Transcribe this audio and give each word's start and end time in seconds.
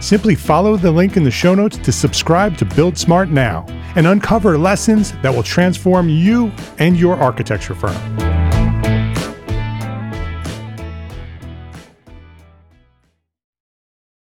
Simply 0.00 0.34
follow 0.34 0.78
the 0.78 0.90
link 0.90 1.18
in 1.18 1.24
the 1.24 1.30
show 1.30 1.54
notes 1.54 1.76
to 1.76 1.92
subscribe 1.92 2.56
to 2.56 2.64
Build 2.64 2.96
Smart 2.96 3.28
now 3.28 3.66
and 3.96 4.06
uncover 4.06 4.56
lessons 4.56 5.12
that 5.20 5.34
will 5.34 5.42
transform 5.42 6.08
you 6.08 6.50
and 6.78 6.96
your 6.96 7.16
architecture 7.16 7.74
firm. 7.74 7.94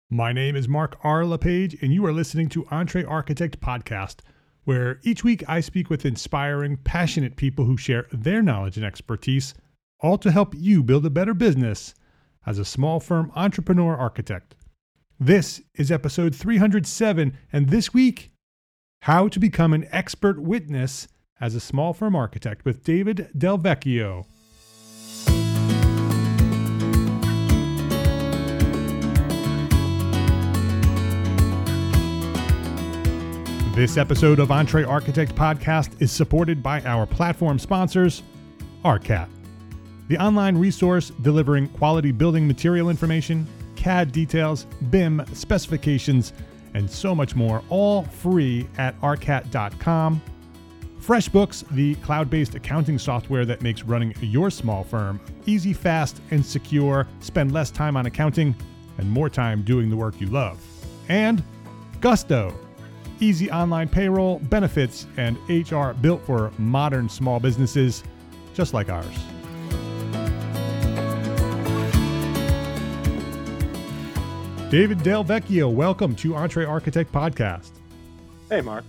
My 0.09 0.34
name 0.34 0.56
is 0.56 0.67
Mark 0.67 0.97
R. 1.03 1.25
LePage, 1.25 1.78
and 1.84 1.94
you 1.94 2.03
are 2.08 2.14
listening 2.14 2.50
to 2.50 2.64
EntreArchitect 2.66 3.58
Podcast, 3.58 4.22
where 4.64 5.00
each 5.03 5.23
week 5.23 5.44
I 5.47 5.59
speak 5.59 5.91
with 5.91 6.07
inspiring, 6.07 6.78
passionate 6.78 7.35
people 7.35 7.66
who 7.66 7.78
share 7.78 8.07
their 8.12 8.41
knowledge 8.41 8.78
and 8.78 8.85
expertise, 8.85 9.53
all 10.00 10.18
to 10.18 10.31
help 10.31 10.56
you 10.57 10.81
build 10.81 11.06
a 11.06 11.12
better 11.12 11.35
business 11.35 11.94
as 12.47 12.57
a 12.57 12.66
small 12.66 13.00
firm 13.00 13.31
entrepreneur 13.35 13.96
architect. 13.96 14.56
This 15.19 15.61
is 15.73 15.91
episode 15.91 16.35
307, 16.35 17.35
and 17.51 17.69
this 17.69 17.91
week, 17.91 18.29
how 19.01 19.28
to 19.29 19.39
become 19.39 19.73
an 19.73 19.88
expert 19.89 20.39
witness 20.39 21.07
as 21.41 21.55
a 21.55 21.59
small 21.59 21.91
firm 21.91 22.16
architect 22.16 22.63
with 22.66 22.83
David 22.83 23.31
Delvecchio. 23.35 24.28
This 33.73 33.97
episode 33.97 34.38
of 34.38 34.49
EntreArchitect 34.49 35.34
Podcast 35.34 35.99
is 35.99 36.11
supported 36.11 36.61
by 36.61 36.81
our 36.84 37.07
platform 37.07 37.57
sponsors, 37.57 38.22
ARCAT, 38.85 39.29
the 40.09 40.19
online 40.19 40.59
resource 40.59 41.09
delivering 41.23 41.69
quality 41.69 42.11
building 42.11 42.45
material 42.45 42.91
information 42.91 43.47
CAD 43.88 44.12
details, 44.12 44.66
BIM 44.90 45.24
specifications, 45.31 46.34
and 46.74 46.92
so 46.92 47.16
much 47.16 47.38
more, 47.38 47.64
all 47.70 48.03
free 48.03 48.68
at 48.78 49.00
arcat.com. 49.00 50.22
FreshBooks, 51.00 51.66
the 51.70 51.96
cloud 51.96 52.30
based 52.30 52.53
accounting 52.53 53.00
software 53.00 53.46
that 53.46 53.62
makes 53.62 53.84
running 53.84 54.14
your 54.20 54.50
small 54.50 54.84
firm 54.84 55.22
easy, 55.46 55.72
fast, 55.72 56.20
and 56.31 56.46
secure. 56.46 57.08
Spend 57.22 57.53
less 57.53 57.72
time 57.72 57.96
on 57.96 58.08
accounting 58.08 58.53
and 58.97 59.09
more 59.09 59.30
time 59.30 59.62
doing 59.62 59.90
the 59.90 59.96
work 59.96 60.20
you 60.20 60.28
love. 60.28 60.62
And 61.08 61.42
Gusto, 62.02 62.53
easy 63.22 63.50
online 63.50 63.88
payroll, 63.88 64.40
benefits, 64.40 65.08
and 65.16 65.38
HR 65.47 65.94
built 65.94 66.22
for 66.26 66.52
modern 66.58 67.08
small 67.08 67.40
businesses 67.40 68.03
just 68.53 68.74
like 68.74 68.90
ours. 68.90 69.37
David 74.69 75.01
Del 75.01 75.23
Vecchio, 75.23 75.72
welcome 75.72 76.13
to 76.17 76.31
EntreArchitect 76.31 77.05
Podcast. 77.05 77.72
Hey, 78.50 78.59
Mark. 78.59 78.83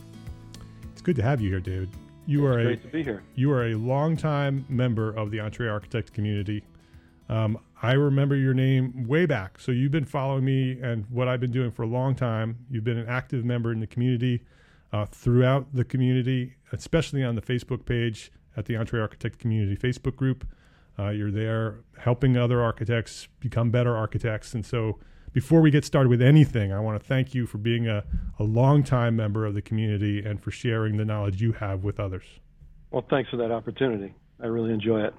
It's 0.93 1.01
good 1.01 1.15
to 1.17 1.23
have 1.23 1.41
you 1.41 1.51
here, 1.51 1.61
David. 1.61 1.89
You 2.27 2.47
it's 2.47 2.57
are 2.57 2.63
great 2.65 2.81
a 2.81 2.83
to 2.83 2.89
be 2.89 3.03
here. 3.05 3.23
you 3.37 3.53
are 3.53 3.67
a 3.69 3.75
longtime 3.77 4.67
member 4.69 5.11
of 5.13 5.31
the 5.31 5.39
EntreArchitect 5.39 6.13
community. 6.13 6.65
Um, 7.29 7.59
I 7.81 7.93
remember 7.93 8.35
your 8.35 8.55
name 8.55 9.07
way 9.07 9.25
back, 9.25 9.61
so 9.61 9.71
you've 9.71 9.93
been 9.93 10.05
following 10.05 10.45
me 10.45 10.81
and 10.83 11.05
what 11.11 11.29
I've 11.29 11.41
been 11.41 11.53
doing 11.53 11.71
for 11.71 11.83
a 11.83 11.87
long 11.87 12.17
time. 12.17 12.59
You've 12.69 12.85
been 12.85 12.99
an 12.99 13.09
active 13.09 13.45
member 13.45 13.71
in 13.71 13.79
the 13.79 13.87
community, 13.87 14.43
uh, 14.93 15.07
throughout 15.07 15.73
the 15.73 15.85
community, 15.85 16.55
especially 16.73 17.23
on 17.23 17.37
the 17.37 17.43
Facebook 17.43 17.85
page 17.87 18.33
at 18.57 18.65
the 18.65 18.75
EntreArchitect 18.75 19.39
Community 19.39 19.77
Facebook 19.77 20.17
group. 20.17 20.45
Uh, 20.99 21.11
you're 21.11 21.31
there 21.31 21.83
helping 21.99 22.37
other 22.37 22.61
architects 22.61 23.29
become 23.39 23.71
better 23.71 23.97
architects, 23.97 24.55
and 24.55 24.67
so 24.67 24.99
before 25.39 25.61
we 25.61 25.71
get 25.71 25.85
started 25.85 26.09
with 26.09 26.21
anything, 26.21 26.73
I 26.73 26.81
want 26.81 27.01
to 27.01 27.07
thank 27.07 27.33
you 27.33 27.47
for 27.47 27.59
being 27.59 27.87
a, 27.87 28.03
a 28.41 28.43
longtime 28.43 29.15
member 29.15 29.47
of 29.47 29.55
the 29.55 29.63
community 29.63 30.19
and 30.19 30.43
for 30.43 30.51
sharing 30.51 30.97
the 30.97 31.05
knowledge 31.05 31.41
you 31.41 31.53
have 31.53 31.85
with 31.85 32.01
others. 32.01 32.25
Well, 32.91 33.05
thanks 33.09 33.31
for 33.31 33.37
that 33.37 33.53
opportunity. 33.53 34.17
I 34.43 34.47
really 34.47 34.73
enjoy 34.73 35.05
it. 35.05 35.15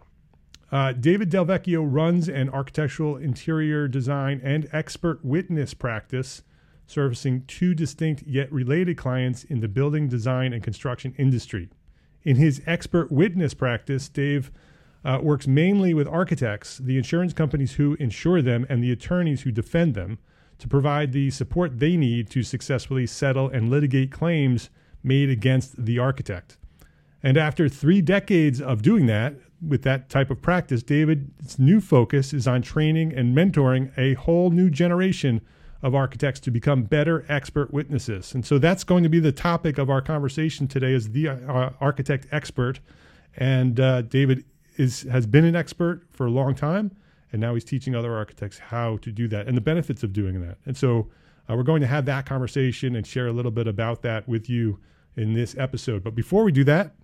Uh, 0.73 0.91
David 0.91 1.31
Delvecchio 1.31 1.87
runs 1.89 2.27
an 2.27 2.49
architectural 2.49 3.15
interior 3.15 3.87
design 3.87 4.41
and 4.43 4.67
expert 4.73 5.23
witness 5.23 5.73
practice 5.73 6.41
servicing 6.85 7.45
two 7.47 7.73
distinct 7.73 8.23
yet 8.23 8.51
related 8.51 8.97
clients 8.97 9.45
in 9.45 9.61
the 9.61 9.69
building 9.69 10.09
design 10.09 10.51
and 10.51 10.61
construction 10.61 11.15
industry. 11.17 11.69
In 12.23 12.35
his 12.35 12.61
expert 12.65 13.09
witness 13.09 13.53
practice, 13.53 14.09
Dave 14.09 14.51
uh, 15.09 15.19
works 15.23 15.47
mainly 15.47 15.91
with 15.91 16.07
architects, 16.07 16.77
the 16.77 16.95
insurance 16.95 17.33
companies 17.33 17.73
who 17.73 17.95
insure 17.99 18.43
them, 18.43 18.63
and 18.69 18.83
the 18.83 18.91
attorneys 18.91 19.41
who 19.41 19.51
defend 19.51 19.95
them 19.95 20.19
to 20.59 20.67
provide 20.67 21.13
the 21.13 21.31
support 21.31 21.79
they 21.79 21.97
need 21.97 22.29
to 22.29 22.43
successfully 22.43 23.07
settle 23.07 23.49
and 23.49 23.69
litigate 23.69 24.11
claims 24.11 24.69
made 25.01 25.29
against 25.29 25.83
the 25.83 25.97
architect. 25.97 26.57
And 27.23 27.37
after 27.37 27.67
three 27.67 28.01
decades 28.01 28.61
of 28.61 28.83
doing 28.83 29.07
that, 29.07 29.33
with 29.67 29.81
that 29.81 30.09
type 30.09 30.29
of 30.29 30.43
practice, 30.43 30.83
David's 30.83 31.57
new 31.57 31.81
focus 31.81 32.31
is 32.31 32.47
on 32.47 32.61
training 32.61 33.11
and 33.13 33.35
mentoring 33.35 33.91
a 33.97 34.13
whole 34.13 34.51
new 34.51 34.69
generation 34.69 35.41
of 35.81 35.95
architects 35.95 36.39
to 36.41 36.51
become 36.51 36.83
better 36.83 37.25
expert 37.27 37.73
witnesses. 37.73 38.35
And 38.35 38.45
so 38.45 38.59
that's 38.59 38.83
going 38.83 39.03
to 39.03 39.09
be 39.09 39.19
the 39.19 39.31
topic 39.31 39.79
of 39.79 39.89
our 39.89 40.01
conversation 40.01 40.67
today 40.67 40.93
is 40.93 41.11
the 41.11 41.29
uh, 41.29 41.71
architect 41.81 42.27
expert. 42.31 42.79
And 43.35 43.79
uh, 43.79 44.03
David 44.03 44.43
is 44.79 45.03
has 45.03 45.27
been 45.27 45.45
an 45.45 45.55
expert 45.55 46.07
for 46.11 46.25
a 46.25 46.31
long 46.31 46.55
time, 46.55 46.95
and 47.31 47.41
now 47.41 47.53
he's 47.53 47.65
teaching 47.65 47.95
other 47.95 48.15
architects 48.15 48.57
how 48.57 48.97
to 48.97 49.11
do 49.11 49.27
that 49.27 49.47
and 49.47 49.55
the 49.55 49.61
benefits 49.61 50.03
of 50.03 50.13
doing 50.13 50.41
that. 50.41 50.57
And 50.65 50.75
so 50.75 51.09
uh, 51.49 51.55
we're 51.55 51.63
going 51.63 51.81
to 51.81 51.87
have 51.87 52.05
that 52.05 52.25
conversation 52.25 52.95
and 52.95 53.05
share 53.05 53.27
a 53.27 53.33
little 53.33 53.51
bit 53.51 53.67
about 53.67 54.01
that 54.03 54.27
with 54.27 54.49
you 54.49 54.79
in 55.17 55.33
this 55.33 55.55
episode. 55.57 56.03
But 56.03 56.15
before 56.15 56.43
we 56.43 56.53
do 56.53 56.63
that, 56.63 56.95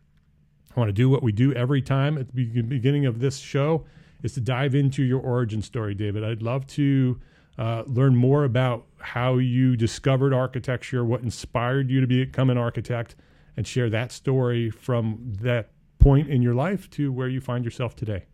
I 0.75 0.80
want 0.80 0.89
to 0.89 0.94
do 0.94 1.10
what 1.10 1.22
we 1.22 1.33
do 1.33 1.54
every 1.54 1.81
time 1.81 2.18
at 2.18 2.33
the 2.33 2.62
beginning 2.62 3.06
of 3.06 3.19
this 3.19 3.38
show 3.38 3.86
is 4.24 4.33
to 4.33 4.42
dive 4.42 4.74
into 4.74 5.04
your 5.04 5.19
origin 5.19 5.62
story, 5.62 5.94
David. 5.94 6.24
I'd 6.24 6.42
love 6.42 6.66
to 6.68 7.19
uh, 7.57 7.83
learn 7.88 8.16
more 8.16 8.45
about 8.45 8.86
how 9.00 9.38
you 9.38 9.75
discovered 9.75 10.33
architecture, 10.33 11.04
what 11.04 11.22
inspired 11.22 11.89
you 11.89 12.00
to 12.00 12.07
become 12.07 12.50
an 12.50 12.57
architect, 12.57 13.16
and 13.57 13.68
share 13.68 13.89
that 13.89 14.12
story 14.12 14.69
from 14.69 15.19
that 15.42 15.69
point 16.06 16.30
in 16.30 16.40
your 16.44 16.54
life 16.54 16.88
to 16.92 17.12
where 17.12 17.28
you 17.28 17.42
find 17.42 17.66
yourself 17.66 17.96
today. 17.96 18.25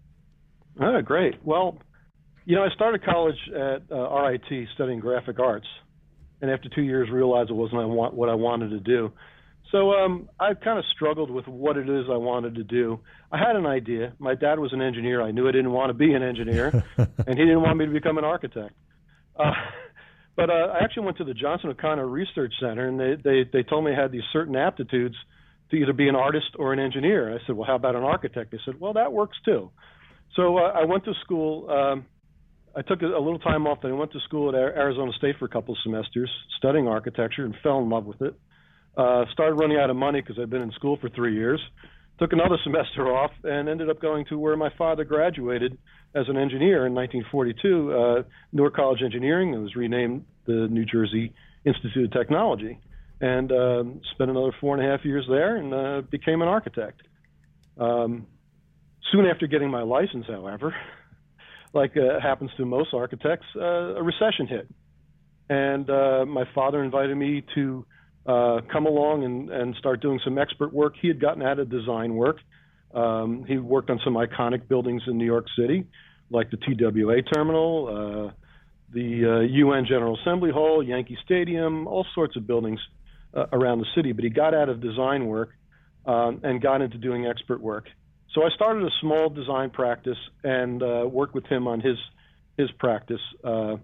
Oh, 0.81 1.01
great. 1.01 1.35
Well, 1.41 1.77
you 2.43 2.57
know, 2.57 2.63
I 2.63 2.69
started 2.75 3.01
college 3.05 3.37
at 3.55 3.83
uh, 3.89 4.09
RIT 4.13 4.67
studying 4.75 4.99
graphic 4.99 5.39
arts, 5.39 5.67
and 6.41 6.51
after 6.51 6.67
two 6.67 6.81
years 6.81 7.09
realized 7.09 7.49
it 7.49 7.53
wasn't 7.53 7.87
what 7.87 8.27
I 8.27 8.33
wanted 8.33 8.71
to 8.71 8.79
do. 8.81 9.13
So 9.71 9.91
um, 9.91 10.27
I 10.37 10.53
kind 10.53 10.79
of 10.79 10.85
struggled 10.93 11.31
with 11.31 11.47
what 11.47 11.77
it 11.77 11.87
is 11.87 12.07
I 12.11 12.17
wanted 12.17 12.55
to 12.55 12.63
do. 12.65 12.99
I 13.31 13.37
had 13.37 13.55
an 13.55 13.65
idea. 13.65 14.11
My 14.19 14.35
dad 14.35 14.59
was 14.59 14.73
an 14.73 14.81
engineer. 14.81 15.21
I 15.21 15.31
knew 15.31 15.47
I 15.47 15.53
didn't 15.53 15.71
want 15.71 15.91
to 15.91 15.93
be 15.93 16.13
an 16.13 16.23
engineer, 16.23 16.83
and 16.97 17.37
he 17.39 17.45
didn't 17.45 17.61
want 17.61 17.77
me 17.77 17.85
to 17.85 17.91
become 17.91 18.17
an 18.17 18.25
architect. 18.25 18.73
Uh, 19.39 19.53
but 20.35 20.49
uh, 20.49 20.73
I 20.73 20.83
actually 20.83 21.05
went 21.05 21.19
to 21.19 21.23
the 21.23 21.33
Johnson 21.33 21.69
O'Connor 21.69 22.05
Research 22.05 22.53
Center, 22.59 22.89
and 22.89 22.99
they, 22.99 23.15
they 23.23 23.49
they 23.49 23.63
told 23.63 23.85
me 23.85 23.93
I 23.93 24.01
had 24.01 24.11
these 24.11 24.27
certain 24.33 24.57
aptitudes 24.57 25.15
to 25.71 25.77
either 25.77 25.93
be 25.93 26.07
an 26.07 26.15
artist 26.15 26.47
or 26.59 26.73
an 26.73 26.79
engineer. 26.79 27.33
I 27.33 27.39
said, 27.47 27.55
well, 27.55 27.65
how 27.65 27.75
about 27.75 27.95
an 27.95 28.03
architect? 28.03 28.51
They 28.51 28.59
said, 28.65 28.79
well, 28.79 28.93
that 28.93 29.11
works 29.11 29.37
too. 29.43 29.71
So 30.35 30.57
uh, 30.57 30.71
I 30.75 30.85
went 30.85 31.05
to 31.05 31.13
school. 31.23 31.69
Um, 31.69 32.05
I 32.75 32.81
took 32.81 33.01
a, 33.01 33.05
a 33.05 33.19
little 33.19 33.39
time 33.39 33.67
off, 33.67 33.79
and 33.83 33.93
I 33.93 33.95
went 33.95 34.11
to 34.13 34.19
school 34.21 34.49
at 34.49 34.55
Arizona 34.55 35.11
State 35.17 35.35
for 35.39 35.45
a 35.45 35.49
couple 35.49 35.73
of 35.73 35.79
semesters, 35.83 36.29
studying 36.57 36.87
architecture, 36.87 37.45
and 37.45 37.55
fell 37.63 37.79
in 37.79 37.89
love 37.89 38.05
with 38.05 38.21
it. 38.21 38.33
Uh, 38.95 39.25
started 39.31 39.55
running 39.55 39.77
out 39.77 39.89
of 39.89 39.95
money 39.95 40.21
because 40.21 40.37
I'd 40.41 40.49
been 40.49 40.61
in 40.61 40.71
school 40.73 40.97
for 40.99 41.09
three 41.09 41.35
years. 41.35 41.61
Took 42.19 42.33
another 42.33 42.57
semester 42.63 43.07
off 43.07 43.31
and 43.43 43.67
ended 43.69 43.89
up 43.89 44.01
going 44.01 44.25
to 44.29 44.37
where 44.37 44.55
my 44.55 44.69
father 44.77 45.03
graduated 45.03 45.77
as 46.13 46.25
an 46.27 46.37
engineer 46.37 46.85
in 46.85 46.93
1942, 46.93 47.93
uh, 47.93 48.23
Newark 48.51 48.75
College 48.75 49.01
Engineering. 49.01 49.53
It 49.53 49.59
was 49.59 49.75
renamed 49.75 50.25
the 50.45 50.67
New 50.69 50.83
Jersey 50.85 51.33
Institute 51.65 52.05
of 52.05 52.11
Technology, 52.11 52.79
and 53.21 53.51
um, 53.51 54.01
spent 54.13 54.31
another 54.31 54.51
four 54.59 54.75
and 54.75 54.85
a 54.85 54.89
half 54.89 55.05
years 55.05 55.25
there 55.29 55.55
and 55.55 55.73
uh, 55.73 56.01
became 56.09 56.41
an 56.41 56.47
architect. 56.47 57.01
Um, 57.77 58.25
soon 59.11 59.27
after 59.27 59.45
getting 59.45 59.69
my 59.69 59.83
license, 59.83 60.25
however, 60.27 60.75
like 61.73 61.95
uh, 61.95 62.19
happens 62.19 62.49
to 62.57 62.65
most 62.65 62.93
architects, 62.93 63.45
uh, 63.55 63.95
a 63.95 64.03
recession 64.03 64.47
hit, 64.47 64.67
and 65.49 65.89
uh, 65.89 66.25
my 66.25 66.45
father 66.55 66.83
invited 66.83 67.15
me 67.15 67.43
to 67.53 67.85
uh, 68.25 68.61
come 68.71 68.87
along 68.87 69.23
and, 69.23 69.49
and 69.51 69.75
start 69.75 70.01
doing 70.01 70.19
some 70.23 70.37
expert 70.37 70.73
work. 70.73 70.93
He 70.99 71.07
had 71.07 71.21
gotten 71.21 71.43
out 71.43 71.59
of 71.59 71.69
design 71.69 72.15
work. 72.15 72.37
Um, 72.93 73.45
he 73.47 73.57
worked 73.57 73.89
on 73.89 73.99
some 74.03 74.15
iconic 74.15 74.67
buildings 74.67 75.03
in 75.07 75.17
New 75.17 75.25
York 75.25 75.45
City, 75.57 75.85
like 76.29 76.49
the 76.51 76.57
TWA 76.57 77.21
terminal, 77.21 77.87
uh, 77.87 78.33
the 78.93 79.25
uh, 79.25 79.39
UN 79.41 79.85
General 79.85 80.17
Assembly 80.19 80.51
Hall, 80.51 80.83
Yankee 80.83 81.17
Stadium, 81.23 81.87
all 81.87 82.05
sorts 82.13 82.35
of 82.35 82.45
buildings 82.45 82.79
uh, 83.33 83.45
around 83.51 83.79
the 83.79 83.85
city. 83.95 84.11
But 84.11 84.23
he 84.23 84.29
got 84.29 84.53
out 84.53 84.69
of 84.69 84.81
design 84.81 85.27
work 85.27 85.51
um, 86.05 86.41
and 86.43 86.61
got 86.61 86.81
into 86.81 86.97
doing 86.97 87.25
expert 87.25 87.61
work. 87.61 87.85
So 88.33 88.43
I 88.43 88.49
started 88.55 88.83
a 88.83 88.91
small 89.01 89.29
design 89.29 89.71
practice 89.71 90.17
and 90.43 90.81
uh, 90.81 91.05
worked 91.09 91.33
with 91.35 91.45
him 91.45 91.67
on 91.67 91.81
his 91.81 91.97
his 92.57 92.71
practice. 92.79 93.21
Uh, 93.43 93.77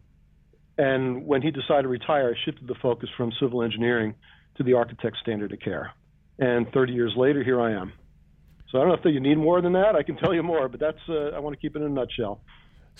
and 0.78 1.26
when 1.26 1.42
he 1.42 1.52
decided 1.52 1.84
to 1.84 1.88
retire, 1.88 2.36
I 2.36 2.46
shifted 2.46 2.68
the 2.68 2.76
focus 2.82 3.10
from 3.18 3.32
civil 3.40 3.64
engineering 3.64 4.16
to 4.58 4.64
the 4.64 4.74
architect 4.74 5.18
standard 5.22 5.52
of 5.52 5.60
care. 5.60 5.92
And 6.40 6.72
30 6.72 6.94
years 6.94 7.14
later, 7.16 7.44
here 7.44 7.60
I 7.60 7.72
am. 7.72 7.94
So 8.72 8.78
I 8.78 8.82
don't 8.82 8.90
know 8.90 8.96
if 8.96 9.14
you 9.14 9.20
need 9.20 9.38
more 9.38 9.62
than 9.62 9.74
that. 9.74 9.96
I 9.96 10.04
can 10.04 10.18
tell 10.18 10.34
you 10.34 10.44
more, 10.44 10.68
but 10.68 10.80
that's 10.80 11.00
uh, 11.10 11.32
I 11.36 11.40
want 11.40 11.56
to 11.56 11.60
keep 11.60 11.76
it 11.76 11.80
in 11.80 11.86
a 11.86 11.90
nutshell. 11.90 12.42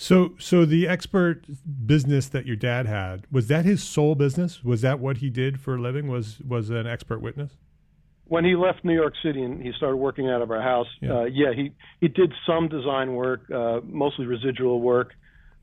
So, 0.00 0.34
so 0.38 0.64
the 0.64 0.86
expert 0.86 1.44
business 1.84 2.28
that 2.28 2.46
your 2.46 2.54
dad 2.54 2.86
had 2.86 3.26
was 3.32 3.48
that 3.48 3.64
his 3.64 3.82
sole 3.82 4.14
business? 4.14 4.62
Was 4.62 4.80
that 4.82 5.00
what 5.00 5.16
he 5.16 5.28
did 5.28 5.60
for 5.60 5.74
a 5.74 5.80
living? 5.80 6.06
Was 6.06 6.38
was 6.46 6.70
an 6.70 6.86
expert 6.86 7.20
witness? 7.20 7.50
When 8.26 8.44
he 8.44 8.54
left 8.54 8.84
New 8.84 8.94
York 8.94 9.14
City 9.24 9.42
and 9.42 9.60
he 9.60 9.72
started 9.76 9.96
working 9.96 10.30
out 10.30 10.40
of 10.40 10.52
our 10.52 10.62
house, 10.62 10.86
yeah, 11.00 11.18
uh, 11.18 11.24
yeah 11.24 11.52
he 11.52 11.72
he 12.00 12.06
did 12.06 12.32
some 12.46 12.68
design 12.68 13.14
work, 13.14 13.50
uh, 13.50 13.80
mostly 13.82 14.26
residual 14.26 14.80
work. 14.80 15.14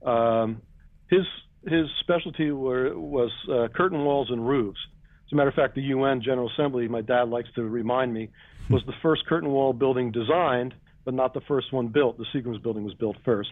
Um, 0.05 0.61
his 1.09 1.23
his 1.65 1.85
specialty 2.01 2.51
were, 2.51 2.97
was 2.97 3.31
uh, 3.49 3.69
curtain 3.73 4.03
walls 4.03 4.27
and 4.31 4.45
roofs. 4.45 4.79
As 5.27 5.31
a 5.31 5.35
matter 5.35 5.49
of 5.49 5.55
fact, 5.55 5.75
the 5.75 5.81
UN 5.81 6.21
General 6.21 6.51
Assembly, 6.51 6.89
my 6.89 7.01
dad 7.01 7.29
likes 7.29 7.47
to 7.55 7.63
remind 7.63 8.13
me, 8.13 8.31
was 8.69 8.83
the 8.85 8.93
first 9.01 9.25
curtain 9.27 9.49
wall 9.49 9.71
building 9.71 10.11
designed, 10.11 10.73
but 11.05 11.13
not 11.13 11.33
the 11.33 11.41
first 11.47 11.71
one 11.71 11.87
built. 11.87 12.17
The 12.17 12.25
Seagram's 12.33 12.61
building 12.61 12.83
was 12.83 12.93
built 12.95 13.15
first, 13.23 13.51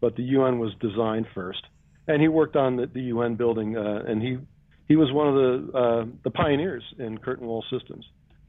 but 0.00 0.16
the 0.16 0.22
UN 0.22 0.58
was 0.58 0.72
designed 0.80 1.26
first. 1.34 1.62
And 2.08 2.20
he 2.20 2.28
worked 2.28 2.56
on 2.56 2.76
the, 2.76 2.86
the 2.86 3.02
UN 3.02 3.36
building, 3.36 3.76
uh, 3.76 4.02
and 4.06 4.20
he 4.22 4.38
he 4.88 4.96
was 4.96 5.12
one 5.12 5.28
of 5.28 5.34
the 5.34 5.78
uh, 5.78 6.06
the 6.24 6.30
pioneers 6.30 6.82
in 6.98 7.18
curtain 7.18 7.46
wall 7.46 7.64
systems. 7.70 8.04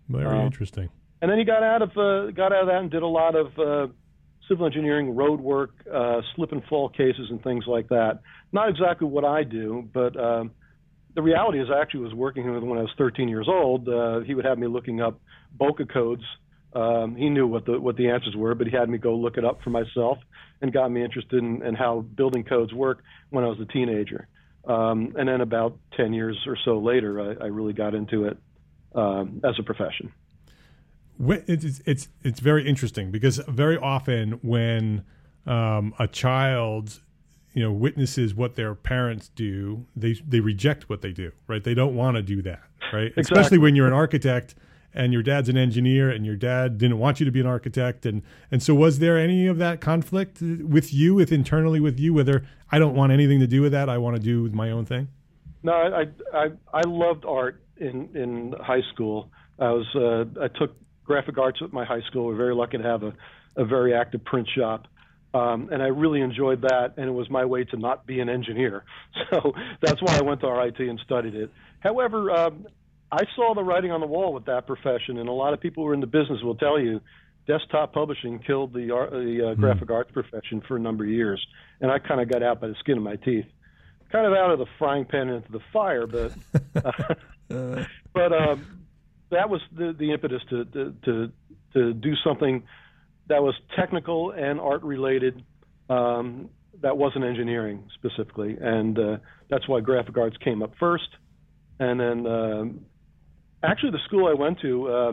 Very 0.10 0.40
uh, 0.40 0.46
interesting. 0.46 0.90
And 1.22 1.30
then 1.30 1.38
he 1.38 1.46
got 1.46 1.62
out 1.62 1.82
of 1.82 1.90
uh, 1.92 2.32
got 2.32 2.52
out 2.52 2.62
of 2.62 2.68
that 2.68 2.78
and 2.78 2.90
did 2.90 3.04
a 3.04 3.08
lot 3.08 3.36
of 3.36 3.60
uh, 3.60 3.94
civil 4.48 4.66
engineering, 4.66 5.16
road 5.16 5.40
work, 5.40 5.72
uh, 5.94 6.22
slip 6.36 6.52
and 6.52 6.64
fall 6.66 6.90
cases, 6.90 7.28
and 7.30 7.44
things 7.44 7.66
like 7.68 7.90
that. 7.90 8.22
Not 8.52 8.70
exactly 8.70 9.08
what 9.08 9.24
I 9.24 9.44
do, 9.44 9.88
but 9.94 10.20
um, 10.20 10.52
the 11.16 11.22
reality 11.22 11.62
is, 11.62 11.68
I 11.74 11.80
actually 11.82 12.06
was 12.06 12.14
working 12.14 12.52
with 12.52 12.64
him 12.64 12.70
when 12.70 12.80
I 12.80 12.84
was 12.84 12.92
13 12.98 13.28
years 13.28 13.48
old. 13.48 13.88
Uh, 13.88 14.22
he 14.22 14.34
would 14.34 14.46
have 14.46 14.58
me 14.58 14.68
looking 14.68 15.02
up 15.02 15.20
BOCA 15.60 15.92
codes. 15.92 16.24
Um, 16.74 17.16
he 17.16 17.30
knew 17.30 17.48
what 17.48 17.66
the 17.66 17.80
what 17.80 17.98
the 17.98 18.10
answers 18.10 18.36
were, 18.36 18.56
but 18.56 18.68
he 18.68 18.76
had 18.76 18.90
me 18.90 18.98
go 18.98 19.16
look 19.16 19.38
it 19.38 19.46
up 19.46 19.62
for 19.62 19.70
myself, 19.70 20.18
and 20.62 20.72
got 20.72 20.90
me 20.90 21.04
interested 21.04 21.40
in, 21.40 21.64
in 21.64 21.76
how 21.76 22.02
building 22.16 22.44
codes 22.44 22.74
work 22.74 23.04
when 23.30 23.44
I 23.44 23.48
was 23.48 23.60
a 23.60 23.66
teenager. 23.66 24.28
Um, 24.66 25.16
and 25.18 25.28
then 25.28 25.42
about 25.42 25.78
10 25.98 26.14
years 26.14 26.38
or 26.46 26.56
so 26.64 26.78
later, 26.78 27.20
I, 27.20 27.46
I 27.46 27.48
really 27.48 27.74
got 27.74 27.96
into 27.96 28.26
it 28.26 28.38
um, 28.94 29.42
as 29.44 29.56
a 29.58 29.64
profession 29.64 30.14
it's 31.30 31.82
it's 31.86 32.10
it's 32.24 32.40
very 32.40 32.68
interesting 32.68 33.12
because 33.12 33.38
very 33.48 33.78
often 33.78 34.34
when 34.42 35.04
um, 35.46 35.94
a 36.00 36.08
child 36.08 37.02
you 37.54 37.62
know 37.62 37.72
witnesses 37.72 38.34
what 38.34 38.56
their 38.56 38.74
parents 38.74 39.30
do 39.36 39.86
they 39.96 40.14
they 40.28 40.40
reject 40.40 40.90
what 40.90 41.02
they 41.02 41.12
do 41.12 41.32
right 41.48 41.64
they 41.64 41.74
don't 41.74 41.96
want 41.96 42.16
to 42.16 42.24
do 42.24 42.42
that 42.42 42.62
right 42.94 43.08
exactly. 43.08 43.22
especially 43.22 43.58
when 43.58 43.76
you're 43.76 43.88
an 43.88 43.94
architect 43.94 44.56
and 44.94 45.14
your 45.14 45.24
dad's 45.24 45.50
an 45.50 45.58
engineer 45.58 46.10
and 46.10 46.26
your 46.26 46.36
dad 46.36 46.78
didn't 46.78 47.00
want 47.00 47.20
you 47.20 47.26
to 47.26 47.32
be 47.32 47.40
an 47.40 47.46
architect 47.46 48.06
and 48.06 48.22
and 48.52 48.62
so 48.62 48.74
was 48.76 49.00
there 49.00 49.18
any 49.18 49.48
of 49.48 49.58
that 49.58 49.82
conflict 49.82 50.42
with 50.42 50.94
you 50.94 51.14
with 51.16 51.32
internally 51.32 51.80
with 51.80 52.00
you 52.00 52.14
whether 52.14 52.46
I 52.72 52.80
don't 52.80 52.96
want 52.96 53.12
anything 53.12 53.40
to 53.40 53.48
do 53.48 53.62
with 53.62 53.72
that 53.72 53.90
I 53.90 53.98
want 53.98 54.16
to 54.16 54.22
do 54.22 54.50
my 54.56 54.72
own 54.72 54.86
thing 54.86 55.08
no 55.64 55.74
I 55.74 56.08
I 56.34 56.52
I 56.74 56.82
loved 56.88 57.26
art 57.26 57.64
in 57.78 58.10
in 58.16 58.54
high 58.60 58.84
school 58.94 59.32
I 59.60 59.72
was 59.72 59.88
uh, 59.96 60.44
I 60.44 60.48
took 60.48 60.76
graphic 61.06 61.38
arts 61.38 61.60
at 61.62 61.74
my 61.74 61.86
high 61.86 62.02
school. 62.02 62.28
We 62.28 62.34
are 62.34 62.38
very 62.38 62.56
lucky 62.56 62.78
to 62.78 62.84
have 62.84 63.04
a, 63.04 63.14
a 63.56 63.66
very 63.66 63.94
active 63.94 64.24
print 64.24 64.48
shop. 64.56 64.88
Um, 65.34 65.70
and 65.72 65.82
I 65.82 65.88
really 65.88 66.20
enjoyed 66.22 66.62
that, 66.62 66.96
and 66.98 67.08
it 67.08 67.12
was 67.12 67.30
my 67.30 67.46
way 67.46 67.64
to 67.66 67.78
not 67.78 68.06
be 68.06 68.20
an 68.20 68.30
engineer. 68.30 68.84
So 69.30 69.54
that's 69.82 70.02
why 70.02 70.18
I 70.18 70.22
went 70.22 70.42
to 70.42 70.48
RIT 70.48 70.80
and 70.80 71.00
studied 71.06 71.36
it. 71.36 71.52
However, 71.80 72.32
um, 72.32 72.68
I 73.12 73.24
saw 73.36 73.54
the 73.54 73.64
writing 73.64 73.92
on 73.92 74.00
the 74.00 74.08
wall 74.08 74.34
with 74.34 74.46
that 74.46 74.66
profession, 74.68 75.18
and 75.18 75.28
a 75.28 75.34
lot 75.34 75.54
of 75.54 75.60
people 75.60 75.84
who 75.84 75.90
are 75.90 75.94
in 75.94 76.00
the 76.00 76.08
business 76.08 76.42
will 76.42 76.56
tell 76.56 76.80
you 76.80 77.02
desktop 77.48 77.94
publishing 77.94 78.40
killed 78.40 78.74
the, 78.74 78.96
uh, 78.96 79.10
the 79.10 79.18
uh, 79.18 79.56
mm. 79.56 79.58
graphic 79.58 79.90
arts 79.90 80.12
profession 80.12 80.62
for 80.68 80.78
a 80.78 80.80
number 80.80 81.04
of 81.04 81.10
years. 81.10 81.46
And 81.82 81.92
I 81.92 82.00
kind 82.00 82.22
of 82.22 82.30
got 82.30 82.44
out 82.44 82.62
by 82.62 82.68
the 82.68 82.76
skin 82.80 82.98
of 82.98 83.04
my 83.04 83.18
teeth. 83.18 83.46
Kind 84.12 84.26
of 84.26 84.34
out 84.34 84.52
of 84.52 84.60
the 84.60 84.66
frying 84.78 85.06
pan 85.06 85.30
into 85.30 85.52
the 85.52 85.62
fire, 85.72 86.06
but 86.06 86.34
uh, 86.86 87.86
but 88.14 88.34
um, 88.34 88.86
that 89.30 89.50
was 89.50 89.62
the, 89.76 89.96
the 89.98 90.12
impetus 90.12 90.42
to, 90.50 90.66
to, 90.66 90.96
to, 91.06 91.32
to 91.74 91.94
do 91.94 92.14
something 92.24 92.64
that 93.28 93.42
was 93.42 93.56
technical 93.76 94.32
and 94.32 94.60
art 94.60 94.84
related. 94.84 95.44
Um, 95.90 96.50
that 96.82 96.98
wasn't 96.98 97.24
engineering 97.24 97.90
specifically, 97.94 98.58
and 98.60 98.98
uh, 98.98 99.18
that's 99.50 99.68
why 99.68 99.82
graphic 99.82 100.18
arts 100.18 100.36
came 100.38 100.64
up 100.64 100.74
first. 100.80 101.08
And 101.80 102.00
then, 102.00 102.28
um, 102.28 102.86
actually, 103.64 103.92
the 103.92 104.00
school 104.06 104.28
I 104.28 104.34
went 104.34 104.60
to, 104.62 104.90
uh, 104.90 105.12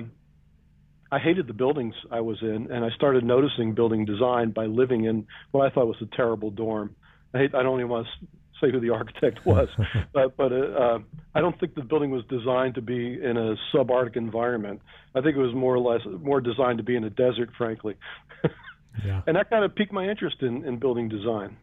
I 1.10 1.18
hated 1.18 1.46
the 1.46 1.54
buildings 1.54 1.94
I 2.10 2.20
was 2.20 2.38
in, 2.42 2.70
and 2.70 2.84
I 2.84 2.90
started 2.90 3.24
noticing 3.24 3.74
building 3.74 4.04
design 4.04 4.50
by 4.50 4.66
living 4.66 5.04
in 5.04 5.26
what 5.52 5.66
I 5.66 5.74
thought 5.74 5.86
was 5.86 5.96
a 6.02 6.16
terrible 6.16 6.50
dorm. 6.50 6.94
I, 7.34 7.38
hate, 7.38 7.54
I 7.54 7.62
don't 7.62 7.78
even 7.78 7.88
want 7.88 8.06
to 8.06 8.26
say 8.60 8.70
who 8.70 8.80
the 8.80 8.90
architect 8.94 9.44
was, 9.46 9.68
but 10.12 10.36
but 10.36 10.52
uh, 10.52 10.56
uh, 10.56 10.98
I 11.34 11.40
don't 11.40 11.58
think 11.58 11.74
the 11.74 11.82
building 11.82 12.10
was 12.10 12.24
designed 12.28 12.74
to 12.74 12.82
be 12.82 13.22
in 13.22 13.36
a 13.36 13.56
subarctic 13.72 14.16
environment. 14.16 14.82
I 15.14 15.20
think 15.20 15.36
it 15.36 15.40
was 15.40 15.54
more 15.54 15.74
or 15.74 15.78
less 15.78 16.02
more 16.20 16.40
designed 16.40 16.78
to 16.78 16.84
be 16.84 16.96
in 16.96 17.04
a 17.04 17.10
desert, 17.10 17.50
frankly. 17.56 17.96
yeah. 19.04 19.22
And 19.26 19.36
that 19.36 19.50
kind 19.50 19.64
of 19.64 19.74
piqued 19.74 19.92
my 19.92 20.08
interest 20.08 20.42
in, 20.42 20.64
in 20.64 20.78
building 20.78 21.08
design. 21.08 21.56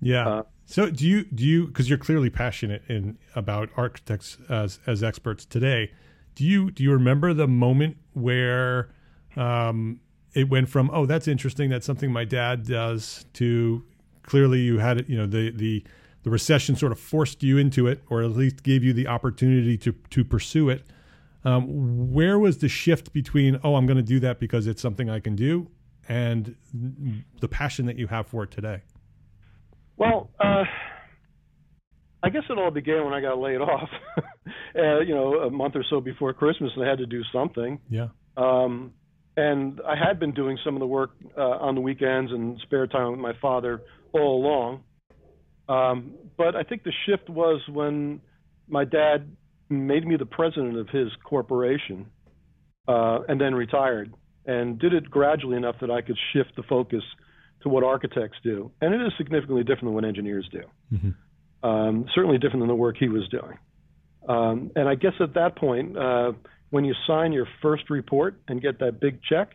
Yeah. 0.00 0.28
Uh, 0.28 0.42
so 0.64 0.90
do 0.90 1.06
you 1.06 1.24
do 1.24 1.44
you 1.44 1.66
because 1.66 1.88
you're 1.88 1.98
clearly 1.98 2.30
passionate 2.30 2.82
in 2.88 3.18
about 3.34 3.70
architects 3.76 4.36
as 4.48 4.78
as 4.86 5.02
experts 5.02 5.44
today. 5.44 5.92
Do 6.36 6.44
you 6.44 6.70
do 6.70 6.84
you 6.84 6.92
remember 6.92 7.34
the 7.34 7.48
moment 7.48 7.96
where 8.12 8.90
um, 9.36 10.00
it 10.34 10.48
went 10.48 10.68
from 10.68 10.90
oh 10.92 11.06
that's 11.06 11.26
interesting 11.26 11.70
that's 11.70 11.86
something 11.86 12.12
my 12.12 12.24
dad 12.24 12.66
does 12.66 13.24
to 13.32 13.84
clearly 14.22 14.60
you 14.60 14.78
had 14.78 14.98
it, 14.98 15.08
you 15.08 15.16
know 15.16 15.26
the 15.26 15.50
the 15.50 15.82
the 16.22 16.30
recession 16.30 16.74
sort 16.74 16.90
of 16.90 16.98
forced 16.98 17.44
you 17.44 17.56
into 17.56 17.86
it, 17.86 18.02
or 18.10 18.20
at 18.20 18.30
least 18.30 18.64
gave 18.64 18.82
you 18.82 18.92
the 18.92 19.06
opportunity 19.06 19.78
to 19.78 19.92
to 20.10 20.24
pursue 20.24 20.68
it. 20.68 20.84
Um, 21.44 22.12
where 22.12 22.38
was 22.38 22.58
the 22.58 22.68
shift 22.68 23.12
between 23.12 23.58
oh 23.64 23.76
I'm 23.76 23.86
going 23.86 23.96
to 23.96 24.02
do 24.02 24.20
that 24.20 24.38
because 24.38 24.66
it's 24.66 24.82
something 24.82 25.08
I 25.08 25.20
can 25.20 25.36
do, 25.36 25.70
and 26.08 26.54
the 27.40 27.48
passion 27.48 27.86
that 27.86 27.96
you 27.96 28.08
have 28.08 28.26
for 28.26 28.42
it 28.42 28.50
today? 28.50 28.82
Well, 29.96 30.30
uh, 30.40 30.64
I 32.22 32.30
guess 32.30 32.42
it 32.48 32.58
all 32.58 32.70
began 32.70 33.04
when 33.04 33.12
I 33.12 33.20
got 33.20 33.38
laid 33.38 33.60
off. 33.60 33.88
uh, 34.76 35.00
you 35.00 35.14
know, 35.14 35.34
a 35.40 35.50
month 35.50 35.76
or 35.76 35.84
so 35.88 36.00
before 36.00 36.32
Christmas, 36.32 36.72
and 36.74 36.84
I 36.84 36.88
had 36.88 36.98
to 36.98 37.06
do 37.06 37.22
something. 37.32 37.78
Yeah. 37.88 38.08
Um, 38.36 38.92
and 39.36 39.80
I 39.86 39.94
had 39.96 40.18
been 40.18 40.32
doing 40.32 40.58
some 40.64 40.74
of 40.74 40.80
the 40.80 40.86
work 40.86 41.10
uh, 41.36 41.40
on 41.40 41.74
the 41.74 41.80
weekends 41.80 42.32
and 42.32 42.58
spare 42.62 42.86
time 42.86 43.10
with 43.10 43.20
my 43.20 43.32
father 43.40 43.82
all 44.12 44.42
along. 44.42 44.82
Um, 45.68 46.14
but 46.38 46.56
I 46.56 46.62
think 46.62 46.84
the 46.84 46.92
shift 47.06 47.28
was 47.28 47.60
when 47.68 48.20
my 48.68 48.84
dad 48.84 49.36
made 49.68 50.06
me 50.06 50.16
the 50.16 50.26
president 50.26 50.78
of 50.78 50.88
his 50.88 51.08
corporation 51.24 52.06
uh, 52.88 53.20
and 53.28 53.40
then 53.40 53.54
retired 53.54 54.14
and 54.46 54.78
did 54.78 54.94
it 54.94 55.10
gradually 55.10 55.56
enough 55.56 55.76
that 55.80 55.90
I 55.90 56.00
could 56.02 56.16
shift 56.32 56.54
the 56.56 56.62
focus 56.62 57.02
to 57.62 57.68
what 57.68 57.82
architects 57.82 58.38
do. 58.44 58.70
And 58.80 58.94
it 58.94 59.04
is 59.04 59.12
significantly 59.18 59.62
different 59.62 59.84
than 59.84 59.94
what 59.94 60.04
engineers 60.04 60.48
do. 60.52 60.62
Mm-hmm. 60.92 61.10
Um, 61.66 62.06
certainly 62.14 62.38
different 62.38 62.60
than 62.60 62.68
the 62.68 62.74
work 62.74 62.96
he 62.98 63.08
was 63.08 63.28
doing. 63.28 63.58
Um, 64.28 64.70
and 64.76 64.88
I 64.88 64.94
guess 64.94 65.14
at 65.20 65.34
that 65.34 65.56
point, 65.56 65.96
uh, 65.96 66.32
when 66.70 66.84
you 66.84 66.94
sign 67.06 67.32
your 67.32 67.48
first 67.62 67.90
report 67.90 68.40
and 68.48 68.60
get 68.60 68.78
that 68.80 69.00
big 69.00 69.20
check, 69.22 69.54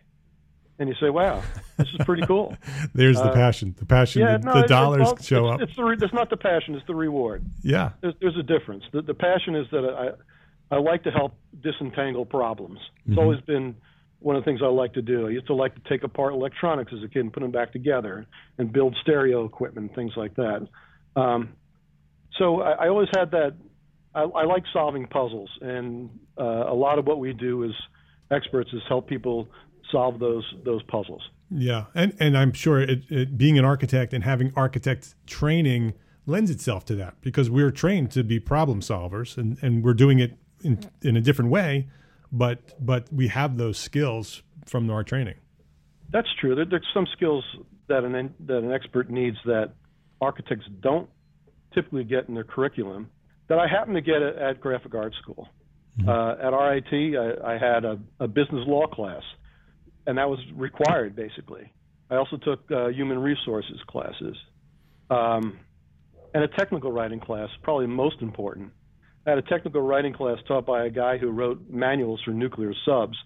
and 0.79 0.89
you 0.89 0.95
say, 0.99 1.09
"Wow, 1.09 1.41
this 1.77 1.87
is 1.87 2.05
pretty 2.05 2.25
cool." 2.25 2.57
There's 2.93 3.17
the 3.17 3.29
uh, 3.29 3.33
passion. 3.33 3.75
The 3.77 3.85
passion. 3.85 4.23
Yeah, 4.23 4.37
the, 4.37 4.45
no, 4.45 4.61
the 4.61 4.67
dollars 4.67 5.01
well, 5.01 5.17
show 5.17 5.45
it's, 5.45 5.53
up. 5.53 5.61
It's 5.61 5.75
the 5.75 6.05
it's 6.05 6.13
not 6.13 6.29
the 6.29 6.37
passion. 6.37 6.75
It's 6.75 6.87
the 6.87 6.95
reward. 6.95 7.45
Yeah. 7.61 7.91
There's, 8.01 8.15
there's 8.19 8.37
a 8.37 8.43
difference. 8.43 8.83
The, 8.91 9.01
the 9.01 9.13
passion 9.13 9.55
is 9.55 9.67
that 9.71 9.85
I 9.85 10.75
I 10.75 10.79
like 10.79 11.03
to 11.03 11.11
help 11.11 11.35
disentangle 11.61 12.25
problems. 12.25 12.79
It's 13.05 13.11
mm-hmm. 13.11 13.19
always 13.19 13.41
been 13.41 13.75
one 14.19 14.35
of 14.35 14.43
the 14.43 14.49
things 14.49 14.61
I 14.63 14.67
like 14.67 14.93
to 14.93 15.01
do. 15.01 15.27
I 15.27 15.31
used 15.31 15.47
to 15.47 15.53
like 15.53 15.75
to 15.75 15.81
take 15.89 16.03
apart 16.03 16.33
electronics 16.33 16.91
as 16.95 17.03
a 17.03 17.07
kid 17.07 17.19
and 17.19 17.33
put 17.33 17.41
them 17.41 17.51
back 17.51 17.73
together 17.73 18.25
and 18.57 18.71
build 18.71 18.95
stereo 19.01 19.45
equipment, 19.45 19.87
and 19.87 19.95
things 19.95 20.13
like 20.15 20.35
that. 20.35 20.67
Um, 21.15 21.49
so 22.37 22.61
I, 22.61 22.85
I 22.85 22.87
always 22.89 23.09
had 23.13 23.31
that 23.31 23.53
I, 24.13 24.23
I 24.23 24.45
like 24.45 24.63
solving 24.73 25.07
puzzles, 25.07 25.49
and 25.61 26.09
uh, 26.37 26.43
a 26.43 26.73
lot 26.73 26.99
of 26.99 27.05
what 27.05 27.19
we 27.19 27.33
do 27.33 27.63
as 27.63 27.71
experts 28.29 28.71
is 28.73 28.81
help 28.87 29.07
people 29.07 29.47
solve 29.91 30.19
those 30.19 30.45
those 30.63 30.83
puzzles. 30.83 31.21
Yeah, 31.49 31.85
and 31.93 32.15
and 32.19 32.37
I'm 32.37 32.53
sure 32.53 32.81
it, 32.81 33.03
it, 33.09 33.37
being 33.37 33.57
an 33.57 33.65
architect 33.65 34.13
and 34.13 34.23
having 34.23 34.53
architect 34.55 35.15
training 35.25 35.93
lends 36.25 36.51
itself 36.51 36.85
to 36.85 36.95
that 36.95 37.15
because 37.21 37.49
we're 37.49 37.71
trained 37.71 38.11
to 38.11 38.23
be 38.23 38.39
problem 38.39 38.81
solvers, 38.81 39.37
and 39.37 39.57
and 39.61 39.83
we're 39.83 39.93
doing 39.93 40.19
it 40.19 40.37
in 40.63 40.79
in 41.01 41.15
a 41.15 41.21
different 41.21 41.51
way, 41.51 41.87
but 42.31 42.73
but 42.85 43.11
we 43.13 43.27
have 43.29 43.57
those 43.57 43.77
skills 43.77 44.43
from 44.65 44.89
our 44.89 45.03
training. 45.03 45.35
That's 46.09 46.29
true. 46.39 46.55
There, 46.55 46.65
there's 46.65 46.87
some 46.93 47.07
skills 47.13 47.43
that 47.87 48.03
an 48.03 48.33
that 48.45 48.57
an 48.57 48.71
expert 48.71 49.09
needs 49.09 49.37
that 49.45 49.73
architects 50.19 50.65
don't 50.81 51.09
typically 51.73 52.03
get 52.03 52.27
in 52.27 52.35
their 52.35 52.43
curriculum 52.43 53.09
that 53.47 53.59
I 53.59 53.67
happened 53.67 53.95
to 53.95 54.01
get 54.01 54.21
at, 54.21 54.37
at 54.37 54.61
Graphic 54.61 54.95
Arts 54.95 55.15
School. 55.21 55.49
Mm-hmm. 55.99 56.09
Uh, 56.09 56.31
at 56.33 56.53
RIT, 56.53 57.17
I, 57.17 57.53
I 57.53 57.57
had 57.57 57.83
a, 57.83 57.99
a, 58.19 58.27
business 58.27 58.65
law 58.65 58.87
class, 58.87 59.23
and 60.07 60.17
that 60.17 60.29
was 60.29 60.39
required 60.55 61.15
basically. 61.15 61.71
I 62.09 62.15
also 62.15 62.37
took 62.37 62.71
uh, 62.71 62.87
human 62.87 63.19
resources 63.19 63.77
classes, 63.87 64.37
um, 65.09 65.59
and 66.33 66.43
a 66.43 66.47
technical 66.47 66.91
writing 66.93 67.19
class, 67.19 67.49
probably 67.61 67.87
most 67.87 68.21
important. 68.21 68.71
I 69.25 69.31
had 69.31 69.39
a 69.39 69.43
technical 69.43 69.81
writing 69.81 70.13
class 70.13 70.37
taught 70.47 70.65
by 70.65 70.85
a 70.85 70.89
guy 70.89 71.17
who 71.17 71.29
wrote 71.29 71.69
manuals 71.69 72.21
for 72.23 72.31
nuclear 72.31 72.73
subs, 72.85 73.17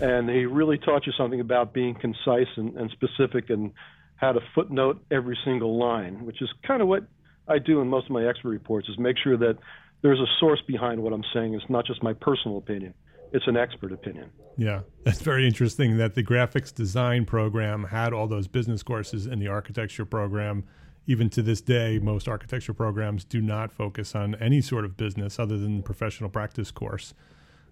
and 0.00 0.28
he 0.28 0.46
really 0.46 0.78
taught 0.78 1.06
you 1.06 1.12
something 1.16 1.40
about 1.40 1.72
being 1.72 1.94
concise 1.94 2.48
and, 2.56 2.76
and 2.76 2.90
specific 2.90 3.50
and 3.50 3.72
how 4.16 4.32
to 4.32 4.40
footnote 4.54 5.02
every 5.10 5.38
single 5.44 5.78
line, 5.78 6.26
which 6.26 6.42
is 6.42 6.48
kind 6.66 6.82
of 6.82 6.88
what 6.88 7.04
I 7.50 7.58
do 7.58 7.80
in 7.80 7.88
most 7.88 8.06
of 8.06 8.12
my 8.12 8.24
expert 8.26 8.50
reports 8.50 8.88
is 8.88 8.98
make 8.98 9.16
sure 9.18 9.36
that 9.36 9.58
there's 10.02 10.20
a 10.20 10.26
source 10.38 10.62
behind 10.66 11.02
what 11.02 11.12
I'm 11.12 11.24
saying. 11.34 11.54
It's 11.54 11.68
not 11.68 11.84
just 11.84 12.02
my 12.02 12.12
personal 12.12 12.58
opinion. 12.58 12.94
It's 13.32 13.46
an 13.46 13.56
expert 13.56 13.92
opinion. 13.92 14.30
Yeah, 14.56 14.80
that's 15.04 15.20
very 15.20 15.46
interesting 15.46 15.98
that 15.98 16.14
the 16.14 16.22
graphics 16.22 16.74
design 16.74 17.24
program 17.24 17.84
had 17.84 18.12
all 18.12 18.26
those 18.26 18.48
business 18.48 18.82
courses 18.82 19.26
in 19.26 19.38
the 19.38 19.48
architecture 19.48 20.04
program. 20.04 20.64
Even 21.06 21.28
to 21.30 21.42
this 21.42 21.60
day, 21.60 21.98
most 21.98 22.28
architecture 22.28 22.74
programs 22.74 23.24
do 23.24 23.40
not 23.40 23.72
focus 23.72 24.14
on 24.14 24.34
any 24.36 24.60
sort 24.60 24.84
of 24.84 24.96
business 24.96 25.38
other 25.38 25.58
than 25.58 25.82
professional 25.82 26.30
practice 26.30 26.70
course. 26.70 27.14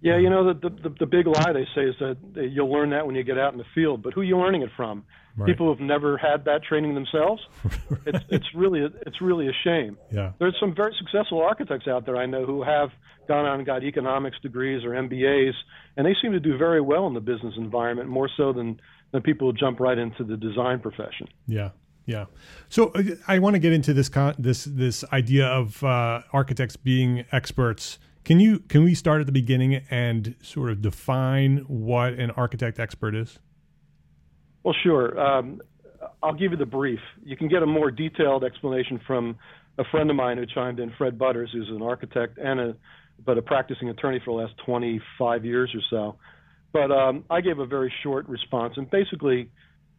Yeah, 0.01 0.19
you 0.19 0.31
know 0.31 0.53
the, 0.53 0.69
the 0.69 0.95
the 1.01 1.07
big 1.07 1.27
lie 1.27 1.53
they 1.53 1.67
say 1.75 1.83
is 1.83 1.95
that 1.99 2.17
you'll 2.53 2.73
learn 2.73 2.91
that 2.91 3.07
when 3.07 3.17
you 3.17 3.25
get 3.25 3.39
out 3.39 3.53
in 3.53 3.59
the 3.59 3.67
field. 3.75 4.03
But 4.03 4.15
who 4.15 4.21
are 4.21 4.25
you 4.25 4.39
learning 4.39 4.63
it 4.63 4.71
from? 4.77 5.05
Right. 5.37 5.47
People 5.47 5.73
who've 5.73 5.85
never 5.85 6.17
had 6.17 6.45
that 6.45 6.63
training 6.63 6.95
themselves. 6.95 7.43
right. 7.65 8.01
It's 8.07 8.25
it's 8.29 8.47
really 8.55 8.87
it's 9.07 9.21
really 9.21 9.49
a 9.49 9.53
shame. 9.65 9.99
Yeah. 10.13 10.33
There's 10.39 10.57
some 10.61 10.75
very 10.75 10.95
successful 10.99 11.43
architects 11.43 11.89
out 11.89 12.07
there 12.07 12.17
I 12.17 12.27
know 12.27 12.47
who 12.47 12.63
have 12.63 12.91
gone 13.27 13.45
on 13.45 13.59
and 13.59 13.67
got 13.67 13.83
economics 13.83 14.37
degrees 14.41 14.85
or 14.85 14.91
MBAs, 14.91 15.53
and 15.97 16.07
they 16.07 16.15
seem 16.23 16.33
to 16.33 16.41
do 16.41 16.57
very 16.57 16.81
well 16.81 17.07
in 17.07 17.15
the 17.15 17.21
business 17.21 17.55
environment, 17.57 18.09
more 18.09 18.31
so 18.37 18.53
than 18.53 18.81
than 19.13 19.23
people 19.23 19.51
who 19.51 19.57
jump 19.57 19.81
right 19.81 19.99
into 19.99 20.23
the 20.23 20.37
design 20.37 20.79
profession. 20.81 21.29
Yeah. 21.47 21.71
Yeah. 22.07 22.25
So 22.69 22.89
uh, 22.95 23.03
I 23.27 23.39
want 23.39 23.55
to 23.55 23.59
get 23.59 23.73
into 23.73 23.93
this 23.93 24.09
con- 24.09 24.35
this 24.39 24.65
this 24.65 25.05
idea 25.13 25.47
of 25.47 25.83
uh, 25.83 26.23
architects 26.33 26.77
being 26.77 27.25
experts 27.33 27.99
can 28.25 28.41
you 28.41 28.61
can 28.61 28.85
we 28.85 28.95
start 28.95 29.21
at 29.21 29.27
the 29.27 29.33
beginning 29.33 29.83
and 29.91 30.35
sort 30.43 30.71
of 30.71 30.83
define 30.83 31.59
what 31.69 32.15
an 32.15 32.31
architect 32.33 32.79
expert 32.79 33.15
is? 33.15 33.39
Well, 34.63 34.75
sure. 34.83 35.19
Um, 35.19 35.61
I'll 36.23 36.35
give 36.35 36.53
you 36.53 36.59
the 36.59 36.67
brief. 36.67 37.01
You 37.25 37.37
can 37.37 37.49
get 37.49 37.63
a 37.63 37.67
more 37.67 37.91
detailed 37.91 38.45
explanation 38.45 39.01
from 39.07 39.37
a 39.79 39.85
friend 39.85 40.11
of 40.11 40.17
mine 40.17 40.39
who 40.39 40.47
chimed 40.47 40.81
in, 40.81 40.93
Fred 40.99 41.19
Butters, 41.19 41.51
who's 41.53 41.69
an 41.69 41.83
architect 41.83 42.39
and 42.39 42.61
a 42.61 42.77
but 43.25 43.37
a 43.37 43.43
practicing 43.43 43.89
attorney 43.89 44.21
for 44.25 44.33
the 44.33 44.43
last 44.43 44.55
25 44.65 45.45
years 45.45 45.75
or 45.75 45.81
so. 45.91 46.19
But 46.73 46.93
um, 46.93 47.25
I 47.31 47.41
gave 47.41 47.59
a 47.59 47.67
very 47.67 47.93
short 48.03 48.29
response, 48.29 48.75
and 48.77 48.89
basically, 48.91 49.51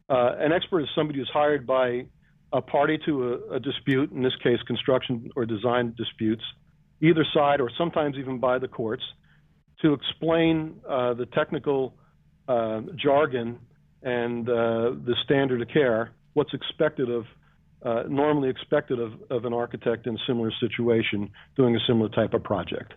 uh, 0.10 0.36
an 0.40 0.54
expert 0.54 0.82
is 0.82 0.90
somebody 0.96 1.20
who's 1.20 1.30
hired 1.34 1.68
by 1.68 2.06
a 2.54 2.62
party 2.62 2.98
to 3.06 3.34
a, 3.34 3.56
a 3.56 3.60
dispute, 3.60 4.12
in 4.12 4.24
this 4.24 4.36
case, 4.42 4.60
construction 4.66 5.32
or 5.36 5.46
design 5.46 5.94
disputes, 5.98 6.44
either 7.02 7.26
side 7.34 7.62
or 7.62 7.70
sometimes 7.78 8.16
even 8.18 8.40
by 8.40 8.60
the 8.60 8.68
courts 8.68 9.04
to 9.82 9.94
explain 9.94 10.76
uh, 10.88 11.14
the 11.14 11.26
technical 11.28 11.96
uh, 12.48 12.82
jargon 12.96 13.60
and 14.04 14.48
uh, 14.50 14.54
the 15.06 15.16
standard 15.24 15.62
of 15.62 15.68
care, 15.70 16.12
what's 16.34 16.54
expected 16.54 17.10
of, 17.10 17.26
uh, 17.86 18.04
normally 18.10 18.50
expected 18.50 19.00
of, 19.00 19.14
of, 19.30 19.46
an 19.46 19.54
architect 19.54 20.06
in 20.06 20.16
a 20.16 20.18
similar 20.28 20.52
situation 20.60 21.30
doing 21.56 21.76
a 21.76 21.80
similar 21.88 22.10
type 22.10 22.34
of 22.34 22.44
project. 22.44 22.94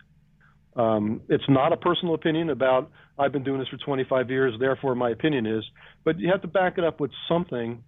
Um, 0.75 1.21
it's 1.29 1.45
not 1.49 1.73
a 1.73 1.77
personal 1.77 2.15
opinion 2.15 2.51
about 2.51 2.91
I've 3.19 3.31
been 3.31 3.45
doing 3.45 3.61
this 3.61 3.69
for 3.69 3.77
25 3.77 4.31
years, 4.31 4.55
therefore 4.59 4.95
my 4.95 5.11
opinion 5.11 5.47
is, 5.47 5.65
but 6.05 6.19
you 6.19 6.31
have 6.31 6.43
to 6.43 6.49
back 6.49 6.79
it 6.79 6.85
up 6.85 6.99
with 6.99 7.11
something, 7.29 7.85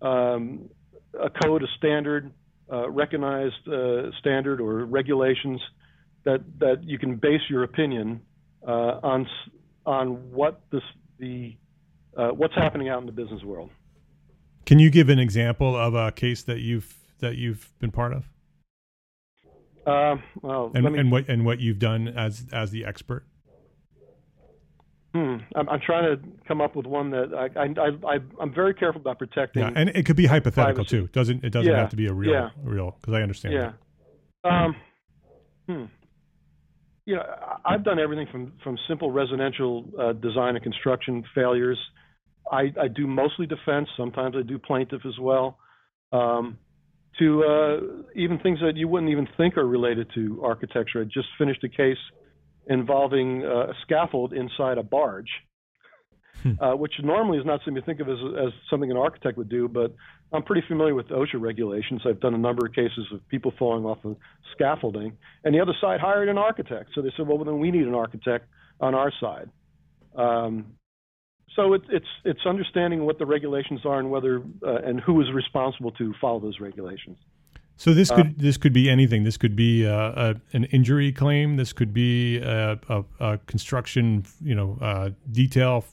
um, 0.00 0.70
a 1.20 1.28
code, 1.28 1.62
a 1.62 1.66
standard, 1.76 2.32
uh, 2.72 2.90
recognized 2.90 3.68
uh, 3.68 4.10
standard 4.18 4.60
or 4.60 4.84
regulations 4.84 5.60
that 6.24 6.40
that 6.58 6.84
you 6.84 6.98
can 6.98 7.16
base 7.16 7.40
your 7.48 7.62
opinion 7.62 8.20
uh, 8.66 9.00
on 9.02 9.26
on 9.86 10.30
what 10.30 10.60
this, 10.70 10.82
the 11.18 11.56
uh, 12.16 12.28
what's 12.28 12.54
happening 12.54 12.88
out 12.88 13.00
in 13.00 13.06
the 13.06 13.12
business 13.12 13.42
world. 13.42 13.70
Can 14.66 14.78
you 14.78 14.90
give 14.90 15.08
an 15.08 15.18
example 15.18 15.76
of 15.76 15.94
a 15.94 16.12
case 16.12 16.42
that 16.42 16.58
you've 16.58 16.94
that 17.20 17.36
you've 17.36 17.72
been 17.78 17.90
part 17.90 18.12
of? 18.12 18.28
Uh, 19.86 20.16
well, 20.42 20.70
and, 20.74 20.84
me, 20.84 20.98
and 20.98 21.10
what 21.10 21.28
and 21.28 21.46
what 21.46 21.60
you've 21.60 21.78
done 21.78 22.08
as 22.08 22.44
as 22.52 22.70
the 22.70 22.84
expert. 22.84 23.24
Hmm. 25.18 25.36
I'm, 25.56 25.68
I'm, 25.68 25.80
trying 25.84 26.16
to 26.16 26.22
come 26.46 26.60
up 26.60 26.76
with 26.76 26.86
one 26.86 27.10
that 27.10 27.34
I, 27.34 27.60
I, 27.60 28.14
I, 28.14 28.18
I'm 28.40 28.54
very 28.54 28.72
careful 28.72 29.00
about 29.00 29.18
protecting. 29.18 29.62
Yeah, 29.62 29.72
and 29.74 29.88
it 29.88 30.06
could 30.06 30.14
be 30.14 30.26
hypothetical 30.26 30.84
privacy. 30.84 31.00
too. 31.00 31.08
Doesn't 31.08 31.44
it? 31.44 31.50
Doesn't 31.50 31.72
yeah. 31.72 31.78
have 31.78 31.90
to 31.90 31.96
be 31.96 32.06
a 32.06 32.12
real, 32.12 32.30
yeah. 32.30 32.50
real. 32.62 32.96
Because 33.00 33.14
I 33.14 33.22
understand. 33.22 33.54
Yeah. 33.54 33.72
Um. 34.44 34.76
Hmm. 35.68 35.84
You 37.06 37.16
know, 37.16 37.24
I've 37.64 37.84
done 37.84 37.98
everything 37.98 38.28
from 38.30 38.52
from 38.62 38.78
simple 38.86 39.10
residential 39.10 39.86
uh, 39.98 40.12
design 40.12 40.54
and 40.54 40.62
construction 40.62 41.24
failures. 41.34 41.78
I, 42.52 42.72
I 42.80 42.88
do 42.88 43.06
mostly 43.06 43.46
defense. 43.46 43.88
Sometimes 43.96 44.36
I 44.36 44.42
do 44.42 44.58
plaintiff 44.58 45.02
as 45.04 45.18
well. 45.20 45.58
Um, 46.12 46.58
to 47.18 47.42
uh, 47.42 47.76
even 48.14 48.38
things 48.38 48.60
that 48.60 48.76
you 48.76 48.86
wouldn't 48.86 49.10
even 49.10 49.26
think 49.36 49.56
are 49.56 49.66
related 49.66 50.08
to 50.14 50.40
architecture. 50.44 51.00
I 51.00 51.04
just 51.04 51.28
finished 51.38 51.64
a 51.64 51.68
case 51.68 51.98
involving 52.68 53.44
uh, 53.44 53.70
a 53.70 53.74
scaffold 53.82 54.32
inside 54.32 54.78
a 54.78 54.82
barge. 54.82 55.30
hmm. 56.42 56.52
uh, 56.60 56.76
which 56.76 56.92
normally 57.02 57.38
is 57.38 57.46
not 57.46 57.60
something 57.60 57.76
you 57.76 57.82
think 57.82 58.00
of 58.00 58.08
as, 58.08 58.18
as 58.46 58.52
something 58.70 58.90
an 58.90 58.96
architect 58.96 59.36
would 59.38 59.48
do. 59.48 59.68
But 59.68 59.94
I'm 60.32 60.42
pretty 60.42 60.66
familiar 60.66 60.94
with 60.94 61.08
OSHA 61.08 61.40
regulations. 61.40 62.02
I've 62.06 62.20
done 62.20 62.34
a 62.34 62.38
number 62.38 62.66
of 62.66 62.72
cases 62.74 63.06
of 63.12 63.26
people 63.28 63.52
falling 63.58 63.84
off 63.84 63.98
of 64.04 64.16
scaffolding, 64.52 65.16
and 65.44 65.54
the 65.54 65.60
other 65.60 65.74
side 65.80 66.00
hired 66.00 66.28
an 66.28 66.38
architect. 66.38 66.90
So 66.94 67.02
they 67.02 67.12
said, 67.16 67.26
well, 67.26 67.42
then 67.44 67.58
we 67.58 67.70
need 67.70 67.86
an 67.86 67.94
architect 67.94 68.46
on 68.80 68.94
our 68.94 69.12
side. 69.20 69.50
Um, 70.16 70.74
so 71.56 71.72
it, 71.72 71.82
it's 71.90 72.06
it's 72.24 72.40
understanding 72.46 73.04
what 73.04 73.18
the 73.18 73.26
regulations 73.26 73.80
are 73.84 73.98
and 73.98 74.10
whether 74.10 74.42
uh, 74.64 74.76
and 74.84 75.00
who 75.00 75.20
is 75.20 75.26
responsible 75.32 75.90
to 75.92 76.14
follow 76.20 76.40
those 76.40 76.60
regulations. 76.60 77.16
So 77.78 77.94
this 77.94 78.10
could 78.10 78.26
uh, 78.26 78.30
this 78.36 78.56
could 78.56 78.72
be 78.72 78.90
anything. 78.90 79.22
This 79.22 79.36
could 79.36 79.54
be 79.54 79.86
uh, 79.86 80.32
a, 80.32 80.34
an 80.52 80.64
injury 80.64 81.12
claim. 81.12 81.56
This 81.56 81.72
could 81.72 81.94
be 81.94 82.38
a, 82.38 82.76
a, 82.88 83.04
a 83.20 83.38
construction, 83.46 84.24
you 84.42 84.56
know, 84.56 84.78
uh, 84.80 85.10
detail 85.30 85.84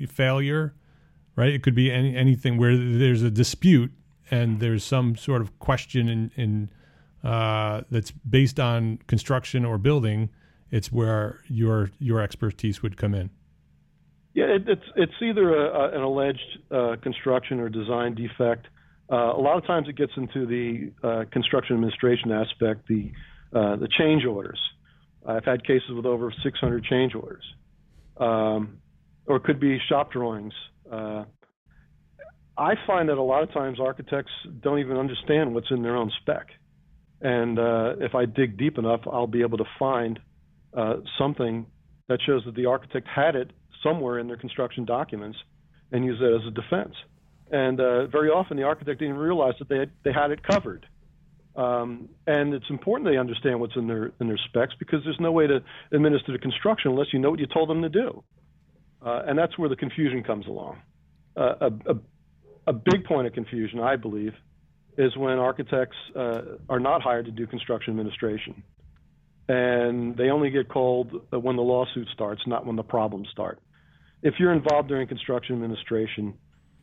f- 0.00 0.08
failure, 0.08 0.72
right? 1.34 1.52
It 1.52 1.64
could 1.64 1.74
be 1.74 1.90
any, 1.90 2.16
anything 2.16 2.58
where 2.58 2.76
there's 2.76 3.22
a 3.22 3.30
dispute 3.30 3.90
and 4.30 4.60
there's 4.60 4.84
some 4.84 5.16
sort 5.16 5.42
of 5.42 5.58
question 5.58 6.08
in, 6.08 6.30
in 6.36 7.28
uh, 7.28 7.82
that's 7.90 8.12
based 8.12 8.60
on 8.60 9.00
construction 9.08 9.64
or 9.64 9.78
building. 9.78 10.30
It's 10.70 10.92
where 10.92 11.40
your 11.48 11.90
your 11.98 12.20
expertise 12.20 12.84
would 12.84 12.96
come 12.96 13.14
in. 13.14 13.30
Yeah, 14.34 14.44
it, 14.44 14.68
it's 14.68 14.86
it's 14.94 15.20
either 15.20 15.56
an 15.92 16.02
alleged 16.02 16.58
uh, 16.70 16.94
construction 17.02 17.58
or 17.58 17.68
design 17.68 18.14
defect 18.14 18.68
uh, 19.10 19.32
a 19.36 19.40
lot 19.40 19.56
of 19.56 19.66
times 19.66 19.88
it 19.88 19.96
gets 19.96 20.12
into 20.16 20.46
the 20.46 20.92
uh, 21.06 21.24
construction 21.30 21.76
administration 21.76 22.32
aspect, 22.32 22.88
the 22.88 23.12
uh, 23.52 23.76
the 23.76 23.88
change 23.96 24.24
orders. 24.24 24.58
I've 25.26 25.44
had 25.44 25.64
cases 25.64 25.90
with 25.90 26.06
over 26.06 26.32
600 26.42 26.84
change 26.84 27.14
orders, 27.14 27.44
um, 28.16 28.78
or 29.26 29.36
it 29.36 29.44
could 29.44 29.60
be 29.60 29.78
shop 29.88 30.12
drawings. 30.12 30.52
Uh, 30.90 31.24
I 32.58 32.74
find 32.86 33.08
that 33.08 33.18
a 33.18 33.22
lot 33.22 33.42
of 33.42 33.52
times 33.52 33.78
architects 33.80 34.32
don't 34.60 34.78
even 34.80 34.96
understand 34.96 35.54
what's 35.54 35.70
in 35.70 35.82
their 35.82 35.96
own 35.96 36.10
spec, 36.20 36.48
and 37.20 37.58
uh, 37.58 37.94
if 38.00 38.14
I 38.14 38.24
dig 38.24 38.56
deep 38.58 38.76
enough, 38.78 39.00
I'll 39.10 39.26
be 39.28 39.42
able 39.42 39.58
to 39.58 39.66
find 39.78 40.18
uh, 40.76 40.96
something 41.18 41.66
that 42.08 42.18
shows 42.26 42.42
that 42.46 42.56
the 42.56 42.66
architect 42.66 43.06
had 43.06 43.36
it 43.36 43.52
somewhere 43.82 44.18
in 44.18 44.26
their 44.26 44.36
construction 44.36 44.84
documents 44.84 45.38
and 45.92 46.04
use 46.04 46.18
it 46.20 46.34
as 46.34 46.46
a 46.46 46.50
defense 46.50 46.94
and 47.50 47.80
uh, 47.80 48.06
very 48.06 48.28
often 48.28 48.56
the 48.56 48.64
architect 48.64 49.00
didn't 49.00 49.16
realize 49.16 49.54
that 49.58 49.68
they 49.68 49.78
had, 49.78 49.90
they 50.02 50.12
had 50.12 50.30
it 50.30 50.42
covered. 50.42 50.86
Um, 51.56 52.10
and 52.26 52.52
it's 52.52 52.68
important 52.68 53.08
they 53.08 53.16
understand 53.16 53.60
what's 53.60 53.76
in 53.76 53.86
their 53.86 54.12
in 54.20 54.28
their 54.28 54.38
specs 54.48 54.74
because 54.78 55.02
there's 55.04 55.18
no 55.18 55.32
way 55.32 55.46
to 55.46 55.62
administer 55.90 56.32
the 56.32 56.38
construction 56.38 56.90
unless 56.90 57.12
you 57.12 57.18
know 57.18 57.30
what 57.30 57.40
you 57.40 57.46
told 57.46 57.70
them 57.70 57.80
to 57.82 57.88
do. 57.88 58.22
Uh, 59.04 59.22
and 59.26 59.38
that's 59.38 59.56
where 59.58 59.68
the 59.68 59.76
confusion 59.76 60.22
comes 60.22 60.46
along. 60.46 60.82
Uh, 61.36 61.54
a, 61.60 61.92
a, 61.92 61.96
a, 62.68 62.72
big 62.72 63.04
point 63.04 63.26
of 63.26 63.32
confusion, 63.32 63.78
I 63.78 63.96
believe, 63.96 64.32
is 64.98 65.16
when 65.16 65.38
architects 65.38 65.96
uh, 66.14 66.40
are 66.68 66.80
not 66.80 67.02
hired 67.02 67.26
to 67.26 67.30
do 67.30 67.46
construction 67.46 67.92
administration, 67.92 68.62
and 69.48 70.16
they 70.16 70.30
only 70.30 70.50
get 70.50 70.68
called 70.68 71.12
when 71.30 71.56
the 71.56 71.62
lawsuit 71.62 72.08
starts, 72.12 72.42
not 72.46 72.66
when 72.66 72.76
the 72.76 72.82
problems 72.82 73.28
start. 73.30 73.60
If 74.22 74.34
you're 74.38 74.52
involved 74.52 74.88
during 74.88 75.06
construction 75.08 75.54
administration, 75.54 76.34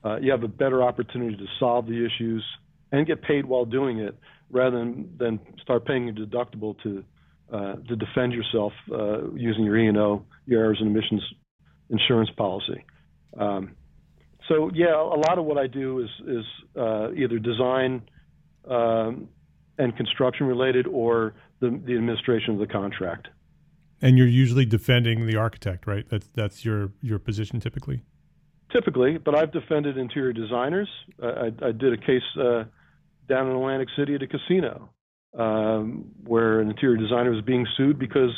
uh, 0.04 0.18
you 0.18 0.32
have 0.32 0.44
a 0.44 0.48
better 0.48 0.84
opportunity 0.84 1.36
to 1.38 1.46
solve 1.60 1.88
the 1.88 2.06
issues 2.06 2.44
and 2.92 3.08
get 3.08 3.22
paid 3.22 3.46
while 3.46 3.66
doing 3.66 4.00
it 4.00 4.18
rather 4.50 4.78
than, 4.78 5.16
than 5.18 5.40
start 5.62 5.86
paying 5.86 6.10
a 6.10 6.14
deductible 6.14 6.76
to 6.84 7.04
uh, 7.52 7.76
to 7.88 7.96
defend 7.96 8.34
yourself 8.34 8.74
uh, 8.92 9.30
using 9.36 9.64
your 9.64 9.78
E&O, 9.78 10.26
your 10.48 10.64
errors 10.64 10.78
and 10.80 10.90
omissions 10.90 11.22
insurance 11.90 12.30
policy. 12.36 12.84
Um, 13.38 13.76
so 14.48 14.72
yeah, 14.74 14.96
a 14.96 15.20
lot 15.28 15.38
of 15.38 15.46
what 15.46 15.58
I 15.58 15.68
do 15.68 16.00
is 16.00 16.10
is 16.28 16.46
uh, 16.76 17.12
either 17.12 17.38
design 17.40 18.02
um, 18.68 19.30
and 19.78 19.96
construction 19.96 20.48
related 20.48 20.88
or 20.88 21.34
the, 21.60 21.70
the 21.70 21.96
administration 21.96 22.54
of 22.54 22.60
the 22.60 22.68
contract. 22.68 23.28
And 24.02 24.18
you're 24.18 24.28
usually 24.28 24.66
defending 24.66 25.28
the 25.28 25.36
architect, 25.36 25.86
right? 25.86 26.08
That's 26.10 26.30
that's 26.34 26.66
your 26.66 26.92
your 27.02 27.20
position 27.20 27.60
typically 27.60 28.02
typically, 28.74 29.18
but 29.18 29.36
I've 29.36 29.52
defended 29.52 29.98
interior 29.98 30.34
designers. 30.34 30.90
I, 31.22 31.52
I 31.62 31.72
did 31.72 31.94
a 31.94 31.98
case 31.98 32.24
uh, 32.38 32.66
down 33.30 33.48
in 33.48 33.56
Atlantic 33.56 33.88
City 33.96 34.16
at 34.16 34.22
a 34.22 34.28
casino 34.28 34.90
um, 35.38 36.12
where 36.26 36.60
an 36.60 36.70
interior 36.70 36.98
designer 36.98 37.32
was 37.32 37.44
being 37.46 37.66
sued 37.78 37.98
because 38.00 38.32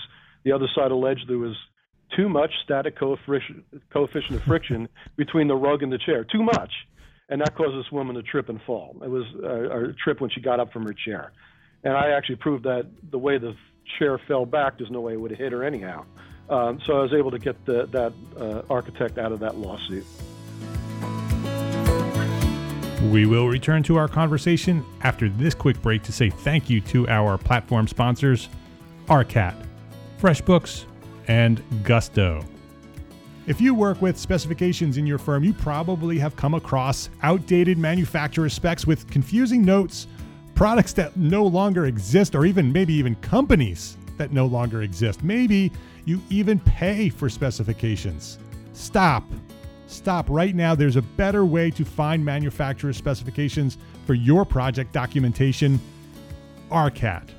the 0.44 0.52
other 0.52 0.68
side 0.76 0.92
alleged 0.92 1.28
there 1.28 1.38
was 1.38 1.56
too 2.16 2.30
much 2.30 2.52
static 2.64 2.98
coefficient, 2.98 3.64
of 3.94 4.44
friction 4.44 4.88
between 5.18 5.48
the 5.48 5.56
rug 5.56 5.82
and 5.82 5.92
the 5.92 5.98
chair, 5.98 6.24
too 6.24 6.44
much. 6.44 6.72
And 7.28 7.42
that 7.42 7.56
caused 7.56 7.76
this 7.78 7.92
woman 7.92 8.16
to 8.16 8.22
trip 8.22 8.50
and 8.50 8.62
fall. 8.68 8.96
It 9.04 9.10
was 9.10 9.26
a, 9.44 9.90
a 9.90 9.94
trip 9.94 10.22
when 10.22 10.30
she 10.30 10.42
got 10.42 10.60
up 10.60 10.72
from 10.72 10.86
her 10.86 10.94
chair. 10.94 11.32
And 11.84 11.94
I 11.94 12.12
actually 12.12 12.36
proved 12.36 12.66
that 12.66 12.86
the 13.10 13.18
way 13.18 13.40
the 13.40 13.56
chair 13.98 14.20
fell 14.28 14.46
back, 14.46 14.78
there's 14.78 14.92
no 14.92 15.02
way 15.02 15.14
it 15.14 15.20
would 15.20 15.32
have 15.32 15.40
hit 15.40 15.52
her 15.52 15.64
anyhow. 15.64 16.06
Um, 16.50 16.80
so 16.86 16.98
I 16.98 17.02
was 17.02 17.14
able 17.14 17.32
to 17.32 17.40
get 17.40 17.64
the, 17.66 17.88
that 17.88 18.14
uh, 18.40 18.62
architect 18.70 19.18
out 19.18 19.32
of 19.32 19.40
that 19.40 19.58
lawsuit. 19.58 20.06
We 23.12 23.26
will 23.26 23.48
return 23.48 23.84
to 23.84 23.98
our 23.98 24.08
conversation 24.08 24.86
after 25.02 25.30
this 25.30 25.54
quick 25.54 25.82
break 25.82 26.04
to 26.04 26.12
say 26.12 26.30
thank 26.30 26.70
you 26.70 26.82
to 26.82 27.08
our 27.08 27.38
platform 27.38 27.88
sponsors, 27.88 28.50
ARCAT, 29.08 29.56
FreshBooks, 30.20 30.86
and 31.28 31.62
Gusto. 31.84 32.44
If 33.48 33.62
you 33.62 33.76
work 33.76 34.02
with 34.02 34.18
specifications 34.18 34.98
in 34.98 35.06
your 35.06 35.20
firm, 35.20 35.44
you 35.44 35.54
probably 35.54 36.18
have 36.18 36.36
come 36.36 36.56
across 36.56 37.10
outdated 37.22 37.78
manufacturer 37.78 38.50
specs 38.50 38.88
with 38.88 39.08
confusing 39.10 39.64
notes, 39.64 40.08
products 40.56 40.94
that 40.94 41.16
no 41.16 41.46
longer 41.46 41.86
exist, 41.86 42.34
or 42.34 42.46
even 42.46 42.72
maybe 42.72 42.94
even 42.94 43.16
companies 43.16 43.98
that 44.18 44.32
no 44.32 44.46
longer 44.46 44.82
exist. 44.82 45.24
Maybe 45.24 45.72
you 46.06 46.22
even 46.30 46.60
pay 46.60 47.10
for 47.10 47.30
specifications. 47.30 48.38
Stop. 48.74 49.24
Stop 49.88 50.30
right 50.30 50.56
now. 50.56 50.76
There's 50.76 50.96
a 50.96 51.02
better 51.02 51.46
way 51.46 51.72
to 51.72 51.86
find 51.86 52.24
manufacturer 52.24 52.94
specifications 52.94 53.78
for 54.06 54.14
your 54.14 54.46
project 54.46 54.92
documentation. 54.92 55.80
ARCAT. 56.72 57.30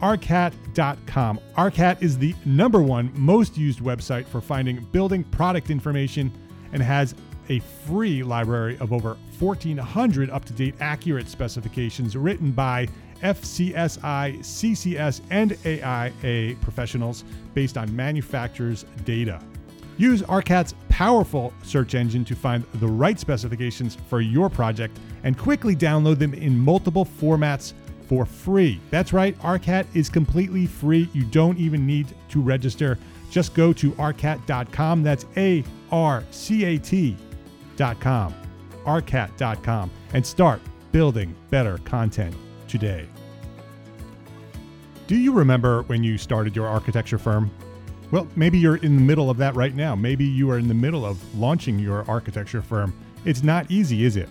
ARCAT.com. 0.00 1.40
ARCAT 1.56 2.02
is 2.02 2.18
the 2.18 2.34
number 2.44 2.80
one 2.80 3.10
most 3.14 3.56
used 3.56 3.80
website 3.80 4.26
for 4.26 4.40
finding 4.40 4.84
building 4.92 5.24
product 5.24 5.70
information 5.70 6.32
and 6.72 6.82
has 6.82 7.14
a 7.48 7.58
free 7.58 8.22
library 8.22 8.76
of 8.80 8.92
over 8.92 9.16
1,400 9.38 10.30
up 10.30 10.44
to 10.44 10.52
date 10.52 10.74
accurate 10.80 11.28
specifications 11.28 12.16
written 12.16 12.50
by 12.50 12.88
FCSI, 13.22 14.38
CCS, 14.38 15.20
and 15.30 15.56
AIA 15.64 16.56
professionals 16.56 17.24
based 17.54 17.76
on 17.76 17.94
manufacturers' 17.94 18.84
data. 19.04 19.40
Use 19.96 20.22
ARCAT's 20.22 20.74
powerful 20.88 21.52
search 21.64 21.94
engine 21.94 22.24
to 22.24 22.36
find 22.36 22.64
the 22.74 22.86
right 22.86 23.18
specifications 23.18 23.96
for 24.08 24.20
your 24.20 24.48
project 24.48 24.96
and 25.24 25.36
quickly 25.36 25.74
download 25.74 26.18
them 26.18 26.34
in 26.34 26.56
multiple 26.56 27.04
formats 27.04 27.72
for 28.06 28.24
free. 28.24 28.80
That's 28.90 29.12
right, 29.12 29.36
ARCAT 29.40 29.86
is 29.94 30.08
completely 30.08 30.66
free. 30.66 31.08
You 31.12 31.24
don't 31.24 31.58
even 31.58 31.84
need 31.84 32.06
to 32.30 32.40
register. 32.40 32.96
Just 33.30 33.54
go 33.54 33.72
to 33.74 33.90
arcat.com. 33.92 35.02
That's 35.02 35.26
A 35.36 35.64
R 35.90 36.24
C 36.30 36.64
A 36.64 36.78
T.com. 37.78 38.34
arcat.com 38.84 39.90
and 40.12 40.26
start 40.26 40.60
building 40.92 41.34
better 41.50 41.78
content 41.78 42.34
today. 42.66 43.06
Do 45.06 45.16
you 45.16 45.32
remember 45.32 45.82
when 45.84 46.02
you 46.02 46.18
started 46.18 46.54
your 46.54 46.66
architecture 46.66 47.18
firm? 47.18 47.50
Well, 48.10 48.26
maybe 48.36 48.58
you're 48.58 48.76
in 48.76 48.96
the 48.96 49.02
middle 49.02 49.30
of 49.30 49.36
that 49.38 49.54
right 49.54 49.74
now. 49.74 49.94
Maybe 49.94 50.24
you 50.24 50.50
are 50.50 50.58
in 50.58 50.68
the 50.68 50.74
middle 50.74 51.06
of 51.06 51.18
launching 51.38 51.78
your 51.78 52.04
architecture 52.08 52.62
firm. 52.62 52.92
It's 53.24 53.42
not 53.42 53.70
easy, 53.70 54.04
is 54.04 54.16
it? 54.16 54.28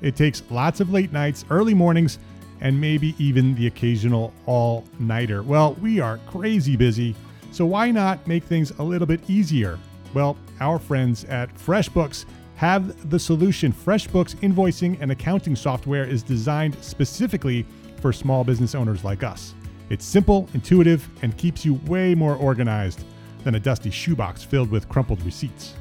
It 0.00 0.16
takes 0.16 0.42
lots 0.50 0.80
of 0.80 0.90
late 0.90 1.12
nights, 1.12 1.44
early 1.50 1.74
mornings, 1.74 2.18
and 2.60 2.80
maybe 2.80 3.14
even 3.18 3.54
the 3.54 3.66
occasional 3.66 4.32
all 4.46 4.84
nighter. 4.98 5.42
Well, 5.42 5.74
we 5.74 6.00
are 6.00 6.18
crazy 6.28 6.76
busy, 6.76 7.14
so 7.52 7.66
why 7.66 7.90
not 7.90 8.26
make 8.26 8.44
things 8.44 8.72
a 8.78 8.82
little 8.82 9.06
bit 9.06 9.28
easier? 9.28 9.78
Well, 10.14 10.36
our 10.60 10.78
friends 10.78 11.24
at 11.24 11.54
FreshBooks 11.54 12.24
have 12.58 13.08
the 13.08 13.18
solution. 13.18 13.72
FreshBooks 13.72 14.34
invoicing 14.40 15.00
and 15.00 15.12
accounting 15.12 15.54
software 15.54 16.02
is 16.02 16.24
designed 16.24 16.76
specifically 16.82 17.64
for 18.00 18.12
small 18.12 18.42
business 18.42 18.74
owners 18.74 19.04
like 19.04 19.22
us. 19.22 19.54
It's 19.90 20.04
simple, 20.04 20.48
intuitive, 20.54 21.08
and 21.22 21.36
keeps 21.36 21.64
you 21.64 21.74
way 21.86 22.16
more 22.16 22.34
organized 22.34 23.04
than 23.44 23.54
a 23.54 23.60
dusty 23.60 23.90
shoebox 23.90 24.42
filled 24.42 24.72
with 24.72 24.88
crumpled 24.88 25.22
receipts. 25.22 25.74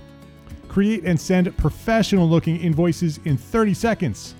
Create 0.67 1.03
and 1.03 1.19
send 1.19 1.57
professional 1.57 2.29
looking 2.29 2.57
invoices 2.57 3.19
in 3.25 3.37
30 3.37 3.73
seconds, 3.73 4.35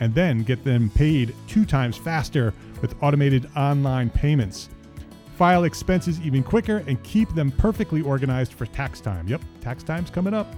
and 0.00 0.14
then 0.14 0.42
get 0.42 0.62
them 0.64 0.90
paid 0.90 1.34
two 1.48 1.64
times 1.64 1.96
faster 1.96 2.52
with 2.82 2.94
automated 3.02 3.48
online 3.56 4.10
payments. 4.10 4.68
File 5.36 5.64
expenses 5.64 6.20
even 6.20 6.42
quicker 6.42 6.84
and 6.86 7.02
keep 7.04 7.34
them 7.34 7.50
perfectly 7.50 8.02
organized 8.02 8.52
for 8.52 8.66
tax 8.66 9.00
time. 9.00 9.26
Yep, 9.26 9.40
tax 9.62 9.82
time's 9.82 10.10
coming 10.10 10.34
up 10.34 10.54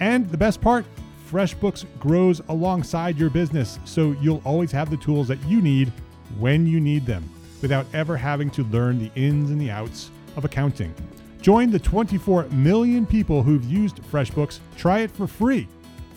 And 0.00 0.28
the 0.30 0.36
best 0.36 0.60
part, 0.60 0.84
FreshBooks 1.30 1.84
grows 1.98 2.40
alongside 2.48 3.18
your 3.18 3.30
business, 3.30 3.78
so 3.84 4.12
you'll 4.20 4.42
always 4.44 4.72
have 4.72 4.90
the 4.90 4.96
tools 4.96 5.28
that 5.28 5.42
you 5.44 5.60
need 5.60 5.92
when 6.38 6.66
you 6.66 6.80
need 6.80 7.04
them 7.04 7.28
without 7.60 7.86
ever 7.92 8.16
having 8.16 8.50
to 8.50 8.64
learn 8.64 8.98
the 8.98 9.10
ins 9.14 9.50
and 9.50 9.60
the 9.60 9.70
outs 9.70 10.10
of 10.36 10.44
accounting. 10.44 10.94
Join 11.42 11.70
the 11.70 11.78
24 11.78 12.44
million 12.44 13.06
people 13.06 13.42
who've 13.42 13.64
used 13.64 13.96
FreshBooks. 14.10 14.60
Try 14.76 15.00
it 15.00 15.10
for 15.10 15.26
free. 15.26 15.68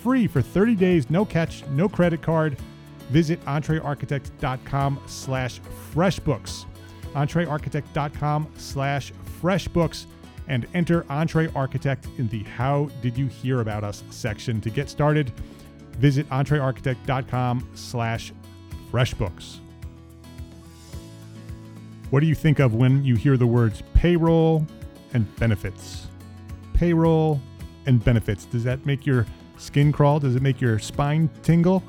Free 0.02 0.28
for 0.28 0.42
30 0.42 0.76
days, 0.76 1.10
no 1.10 1.26
catch, 1.26 1.66
no 1.68 1.88
credit 1.88 2.22
card. 2.22 2.58
Visit 3.10 3.44
entrearchitect.com 3.46 5.00
slash 5.06 5.62
freshbooks. 5.94 6.66
entrearchitect.com 7.14 8.52
slash 8.58 9.14
freshbooks 9.42 10.06
and 10.48 10.68
enter 10.74 11.04
EntreArchitect 11.04 12.20
in 12.20 12.28
the 12.30 12.44
How 12.44 12.90
Did 13.02 13.18
You 13.18 13.28
Hear 13.28 13.62
About 13.62 13.84
Us 13.84 14.04
section 14.10 14.62
to 14.62 14.70
get 14.70 14.90
started. 14.90 15.32
Visit 15.98 16.28
entrearchitect.com 16.30 17.70
slash 17.74 18.34
freshbooks. 18.92 19.58
What 22.10 22.20
do 22.20 22.26
you 22.26 22.36
think 22.36 22.60
of 22.60 22.74
when 22.74 23.06
you 23.06 23.16
hear 23.16 23.38
the 23.38 23.48
words 23.48 23.84
payroll 23.94 24.66
and 25.14 25.34
benefits? 25.38 26.08
Payroll 26.74 27.40
and 27.86 28.04
benefits. 28.04 28.46
Does 28.46 28.64
that 28.66 28.86
make 28.86 29.06
your 29.06 29.26
skin 29.58 29.92
crawl? 29.92 30.20
Does 30.20 30.36
it 30.36 30.42
make 30.42 30.60
your 30.60 30.80
spine 30.80 31.30
tingle? 31.44 31.84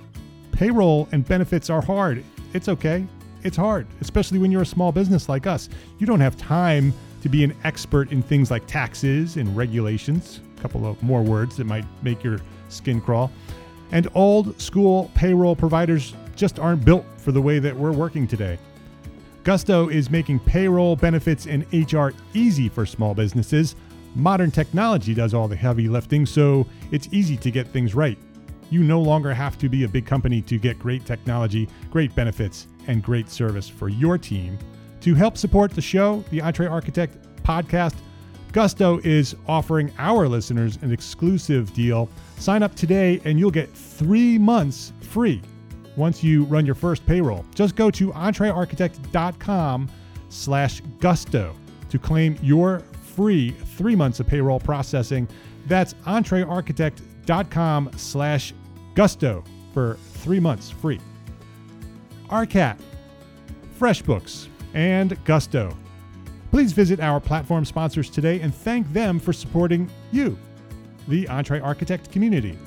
Payroll 0.52 1.08
and 1.10 1.26
benefits 1.26 1.70
are 1.70 1.82
hard. 1.82 2.22
It's 2.52 2.68
okay. 2.68 3.06
It's 3.42 3.56
hard, 3.56 3.86
especially 4.00 4.38
when 4.38 4.52
you're 4.52 4.62
a 4.62 4.66
small 4.66 4.92
business 4.92 5.28
like 5.28 5.46
us. 5.46 5.68
You 5.98 6.06
don't 6.06 6.20
have 6.20 6.36
time 6.36 6.92
to 7.22 7.28
be 7.28 7.44
an 7.44 7.56
expert 7.64 8.10
in 8.10 8.20
things 8.20 8.50
like 8.50 8.66
taxes 8.66 9.36
and 9.36 9.56
regulations, 9.56 10.40
a 10.58 10.60
couple 10.60 10.84
of 10.84 11.00
more 11.02 11.22
words 11.22 11.56
that 11.56 11.64
might 11.64 11.84
make 12.02 12.22
your 12.22 12.40
skin 12.68 13.00
crawl. 13.00 13.30
And 13.92 14.08
old 14.14 14.60
school 14.60 15.10
payroll 15.14 15.54
providers 15.54 16.14
just 16.34 16.58
aren't 16.58 16.84
built 16.84 17.04
for 17.18 17.30
the 17.30 17.40
way 17.40 17.60
that 17.60 17.76
we're 17.76 17.92
working 17.92 18.26
today. 18.26 18.58
Gusto 19.44 19.88
is 19.88 20.10
making 20.10 20.40
payroll, 20.40 20.96
benefits, 20.96 21.46
and 21.46 21.64
HR 21.72 22.10
easy 22.34 22.68
for 22.68 22.84
small 22.84 23.14
businesses. 23.14 23.76
Modern 24.14 24.50
technology 24.50 25.14
does 25.14 25.32
all 25.32 25.46
the 25.46 25.56
heavy 25.56 25.88
lifting, 25.88 26.26
so 26.26 26.66
it's 26.90 27.08
easy 27.12 27.36
to 27.36 27.50
get 27.50 27.68
things 27.68 27.94
right. 27.94 28.18
You 28.70 28.82
no 28.82 29.00
longer 29.00 29.32
have 29.32 29.58
to 29.58 29.68
be 29.68 29.84
a 29.84 29.88
big 29.88 30.06
company 30.06 30.42
to 30.42 30.58
get 30.58 30.78
great 30.78 31.04
technology, 31.04 31.68
great 31.90 32.14
benefits, 32.14 32.66
and 32.88 33.02
great 33.02 33.28
service 33.28 33.68
for 33.68 33.88
your 33.88 34.18
team 34.18 34.58
to 35.02 35.14
help 35.14 35.36
support 35.36 35.72
the 35.72 35.80
show, 35.80 36.24
the 36.30 36.38
EntreArchitect 36.38 37.10
podcast, 37.42 37.94
Gusto 38.52 39.00
is 39.02 39.34
offering 39.48 39.90
our 39.98 40.28
listeners 40.28 40.78
an 40.82 40.92
exclusive 40.92 41.72
deal. 41.72 42.08
Sign 42.36 42.62
up 42.62 42.74
today 42.74 43.18
and 43.24 43.38
you'll 43.38 43.50
get 43.50 43.70
three 43.70 44.36
months 44.36 44.92
free 45.00 45.40
once 45.96 46.22
you 46.22 46.44
run 46.44 46.66
your 46.66 46.74
first 46.74 47.06
payroll. 47.06 47.46
Just 47.54 47.76
go 47.76 47.90
to 47.90 48.12
entrearchitect.com 48.12 49.90
slash 50.28 50.82
gusto 51.00 51.56
to 51.88 51.98
claim 51.98 52.38
your 52.42 52.80
free 53.14 53.50
three 53.50 53.96
months 53.96 54.20
of 54.20 54.26
payroll 54.26 54.60
processing. 54.60 55.26
That's 55.66 55.94
entrearchitect.com 56.06 57.90
slash 57.96 58.52
gusto 58.94 59.44
for 59.72 59.94
three 60.14 60.40
months 60.40 60.70
free. 60.70 61.00
ARCAT, 62.28 62.78
FreshBooks, 63.78 64.48
and 64.74 65.22
Gusto. 65.24 65.76
Please 66.50 66.72
visit 66.72 67.00
our 67.00 67.20
platform 67.20 67.64
sponsors 67.64 68.10
today 68.10 68.40
and 68.40 68.54
thank 68.54 68.90
them 68.92 69.18
for 69.18 69.32
supporting 69.32 69.90
you, 70.10 70.38
the 71.08 71.24
EntreArchitect 71.24 72.10
community. 72.12 72.58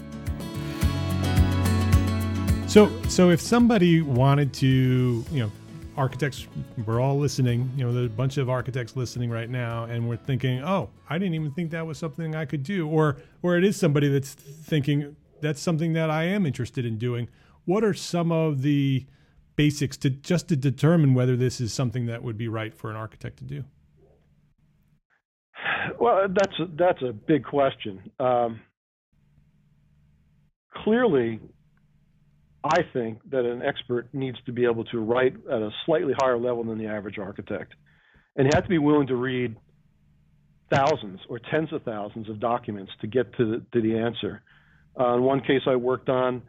So, 2.67 2.91
so 3.07 3.29
if 3.29 3.39
somebody 3.39 4.01
wanted 4.01 4.53
to, 4.55 5.23
you 5.31 5.39
know, 5.39 5.51
architects, 5.97 6.47
we're 6.85 6.99
all 6.99 7.17
listening. 7.17 7.71
You 7.77 7.85
know, 7.85 7.93
there's 7.93 8.07
a 8.07 8.09
bunch 8.09 8.37
of 8.37 8.49
architects 8.49 8.95
listening 8.95 9.29
right 9.29 9.49
now, 9.49 9.85
and 9.85 10.09
we're 10.09 10.17
thinking, 10.17 10.59
"Oh, 10.59 10.89
I 11.09 11.17
didn't 11.17 11.35
even 11.35 11.51
think 11.51 11.71
that 11.71 11.85
was 11.85 11.97
something 11.97 12.35
I 12.35 12.45
could 12.45 12.63
do," 12.63 12.87
or, 12.87 13.17
or 13.41 13.57
it 13.57 13.63
is 13.63 13.77
somebody 13.77 14.09
that's 14.09 14.33
thinking 14.33 15.15
that's 15.41 15.61
something 15.61 15.93
that 15.93 16.09
I 16.09 16.23
am 16.23 16.45
interested 16.45 16.85
in 16.85 16.97
doing. 16.97 17.27
What 17.65 17.83
are 17.83 17.93
some 17.93 18.31
of 18.31 18.61
the 18.61 19.05
basics 19.55 19.97
to 19.97 20.09
just 20.09 20.47
to 20.49 20.55
determine 20.55 21.13
whether 21.13 21.35
this 21.35 21.61
is 21.61 21.73
something 21.73 22.05
that 22.07 22.23
would 22.23 22.37
be 22.37 22.47
right 22.47 22.73
for 22.73 22.89
an 22.89 22.95
architect 22.95 23.37
to 23.37 23.43
do? 23.43 23.63
Well, 25.99 26.27
that's 26.27 26.59
a, 26.59 26.65
that's 26.77 27.01
a 27.01 27.13
big 27.13 27.45
question. 27.45 28.11
Um, 28.19 28.61
clearly, 30.83 31.39
I 32.63 32.81
think 32.93 33.19
that 33.29 33.45
an 33.45 33.61
expert 33.61 34.07
needs 34.13 34.37
to 34.45 34.51
be 34.51 34.65
able 34.65 34.83
to 34.85 34.99
write 34.99 35.35
at 35.49 35.61
a 35.61 35.69
slightly 35.85 36.13
higher 36.17 36.37
level 36.37 36.63
than 36.63 36.77
the 36.77 36.87
average 36.87 37.17
architect, 37.17 37.73
and 38.35 38.45
you 38.45 38.51
have 38.53 38.63
to 38.63 38.69
be 38.69 38.79
willing 38.79 39.07
to 39.07 39.15
read 39.15 39.55
thousands 40.73 41.19
or 41.29 41.39
tens 41.39 41.71
of 41.71 41.83
thousands 41.83 42.27
of 42.29 42.39
documents 42.39 42.91
to 43.01 43.07
get 43.07 43.31
to 43.37 43.45
the, 43.45 43.65
to 43.71 43.81
the 43.81 43.97
answer. 43.97 44.41
Uh, 44.99 45.15
in 45.15 45.21
one 45.21 45.41
case 45.41 45.61
I 45.67 45.75
worked 45.75 46.09
on, 46.09 46.41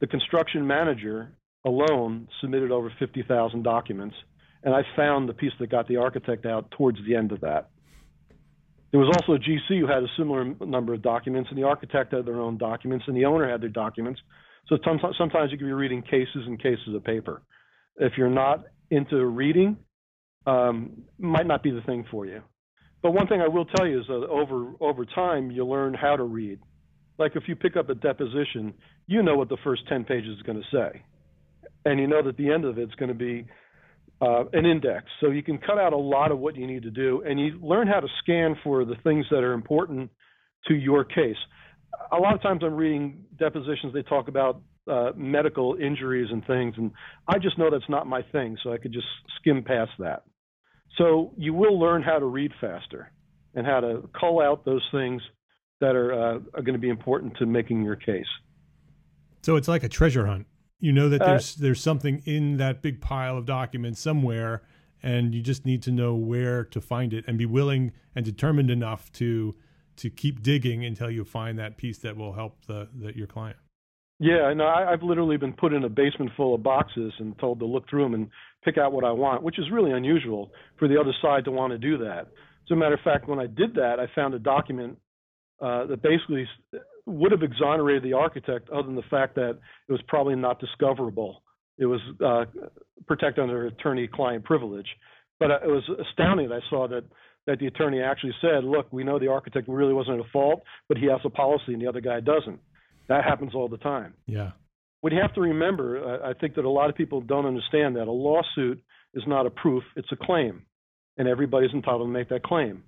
the 0.00 0.06
construction 0.06 0.66
manager 0.66 1.32
alone 1.68 2.28
submitted 2.40 2.72
over 2.72 2.92
50,000 2.98 3.62
documents, 3.62 4.16
and 4.62 4.74
I 4.74 4.82
found 4.96 5.28
the 5.28 5.34
piece 5.34 5.52
that 5.60 5.70
got 5.70 5.86
the 5.86 5.96
architect 5.96 6.46
out 6.46 6.70
towards 6.72 6.98
the 7.06 7.14
end 7.14 7.32
of 7.32 7.40
that. 7.42 7.70
There 8.90 9.00
was 9.00 9.14
also 9.14 9.34
a 9.34 9.38
GC 9.38 9.80
who 9.80 9.86
had 9.86 10.02
a 10.02 10.08
similar 10.16 10.44
number 10.64 10.94
of 10.94 11.02
documents, 11.02 11.50
and 11.50 11.58
the 11.58 11.64
architect 11.64 12.14
had 12.14 12.24
their 12.24 12.40
own 12.40 12.56
documents, 12.56 13.04
and 13.06 13.16
the 13.16 13.26
owner 13.26 13.48
had 13.48 13.60
their 13.60 13.68
documents. 13.68 14.20
So 14.68 14.78
sometimes 14.84 15.52
you 15.52 15.58
could 15.58 15.66
be 15.66 15.72
reading 15.72 16.02
cases 16.02 16.46
and 16.46 16.58
cases 16.58 16.94
of 16.94 17.04
paper. 17.04 17.42
If 17.96 18.14
you're 18.16 18.30
not 18.30 18.64
into 18.90 19.24
reading, 19.26 19.76
um, 20.46 21.02
might 21.18 21.46
not 21.46 21.62
be 21.62 21.70
the 21.70 21.82
thing 21.82 22.06
for 22.10 22.24
you. 22.24 22.42
But 23.02 23.12
one 23.12 23.26
thing 23.28 23.40
I 23.42 23.48
will 23.48 23.66
tell 23.66 23.86
you 23.86 24.00
is 24.00 24.06
that 24.08 24.26
over 24.28 24.72
over 24.80 25.04
time 25.04 25.50
you 25.50 25.64
learn 25.66 25.94
how 25.94 26.16
to 26.16 26.24
read. 26.24 26.58
Like 27.18 27.36
if 27.36 27.44
you 27.46 27.54
pick 27.54 27.76
up 27.76 27.90
a 27.90 27.94
deposition, 27.94 28.74
you 29.06 29.22
know 29.22 29.36
what 29.36 29.48
the 29.48 29.56
first 29.62 29.86
10 29.88 30.04
pages 30.04 30.36
is 30.36 30.42
going 30.42 30.60
to 30.60 30.76
say 30.76 31.02
and 31.84 32.00
you 32.00 32.06
know 32.06 32.22
that 32.22 32.36
the 32.36 32.52
end 32.52 32.64
of 32.64 32.78
it's 32.78 32.94
going 32.94 33.08
to 33.08 33.14
be 33.14 33.46
uh, 34.20 34.44
an 34.52 34.66
index. 34.66 35.06
So 35.20 35.30
you 35.30 35.42
can 35.42 35.58
cut 35.58 35.78
out 35.78 35.92
a 35.92 35.98
lot 35.98 36.32
of 36.32 36.38
what 36.38 36.56
you 36.56 36.66
need 36.66 36.82
to 36.82 36.90
do, 36.90 37.22
and 37.26 37.38
you 37.38 37.58
learn 37.62 37.86
how 37.86 38.00
to 38.00 38.08
scan 38.22 38.56
for 38.62 38.84
the 38.84 38.96
things 39.04 39.26
that 39.30 39.44
are 39.44 39.52
important 39.52 40.10
to 40.66 40.74
your 40.74 41.04
case. 41.04 41.36
A 42.12 42.16
lot 42.16 42.34
of 42.34 42.42
times 42.42 42.62
I'm 42.64 42.74
reading 42.74 43.24
depositions, 43.38 43.94
they 43.94 44.02
talk 44.02 44.28
about 44.28 44.60
uh, 44.90 45.10
medical 45.16 45.76
injuries 45.80 46.28
and 46.30 46.44
things, 46.46 46.74
and 46.76 46.90
I 47.26 47.38
just 47.38 47.58
know 47.58 47.70
that's 47.70 47.88
not 47.88 48.06
my 48.06 48.22
thing, 48.32 48.56
so 48.62 48.72
I 48.72 48.78
could 48.78 48.92
just 48.92 49.06
skim 49.38 49.62
past 49.62 49.92
that. 49.98 50.24
So 50.96 51.32
you 51.36 51.54
will 51.54 51.78
learn 51.78 52.02
how 52.02 52.18
to 52.18 52.26
read 52.26 52.52
faster 52.60 53.12
and 53.54 53.66
how 53.66 53.80
to 53.80 54.08
call 54.18 54.42
out 54.42 54.64
those 54.64 54.86
things 54.92 55.22
that 55.80 55.94
are, 55.94 56.12
uh, 56.12 56.38
are 56.54 56.62
going 56.62 56.74
to 56.74 56.78
be 56.78 56.88
important 56.88 57.36
to 57.38 57.46
making 57.46 57.84
your 57.84 57.96
case. 57.96 58.26
So 59.42 59.56
it's 59.56 59.68
like 59.68 59.84
a 59.84 59.88
treasure 59.88 60.26
hunt. 60.26 60.46
You 60.80 60.92
know 60.92 61.08
that 61.08 61.20
uh, 61.22 61.26
there's 61.26 61.56
uh, 61.56 61.58
there's 61.60 61.82
something 61.82 62.22
in 62.24 62.56
that 62.58 62.82
big 62.82 63.00
pile 63.00 63.36
of 63.36 63.46
documents 63.46 64.00
somewhere, 64.00 64.62
and 65.02 65.34
you 65.34 65.42
just 65.42 65.66
need 65.66 65.82
to 65.84 65.90
know 65.90 66.14
where 66.14 66.64
to 66.64 66.80
find 66.80 67.12
it 67.12 67.24
and 67.26 67.36
be 67.36 67.46
willing 67.46 67.92
and 68.14 68.24
determined 68.24 68.70
enough 68.70 69.10
to 69.12 69.54
to 69.96 70.10
keep 70.10 70.42
digging 70.42 70.84
until 70.84 71.10
you 71.10 71.24
find 71.24 71.58
that 71.58 71.76
piece 71.76 71.98
that 71.98 72.16
will 72.16 72.32
help 72.32 72.64
the, 72.66 72.88
the 72.94 73.16
your 73.16 73.26
client. 73.26 73.56
Yeah, 74.20 74.52
no, 74.52 74.64
I, 74.64 74.92
I've 74.92 75.02
literally 75.02 75.36
been 75.36 75.52
put 75.52 75.72
in 75.72 75.84
a 75.84 75.88
basement 75.88 76.32
full 76.36 76.54
of 76.54 76.62
boxes 76.62 77.12
and 77.18 77.38
told 77.38 77.60
to 77.60 77.66
look 77.66 77.88
through 77.88 78.04
them 78.04 78.14
and 78.14 78.30
pick 78.64 78.76
out 78.76 78.92
what 78.92 79.04
I 79.04 79.12
want, 79.12 79.42
which 79.42 79.58
is 79.58 79.66
really 79.70 79.92
unusual 79.92 80.50
for 80.78 80.88
the 80.88 81.00
other 81.00 81.12
side 81.22 81.44
to 81.44 81.52
want 81.52 81.72
to 81.72 81.78
do 81.78 81.98
that. 81.98 82.22
As 82.66 82.72
a 82.72 82.76
matter 82.76 82.94
of 82.94 83.00
fact, 83.00 83.28
when 83.28 83.38
I 83.38 83.46
did 83.46 83.74
that, 83.74 83.98
I 84.00 84.06
found 84.14 84.34
a 84.34 84.38
document 84.38 84.98
uh, 85.60 85.86
that 85.86 86.02
basically 86.02 86.46
would 87.08 87.32
have 87.32 87.42
exonerated 87.42 88.02
the 88.02 88.12
architect 88.12 88.68
other 88.70 88.84
than 88.84 88.96
the 88.96 89.02
fact 89.10 89.34
that 89.36 89.58
it 89.88 89.92
was 89.92 90.00
probably 90.08 90.36
not 90.36 90.60
discoverable. 90.60 91.42
It 91.78 91.86
was 91.86 92.00
uh, 92.24 92.44
protected 93.06 93.42
under 93.42 93.66
attorney-client 93.66 94.44
privilege. 94.44 94.86
But 95.40 95.50
uh, 95.50 95.58
it 95.64 95.68
was 95.68 95.84
astounding 96.10 96.48
that 96.48 96.56
I 96.56 96.70
saw 96.70 96.88
that 96.88 97.04
that 97.46 97.60
the 97.60 97.66
attorney 97.66 98.02
actually 98.02 98.34
said, 98.42 98.64
"Look, 98.64 98.92
we 98.92 99.04
know 99.04 99.18
the 99.18 99.28
architect 99.28 99.68
really 99.68 99.94
wasn't 99.94 100.20
at 100.20 100.30
fault, 100.32 100.62
but 100.88 100.98
he 100.98 101.06
has 101.06 101.20
a 101.24 101.30
policy 101.30 101.72
and 101.72 101.80
the 101.80 101.86
other 101.86 102.00
guy 102.00 102.20
doesn't." 102.20 102.60
That 103.08 103.24
happens 103.24 103.54
all 103.54 103.68
the 103.68 103.78
time. 103.78 104.14
Yeah. 104.26 104.50
What 105.00 105.12
you 105.12 105.20
have 105.20 105.34
to 105.34 105.40
remember, 105.40 106.20
I 106.22 106.34
think 106.34 106.56
that 106.56 106.64
a 106.64 106.68
lot 106.68 106.90
of 106.90 106.96
people 106.96 107.20
don't 107.20 107.46
understand 107.46 107.96
that 107.96 108.08
a 108.08 108.12
lawsuit 108.12 108.82
is 109.14 109.22
not 109.26 109.46
a 109.46 109.50
proof; 109.50 109.84
it's 109.96 110.10
a 110.12 110.16
claim, 110.16 110.62
and 111.16 111.28
everybody's 111.28 111.72
entitled 111.72 112.08
to 112.08 112.12
make 112.12 112.28
that 112.30 112.42
claim, 112.42 112.82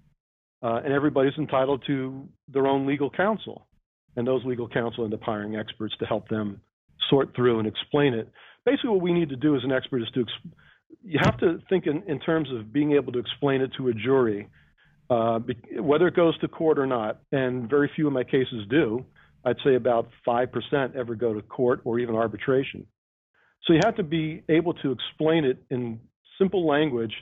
uh, 0.63 0.81
and 0.85 0.93
everybody's 0.93 1.39
entitled 1.39 1.85
to 1.87 2.29
their 2.49 2.67
own 2.67 2.87
legal 2.87 3.09
counsel 3.09 3.69
and 4.17 4.27
those 4.27 4.45
legal 4.45 4.69
counsel 4.69 5.05
end 5.05 5.15
up 5.15 5.23
hiring 5.23 5.57
experts 5.57 5.95
to 5.99 6.07
help 6.07 6.29
them 6.29 6.61
sort 7.09 7.35
through 7.35 7.59
and 7.59 7.69
explain 7.69 8.15
it. 8.15 8.31
Basically, 8.65 8.91
what 8.91 9.01
we 9.01 9.13
need 9.13 9.31
to 9.31 9.37
do 9.37 9.57
as 9.57 9.65
an 9.65 9.73
expert 9.73 10.03
is 10.03 10.09
to 10.15 10.25
you 11.03 11.19
have 11.23 11.39
to 11.39 11.61
think 11.69 11.87
in, 11.87 12.03
in 12.07 12.21
terms 12.21 12.49
of 12.53 12.73
being 12.73 12.93
able 12.93 13.13
to 13.13 13.19
explain 13.19 13.61
it 13.61 13.71
to 13.79 13.89
a 13.89 13.95
jury, 13.95 14.49
uh, 15.09 15.41
whether 15.79 16.07
it 16.09 16.15
goes 16.15 16.39
to 16.39 16.49
court 16.49 16.79
or 16.79 16.87
not. 16.87 17.21
And 17.33 17.69
very 17.69 17.91
few 17.95 18.07
of 18.07 18.13
my 18.13 18.25
cases 18.25 18.67
do. 18.69 19.05
I'd 19.45 19.57
say 19.65 19.75
about 19.75 20.11
5% 20.27 20.97
ever 20.97 21.15
go 21.15 21.33
to 21.33 21.41
court 21.43 21.81
or 21.85 21.99
even 21.99 22.15
arbitration. 22.15 22.87
So 23.65 23.73
you 23.73 23.81
have 23.85 23.97
to 23.97 24.03
be 24.03 24.43
able 24.49 24.75
to 24.75 24.93
explain 24.93 25.45
it 25.45 25.63
in 25.71 26.01
simple 26.39 26.67
language. 26.67 27.15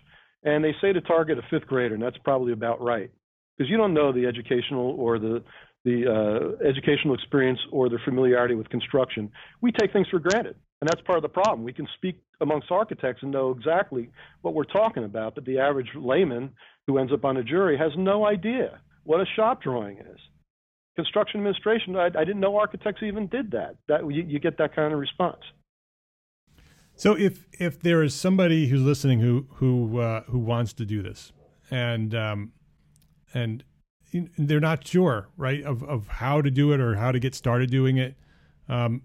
And 0.42 0.64
they 0.64 0.74
say 0.80 0.92
to 0.92 1.00
target 1.00 1.38
a 1.38 1.42
fifth 1.50 1.66
grader, 1.66 1.94
and 1.94 2.02
that's 2.02 2.18
probably 2.24 2.52
about 2.52 2.80
right. 2.80 3.10
Because 3.56 3.70
you 3.70 3.76
don't 3.76 3.94
know 3.94 4.12
the 4.12 4.26
educational 4.26 4.96
or 4.98 5.18
the, 5.18 5.42
the 5.84 6.06
uh, 6.06 6.66
educational 6.66 7.14
experience 7.14 7.60
or 7.70 7.88
their 7.88 8.00
familiarity 8.04 8.54
with 8.54 8.68
construction. 8.68 9.30
We 9.60 9.72
take 9.72 9.92
things 9.92 10.08
for 10.10 10.18
granted. 10.18 10.56
And 10.80 10.88
that's 10.88 11.00
part 11.02 11.18
of 11.18 11.22
the 11.22 11.28
problem. 11.28 11.64
We 11.64 11.72
can 11.72 11.88
speak 11.96 12.20
amongst 12.40 12.70
architects 12.70 13.22
and 13.22 13.32
know 13.32 13.50
exactly 13.50 14.10
what 14.42 14.54
we're 14.54 14.64
talking 14.64 15.04
about, 15.04 15.34
but 15.34 15.44
the 15.44 15.58
average 15.58 15.88
layman 15.96 16.50
who 16.86 16.98
ends 16.98 17.12
up 17.12 17.24
on 17.24 17.36
a 17.36 17.42
jury 17.42 17.76
has 17.76 17.92
no 17.96 18.26
idea 18.26 18.80
what 19.04 19.20
a 19.20 19.26
shop 19.34 19.62
drawing 19.62 19.98
is. 19.98 20.20
Construction 20.94 21.40
administration, 21.40 21.96
I, 21.96 22.06
I 22.06 22.24
didn't 22.24 22.40
know 22.40 22.56
architects 22.56 23.02
even 23.02 23.26
did 23.28 23.52
that. 23.52 23.76
That 23.88 24.00
you, 24.02 24.22
you 24.22 24.38
get 24.38 24.58
that 24.58 24.74
kind 24.74 24.92
of 24.92 24.98
response. 24.98 25.40
So 26.94 27.16
if 27.16 27.46
if 27.52 27.80
there 27.80 28.02
is 28.02 28.12
somebody 28.12 28.66
who's 28.66 28.82
listening 28.82 29.20
who 29.20 29.46
who 29.54 30.00
uh, 30.00 30.22
who 30.24 30.40
wants 30.40 30.72
to 30.74 30.84
do 30.84 31.00
this, 31.00 31.32
and 31.70 32.12
um, 32.14 32.52
and 33.32 33.62
they're 34.36 34.60
not 34.60 34.86
sure, 34.86 35.28
right, 35.36 35.62
of 35.62 35.82
of 35.82 36.06
how 36.08 36.42
to 36.42 36.50
do 36.50 36.72
it 36.72 36.80
or 36.80 36.96
how 36.96 37.12
to 37.12 37.18
get 37.18 37.34
started 37.34 37.70
doing 37.70 37.96
it, 37.96 38.14
um, 38.68 39.02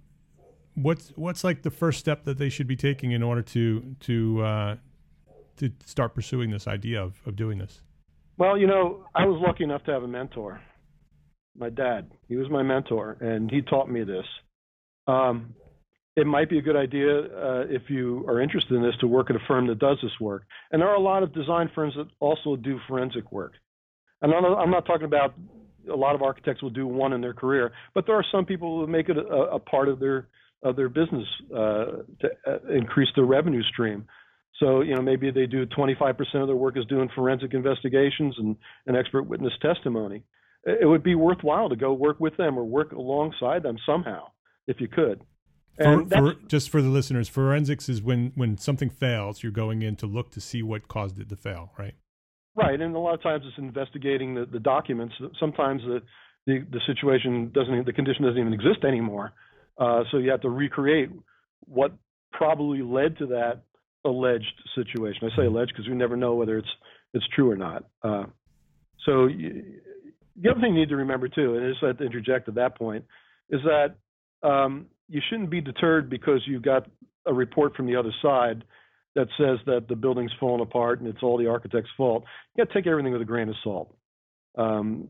what's 0.76 1.10
what's 1.16 1.44
like 1.44 1.62
the 1.62 1.72
first 1.72 2.00
step 2.00 2.24
that 2.26 2.38
they 2.38 2.50
should 2.50 2.68
be 2.68 2.76
taking 2.76 3.12
in 3.12 3.24
order 3.24 3.42
to 3.42 3.96
to 4.02 4.42
uh, 4.42 4.76
to 5.58 5.72
start 5.86 6.14
pursuing 6.16 6.52
this 6.52 6.68
idea 6.68 7.02
of 7.02 7.22
of 7.26 7.36
doing 7.36 7.58
this? 7.58 7.82
Well, 8.38 8.58
you 8.58 8.68
know, 8.68 9.06
I 9.14 9.26
was 9.26 9.42
lucky 9.46 9.64
enough 9.64 9.84
to 9.84 9.92
have 9.92 10.04
a 10.04 10.08
mentor. 10.08 10.62
My 11.56 11.70
dad, 11.70 12.12
he 12.28 12.36
was 12.36 12.50
my 12.50 12.64
mentor, 12.64 13.18
and 13.22 13.52
he 13.52 13.62
taught 13.62 13.90
me 13.90 14.04
this. 14.04 14.26
Um, 15.06 15.54
it 16.16 16.26
might 16.26 16.50
be 16.50 16.58
a 16.58 16.62
good 16.62 16.76
idea 16.76 17.20
uh, 17.20 17.66
if 17.70 17.90
you 17.90 18.26
are 18.28 18.40
interested 18.40 18.76
in 18.76 18.84
this 18.84 18.96
to 19.02 19.08
work 19.08 19.30
at 19.30 19.36
a 19.36 19.40
firm 19.48 19.68
that 19.68 19.80
does 19.80 19.98
this 20.02 20.12
work. 20.20 20.44
And 20.72 20.82
there 20.82 20.90
are 20.90 20.96
a 20.96 21.00
lot 21.00 21.24
of 21.24 21.34
design 21.34 21.70
firms 21.74 21.94
that 21.96 22.08
also 22.20 22.56
do 22.56 22.80
forensic 22.88 23.32
work. 23.32 23.54
And 24.24 24.34
I'm 24.34 24.72
not, 24.72 24.86
talking 24.86 25.06
about 25.06 25.34
a 25.92 25.96
lot 25.96 26.16
of 26.16 26.22
architects 26.22 26.64
will 26.64 26.70
do 26.70 26.88
one 26.88 27.12
in 27.12 27.20
their 27.20 27.34
career, 27.34 27.74
but 27.94 28.06
there 28.08 28.16
are 28.16 28.26
some 28.32 28.46
people 28.46 28.80
who 28.80 28.88
make 28.88 29.10
it 29.10 29.18
a, 29.18 29.22
a 29.22 29.60
part 29.60 29.90
of 29.90 30.00
their 30.00 30.28
of 30.64 30.78
their 30.78 30.88
business 30.88 31.28
uh, 31.54 31.86
to 32.22 32.30
uh, 32.48 32.58
increase 32.74 33.10
their 33.18 33.26
revenue 33.26 33.62
stream. 33.64 34.06
So 34.62 34.80
you 34.80 34.96
know 34.96 35.02
maybe 35.02 35.30
they 35.30 35.46
do 35.46 35.66
25% 35.66 36.16
of 36.36 36.48
their 36.48 36.56
work 36.56 36.78
is 36.78 36.86
doing 36.86 37.10
forensic 37.14 37.54
investigations 37.54 38.36
and, 38.38 38.56
and 38.88 38.96
expert 38.96 39.24
witness 39.24 39.52
testimony. 39.62 40.24
It 40.64 40.88
would 40.88 41.04
be 41.04 41.16
worthwhile 41.16 41.68
to 41.68 41.76
go 41.76 41.92
work 41.92 42.22
with 42.22 42.38
them 42.38 42.58
or 42.58 42.64
work 42.64 42.94
alongside 42.94 43.64
them 43.64 43.76
somehow 43.86 44.28
if 44.68 44.80
you 44.80 44.88
could. 44.88 45.20
For, 45.78 46.06
for, 46.06 46.34
just 46.48 46.70
for 46.70 46.82
the 46.82 46.88
listeners, 46.88 47.28
forensics 47.28 47.90
is 47.90 48.02
when 48.02 48.32
when 48.36 48.58
something 48.58 48.90
fails, 48.90 49.44
you're 49.44 49.52
going 49.52 49.82
in 49.82 49.98
to 49.98 50.06
look 50.06 50.32
to 50.32 50.40
see 50.40 50.64
what 50.64 50.88
caused 50.88 51.20
it 51.20 51.28
to 51.28 51.36
fail, 51.36 51.72
right? 51.78 51.96
Right, 52.56 52.80
and 52.80 52.96
a 52.96 53.00
lot 53.00 53.16
of 53.16 53.24
times 53.24 53.44
it's 53.48 53.58
investigating 53.58 54.36
the, 54.36 54.46
the 54.46 54.60
documents. 54.60 55.16
Sometimes 55.40 55.82
the, 55.82 56.02
the, 56.46 56.66
the 56.72 56.80
situation 56.86 57.52
doesn't, 57.54 57.86
the 57.86 57.94
condition 57.94 58.24
doesn't 58.26 58.40
even 58.40 58.54
exist 58.54 58.84
anymore. 58.88 59.34
Uh, 59.78 60.04
so 60.12 60.18
you 60.18 60.30
have 60.30 60.42
to 60.42 60.50
recreate 60.50 61.10
what 61.66 61.94
probably 62.32 62.82
led 62.84 63.18
to 63.18 63.28
that 63.28 63.62
alleged 64.06 64.54
situation. 64.76 65.30
I 65.32 65.36
say 65.36 65.46
alleged 65.46 65.72
because 65.76 65.88
we 65.88 65.96
never 65.96 66.16
know 66.16 66.36
whether 66.36 66.58
it's 66.58 66.68
it's 67.14 67.26
true 67.36 67.50
or 67.50 67.56
not. 67.56 67.86
Uh, 68.04 68.26
so 69.06 69.26
you, 69.28 69.64
the 70.42 70.50
other 70.50 70.62
thing 70.62 70.74
you 70.74 70.82
need 70.82 70.90
to 70.90 70.96
remember 70.96 71.28
too, 71.28 71.56
and 71.56 71.66
I 71.66 71.70
just 71.70 72.00
to 72.00 72.04
interject 72.04 72.48
at 72.48 72.56
that 72.56 72.78
point, 72.78 73.06
is 73.50 73.62
that 73.64 73.96
um, 74.48 74.88
you 75.08 75.22
shouldn't 75.30 75.50
be 75.50 75.62
deterred 75.62 76.10
because 76.10 76.42
you 76.48 76.60
got 76.60 76.88
a 77.26 77.34
report 77.34 77.76
from 77.76 77.86
the 77.86 77.96
other 77.96 78.14
side 78.22 78.64
that 79.16 79.28
says 79.38 79.60
that 79.66 79.88
the 79.88 79.96
building's 79.96 80.32
fallen 80.40 80.62
apart 80.62 81.00
and 81.00 81.08
it's 81.08 81.22
all 81.22 81.38
the 81.38 81.48
architect's 81.48 81.90
fault. 81.96 82.24
You 82.56 82.64
got 82.64 82.72
to 82.72 82.80
take 82.80 82.88
everything 82.88 83.14
with 83.14 83.22
a 83.22 83.26
grain 83.26 83.50
of 83.50 83.56
salt. 83.64 83.96
Um, 84.58 85.10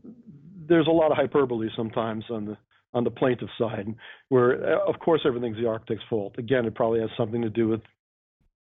there's 0.67 0.87
a 0.87 0.91
lot 0.91 1.11
of 1.11 1.17
hyperbole 1.17 1.69
sometimes 1.75 2.25
on 2.29 2.45
the 2.45 2.57
on 2.95 3.03
the 3.03 3.11
plaintiff 3.11 3.49
side, 3.57 3.87
where 4.29 4.75
uh, 4.75 4.87
of 4.87 4.99
course 4.99 5.21
everything's 5.25 5.57
the 5.57 5.67
architect's 5.67 6.03
fault. 6.09 6.35
Again, 6.37 6.65
it 6.65 6.75
probably 6.75 6.99
has 6.99 7.09
something 7.17 7.41
to 7.41 7.49
do 7.49 7.67
with 7.67 7.81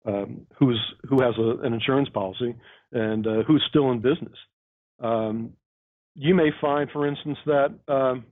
um, 0.05 0.47
who's 0.57 0.79
who 1.07 1.21
has 1.21 1.35
a, 1.37 1.65
an 1.65 1.73
insurance 1.73 2.09
policy 2.09 2.55
and 2.91 3.25
uh, 3.27 3.43
who's 3.47 3.63
still 3.69 3.91
in 3.91 3.99
business. 3.99 4.37
Um, 4.99 5.53
you 6.15 6.33
may 6.33 6.49
find, 6.61 6.89
for 6.91 7.05
instance, 7.07 7.37
that 7.45 7.75
um, 7.87 8.25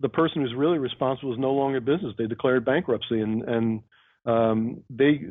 the 0.00 0.08
person 0.08 0.42
who's 0.42 0.54
really 0.56 0.78
responsible 0.78 1.32
is 1.32 1.38
no 1.38 1.52
longer 1.52 1.78
in 1.78 1.84
business. 1.84 2.14
They 2.18 2.26
declared 2.26 2.64
bankruptcy, 2.64 3.20
and 3.20 3.42
and 3.42 3.82
um, 4.26 4.82
they 4.90 5.26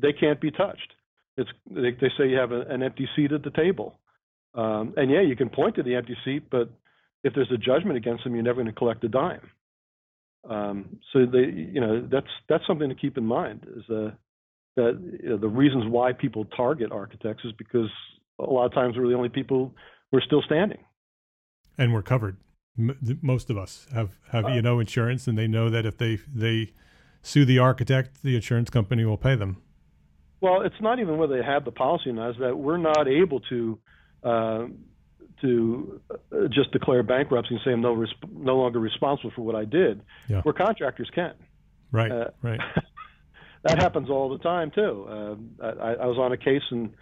they 0.00 0.12
can't 0.12 0.40
be 0.40 0.50
touched. 0.50 0.92
It's 1.36 1.50
they, 1.70 1.90
they 1.92 2.10
say 2.16 2.28
you 2.28 2.36
have 2.36 2.52
a, 2.52 2.62
an 2.62 2.82
empty 2.82 3.08
seat 3.14 3.32
at 3.32 3.42
the 3.42 3.50
table, 3.50 3.98
um, 4.54 4.94
and 4.96 5.10
yeah, 5.10 5.20
you 5.20 5.36
can 5.36 5.48
point 5.48 5.76
to 5.76 5.82
the 5.82 5.94
empty 5.94 6.16
seat, 6.24 6.44
but 6.50 6.70
if 7.24 7.34
there's 7.34 7.50
a 7.52 7.58
judgment 7.58 7.96
against 7.96 8.24
them, 8.24 8.34
you're 8.34 8.44
never 8.44 8.62
going 8.62 8.72
to 8.72 8.78
collect 8.78 9.04
a 9.04 9.08
dime. 9.08 9.50
Um, 10.48 10.98
so 11.12 11.26
they, 11.26 11.50
you 11.50 11.80
know, 11.80 12.06
that's 12.10 12.30
that's 12.48 12.66
something 12.66 12.88
to 12.88 12.94
keep 12.94 13.18
in 13.18 13.24
mind. 13.24 13.66
Is 13.76 13.84
uh, 13.90 14.10
that 14.76 15.18
you 15.22 15.30
know, 15.30 15.36
the 15.36 15.48
reasons 15.48 15.84
why 15.88 16.12
people 16.12 16.44
target 16.56 16.92
architects 16.92 17.44
is 17.44 17.52
because 17.58 17.90
a 18.38 18.44
lot 18.44 18.66
of 18.66 18.72
times 18.72 18.96
we're 18.96 19.08
the 19.08 19.14
only 19.14 19.28
people 19.28 19.74
who 20.10 20.18
are 20.18 20.22
still 20.22 20.42
standing, 20.42 20.78
and 21.76 21.92
we're 21.92 22.02
covered 22.02 22.36
most 22.76 23.50
of 23.50 23.56
us 23.56 23.86
have 23.92 24.10
have 24.30 24.44
uh, 24.44 24.48
you 24.48 24.62
know 24.62 24.80
insurance, 24.80 25.26
and 25.26 25.36
they 25.36 25.46
know 25.46 25.70
that 25.70 25.86
if 25.86 25.96
they 25.96 26.18
they 26.32 26.72
sue 27.22 27.44
the 27.44 27.58
architect, 27.58 28.22
the 28.22 28.36
insurance 28.36 28.70
company 28.70 29.04
will 29.04 29.16
pay 29.16 29.34
them. 29.34 29.62
Well, 30.40 30.62
it's 30.62 30.80
not 30.80 30.98
even 30.98 31.16
whether 31.18 31.36
they 31.36 31.44
have 31.44 31.64
the 31.64 31.72
policy 31.72 32.10
or 32.10 32.12
not; 32.12 32.30
is 32.30 32.36
that 32.40 32.56
we're 32.56 32.76
not 32.76 33.08
able 33.08 33.40
to 33.40 33.78
uh, 34.22 34.66
to 35.40 36.00
uh, 36.10 36.48
just 36.48 36.72
declare 36.72 37.02
bankruptcy 37.02 37.54
and 37.54 37.60
say 37.64 37.72
I'm 37.72 37.80
no 37.80 37.94
resp- 37.94 38.32
no 38.32 38.56
longer 38.56 38.78
responsible 38.78 39.32
for 39.34 39.42
what 39.42 39.54
I 39.54 39.64
did. 39.64 40.02
Yeah. 40.28 40.42
Where 40.42 40.54
contractors 40.54 41.10
can. 41.14 41.34
Right. 41.92 42.10
Uh, 42.10 42.28
right. 42.42 42.60
that 43.64 43.80
happens 43.82 44.10
all 44.10 44.30
the 44.30 44.38
time 44.38 44.70
too. 44.74 45.06
Uh, 45.08 45.64
I, 45.64 45.92
I 45.94 46.06
was 46.06 46.18
on 46.18 46.32
a 46.32 46.36
case 46.36 46.62
and 46.70 46.92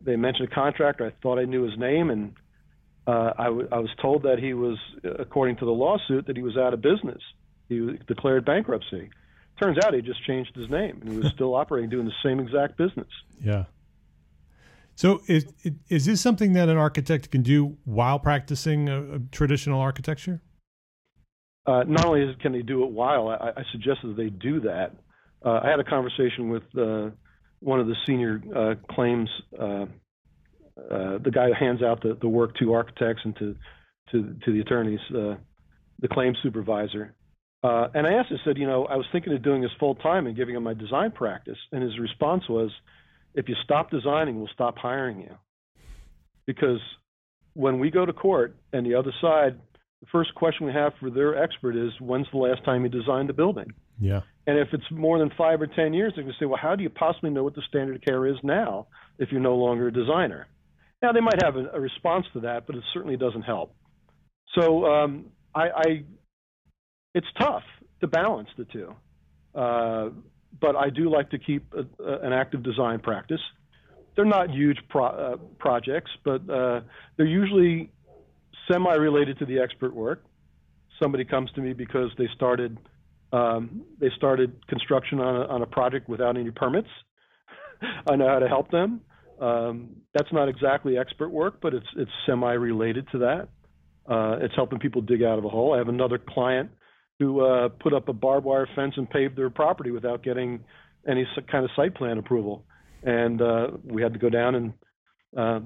they 0.00 0.16
mentioned 0.16 0.48
a 0.50 0.54
contractor. 0.54 1.06
I 1.06 1.12
thought 1.22 1.38
I 1.38 1.44
knew 1.44 1.62
his 1.62 1.78
name 1.78 2.10
and 2.10 2.34
uh, 3.06 3.32
I, 3.38 3.44
w- 3.44 3.68
I 3.70 3.78
was 3.78 3.90
told 4.00 4.22
that 4.22 4.38
he 4.38 4.54
was, 4.54 4.78
according 5.18 5.56
to 5.56 5.66
the 5.66 5.72
lawsuit, 5.72 6.26
that 6.26 6.36
he 6.36 6.42
was 6.42 6.56
out 6.56 6.72
of 6.72 6.80
business. 6.80 7.20
He 7.68 7.98
declared 8.06 8.46
bankruptcy. 8.46 9.10
Turns 9.60 9.78
out 9.84 9.94
he 9.94 10.02
just 10.02 10.24
changed 10.24 10.54
his 10.54 10.68
name 10.68 10.98
and 11.00 11.12
he 11.12 11.18
was 11.18 11.32
still 11.34 11.54
operating, 11.54 11.90
doing 11.90 12.06
the 12.06 12.12
same 12.22 12.40
exact 12.40 12.76
business. 12.76 13.08
Yeah. 13.40 13.64
So 14.96 15.22
is 15.26 15.46
is 15.88 16.06
this 16.06 16.20
something 16.20 16.52
that 16.52 16.68
an 16.68 16.76
architect 16.76 17.30
can 17.30 17.42
do 17.42 17.76
while 17.84 18.18
practicing 18.18 18.88
a, 18.88 19.14
a 19.14 19.18
traditional 19.32 19.80
architecture? 19.80 20.40
Uh, 21.66 21.82
not 21.86 22.04
only 22.04 22.36
can 22.40 22.52
they 22.52 22.62
do 22.62 22.84
it 22.84 22.90
while, 22.90 23.28
I, 23.28 23.52
I 23.56 23.62
suggested 23.72 24.08
that 24.08 24.16
they 24.16 24.28
do 24.28 24.60
that. 24.60 24.92
Uh, 25.44 25.60
I 25.64 25.70
had 25.70 25.80
a 25.80 25.84
conversation 25.84 26.50
with 26.50 26.62
uh, 26.78 27.10
one 27.60 27.80
of 27.80 27.86
the 27.86 27.96
senior 28.06 28.40
uh, 28.54 28.74
claims 28.94 29.28
uh, 29.58 29.86
uh, 30.76 31.18
the 31.18 31.30
guy 31.32 31.46
who 31.46 31.54
hands 31.54 31.82
out 31.82 32.02
the, 32.02 32.18
the 32.20 32.28
work 32.28 32.56
to 32.58 32.72
architects 32.72 33.22
and 33.24 33.36
to 33.36 33.54
to, 34.10 34.36
to 34.44 34.52
the 34.52 34.60
attorneys, 34.60 35.00
uh, 35.10 35.34
the 36.00 36.08
claim 36.10 36.34
supervisor. 36.42 37.14
Uh, 37.64 37.88
and 37.94 38.06
I 38.06 38.12
asked, 38.12 38.30
him, 38.30 38.38
said, 38.44 38.58
you 38.58 38.66
know, 38.66 38.84
I 38.84 38.96
was 38.96 39.06
thinking 39.10 39.32
of 39.32 39.42
doing 39.42 39.62
this 39.62 39.70
full 39.80 39.94
time 39.94 40.26
and 40.26 40.36
giving 40.36 40.54
him 40.54 40.64
my 40.64 40.74
design 40.74 41.10
practice. 41.12 41.56
And 41.72 41.82
his 41.82 41.98
response 41.98 42.46
was, 42.46 42.70
if 43.34 43.48
you 43.48 43.54
stop 43.64 43.90
designing, 43.90 44.36
we'll 44.36 44.50
stop 44.52 44.76
hiring 44.76 45.20
you. 45.20 45.34
Because 46.46 46.78
when 47.54 47.78
we 47.78 47.90
go 47.90 48.04
to 48.04 48.12
court 48.12 48.54
and 48.74 48.84
the 48.84 48.94
other 48.94 49.12
side, 49.18 49.58
the 50.02 50.06
first 50.12 50.34
question 50.34 50.66
we 50.66 50.74
have 50.74 50.92
for 51.00 51.08
their 51.08 51.42
expert 51.42 51.74
is, 51.74 51.90
when's 52.00 52.26
the 52.32 52.38
last 52.38 52.62
time 52.66 52.82
you 52.82 52.90
designed 52.90 53.30
a 53.30 53.32
building? 53.32 53.72
Yeah. 53.98 54.20
And 54.46 54.58
if 54.58 54.68
it's 54.74 54.84
more 54.90 55.18
than 55.18 55.30
five 55.38 55.62
or 55.62 55.66
10 55.66 55.94
years, 55.94 56.12
they're 56.14 56.24
going 56.24 56.34
to 56.38 56.44
say, 56.44 56.46
well, 56.46 56.60
how 56.60 56.76
do 56.76 56.82
you 56.82 56.90
possibly 56.90 57.30
know 57.30 57.44
what 57.44 57.54
the 57.54 57.62
standard 57.66 57.96
of 57.96 58.02
care 58.02 58.26
is 58.26 58.36
now 58.42 58.88
if 59.18 59.32
you're 59.32 59.40
no 59.40 59.54
longer 59.54 59.88
a 59.88 59.92
designer? 59.92 60.48
Now 61.00 61.12
they 61.12 61.20
might 61.20 61.42
have 61.42 61.56
a, 61.56 61.70
a 61.72 61.80
response 61.80 62.26
to 62.34 62.40
that, 62.40 62.66
but 62.66 62.76
it 62.76 62.82
certainly 62.92 63.16
doesn't 63.16 63.42
help. 63.42 63.74
So 64.54 64.84
um, 64.84 65.26
I, 65.54 65.68
I, 65.68 66.04
it's 67.14 67.26
tough 67.38 67.62
to 68.00 68.06
balance 68.06 68.48
the 68.58 68.64
two. 68.64 68.94
Uh, 69.54 70.10
but 70.60 70.76
I 70.76 70.90
do 70.90 71.10
like 71.10 71.30
to 71.30 71.38
keep 71.38 71.72
a, 71.74 72.02
a, 72.02 72.18
an 72.20 72.32
active 72.32 72.62
design 72.62 73.00
practice. 73.00 73.40
They're 74.16 74.24
not 74.24 74.50
huge 74.50 74.78
pro, 74.88 75.06
uh, 75.06 75.36
projects, 75.58 76.10
but 76.24 76.48
uh, 76.48 76.80
they're 77.16 77.26
usually 77.26 77.90
semi-related 78.70 79.38
to 79.38 79.46
the 79.46 79.58
expert 79.58 79.94
work. 79.94 80.24
Somebody 81.02 81.24
comes 81.24 81.50
to 81.52 81.60
me 81.60 81.72
because 81.72 82.10
they 82.18 82.28
started 82.34 82.78
um, 83.32 83.82
they 83.98 84.10
started 84.16 84.64
construction 84.68 85.18
on 85.18 85.34
a, 85.34 85.46
on 85.46 85.62
a 85.62 85.66
project 85.66 86.08
without 86.08 86.36
any 86.36 86.52
permits. 86.52 86.88
I 88.08 88.14
know 88.14 88.28
how 88.28 88.38
to 88.38 88.46
help 88.46 88.70
them. 88.70 89.00
Um, 89.40 89.96
that's 90.14 90.32
not 90.32 90.48
exactly 90.48 90.96
expert 90.96 91.30
work, 91.30 91.60
but 91.60 91.74
it's 91.74 91.86
it's 91.96 92.10
semi-related 92.26 93.08
to 93.10 93.18
that. 93.18 93.48
Uh, 94.08 94.36
it's 94.40 94.54
helping 94.54 94.78
people 94.78 95.02
dig 95.02 95.24
out 95.24 95.38
of 95.38 95.44
a 95.44 95.48
hole. 95.48 95.74
I 95.74 95.78
have 95.78 95.88
another 95.88 96.18
client 96.18 96.70
who 97.18 97.40
uh, 97.40 97.68
put 97.68 97.92
up 97.92 98.08
a 98.08 98.12
barbed 98.12 98.44
wire 98.44 98.68
fence 98.74 98.94
and 98.96 99.08
paved 99.08 99.36
their 99.36 99.50
property 99.50 99.90
without 99.90 100.22
getting 100.22 100.64
any 101.06 101.26
kind 101.50 101.64
of 101.64 101.70
site 101.76 101.94
plan 101.94 102.18
approval, 102.18 102.64
and 103.02 103.40
uh, 103.40 103.68
we 103.84 104.02
had 104.02 104.12
to 104.12 104.18
go 104.18 104.30
down 104.30 104.54
and 104.54 104.72
uh, 105.36 105.60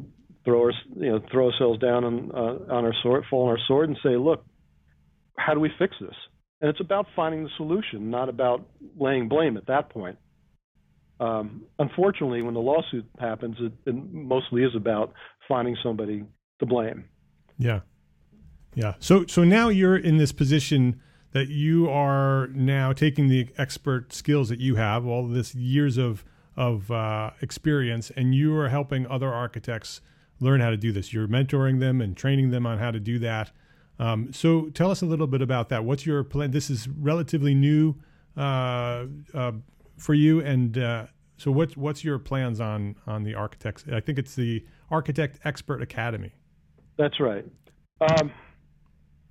throw 0.44 0.62
our, 0.62 0.72
you 0.96 1.11
know, 1.11 1.20
throw 1.30 1.46
ourselves 1.46 1.78
down 1.78 2.04
on 2.04 2.30
uh, 2.34 2.74
on 2.74 2.84
our 2.84 2.94
sword, 3.02 3.24
fall 3.30 3.44
on 3.44 3.50
our 3.50 3.58
sword, 3.66 3.88
and 3.88 3.98
say, 4.02 4.16
look, 4.16 4.44
how 5.37 5.54
do 5.54 5.61
we 5.61 5.70
fix 5.78 5.94
this? 6.00 6.14
And 6.61 6.68
it's 6.68 6.80
about 6.80 7.06
finding 7.14 7.44
the 7.44 7.50
solution, 7.56 8.11
not 8.11 8.28
about 8.28 8.66
laying 8.98 9.28
blame 9.28 9.56
at 9.56 9.66
that 9.66 9.90
point. 9.90 10.18
Um, 11.20 11.64
unfortunately, 11.78 12.42
when 12.42 12.54
the 12.54 12.61
lawsuit 12.61 13.06
happens, 13.18 13.56
it, 13.61 13.72
it 13.87 13.94
mostly 14.12 14.62
is 14.62 14.74
about 14.76 15.12
finding 15.48 15.76
somebody 15.82 16.24
to 16.61 16.66
blame. 16.66 17.04
Yeah, 17.58 17.80
yeah. 18.74 18.94
So 18.98 19.26
so 19.26 19.44
now 19.44 19.68
you're 19.68 19.96
in 19.96 20.18
this 20.18 20.32
position 20.32 21.00
that 21.33 21.49
you 21.49 21.88
are 21.91 22.49
now 22.49 22.93
taking 22.93 23.29
the 23.29 23.49
expert 23.59 24.12
skills 24.12 24.49
that 24.49 24.61
you 24.61 24.77
have, 24.77 25.07
all 25.07 25.27
this 25.27 25.55
years 25.55 25.97
of 25.97 26.25
of 26.57 26.91
uh, 26.91 27.31
experience, 27.41 28.11
and 28.17 28.35
you 28.35 28.57
are 28.57 28.69
helping 28.69 29.07
other 29.07 29.33
architects 29.33 30.01
learn 30.41 30.61
how 30.61 30.71
to 30.71 30.77
do 30.77 30.91
this. 30.91 31.12
You're 31.12 31.29
mentoring 31.29 31.79
them 31.79 32.01
and 32.01 32.17
training 32.17 32.51
them 32.51 32.67
on 32.67 32.79
how 32.79 32.91
to 32.91 32.99
do 32.99 33.19
that. 33.21 33.53
Um, 34.01 34.33
so 34.33 34.69
tell 34.71 34.91
us 34.91 35.03
a 35.03 35.07
little 35.07 35.27
bit 35.27 35.43
about 35.43 35.69
that. 35.69 35.85
What's 35.85 36.05
your 36.05 36.25
plan? 36.25 36.51
This 36.51 36.71
is 36.71 36.88
relatively 36.88 37.55
new 37.55 37.95
uh, 38.37 39.07
uh, 39.35 39.53
for 39.97 40.14
you, 40.14 40.41
and 40.41 40.79
uh, 40.79 41.07
so 41.37 41.51
what's 41.53 41.77
what's 41.77 42.05
your 42.05 42.19
plans 42.19 42.61
on 42.61 42.97
on 43.07 43.23
the 43.23 43.35
architects? 43.35 43.85
I 43.93 44.01
think 44.01 44.19
it's 44.19 44.35
the 44.35 44.64
Architect 44.91 45.38
Expert 45.45 45.83
Academy. 45.83 46.33
That's 46.97 47.21
right. 47.21 47.45
Um, 48.01 48.33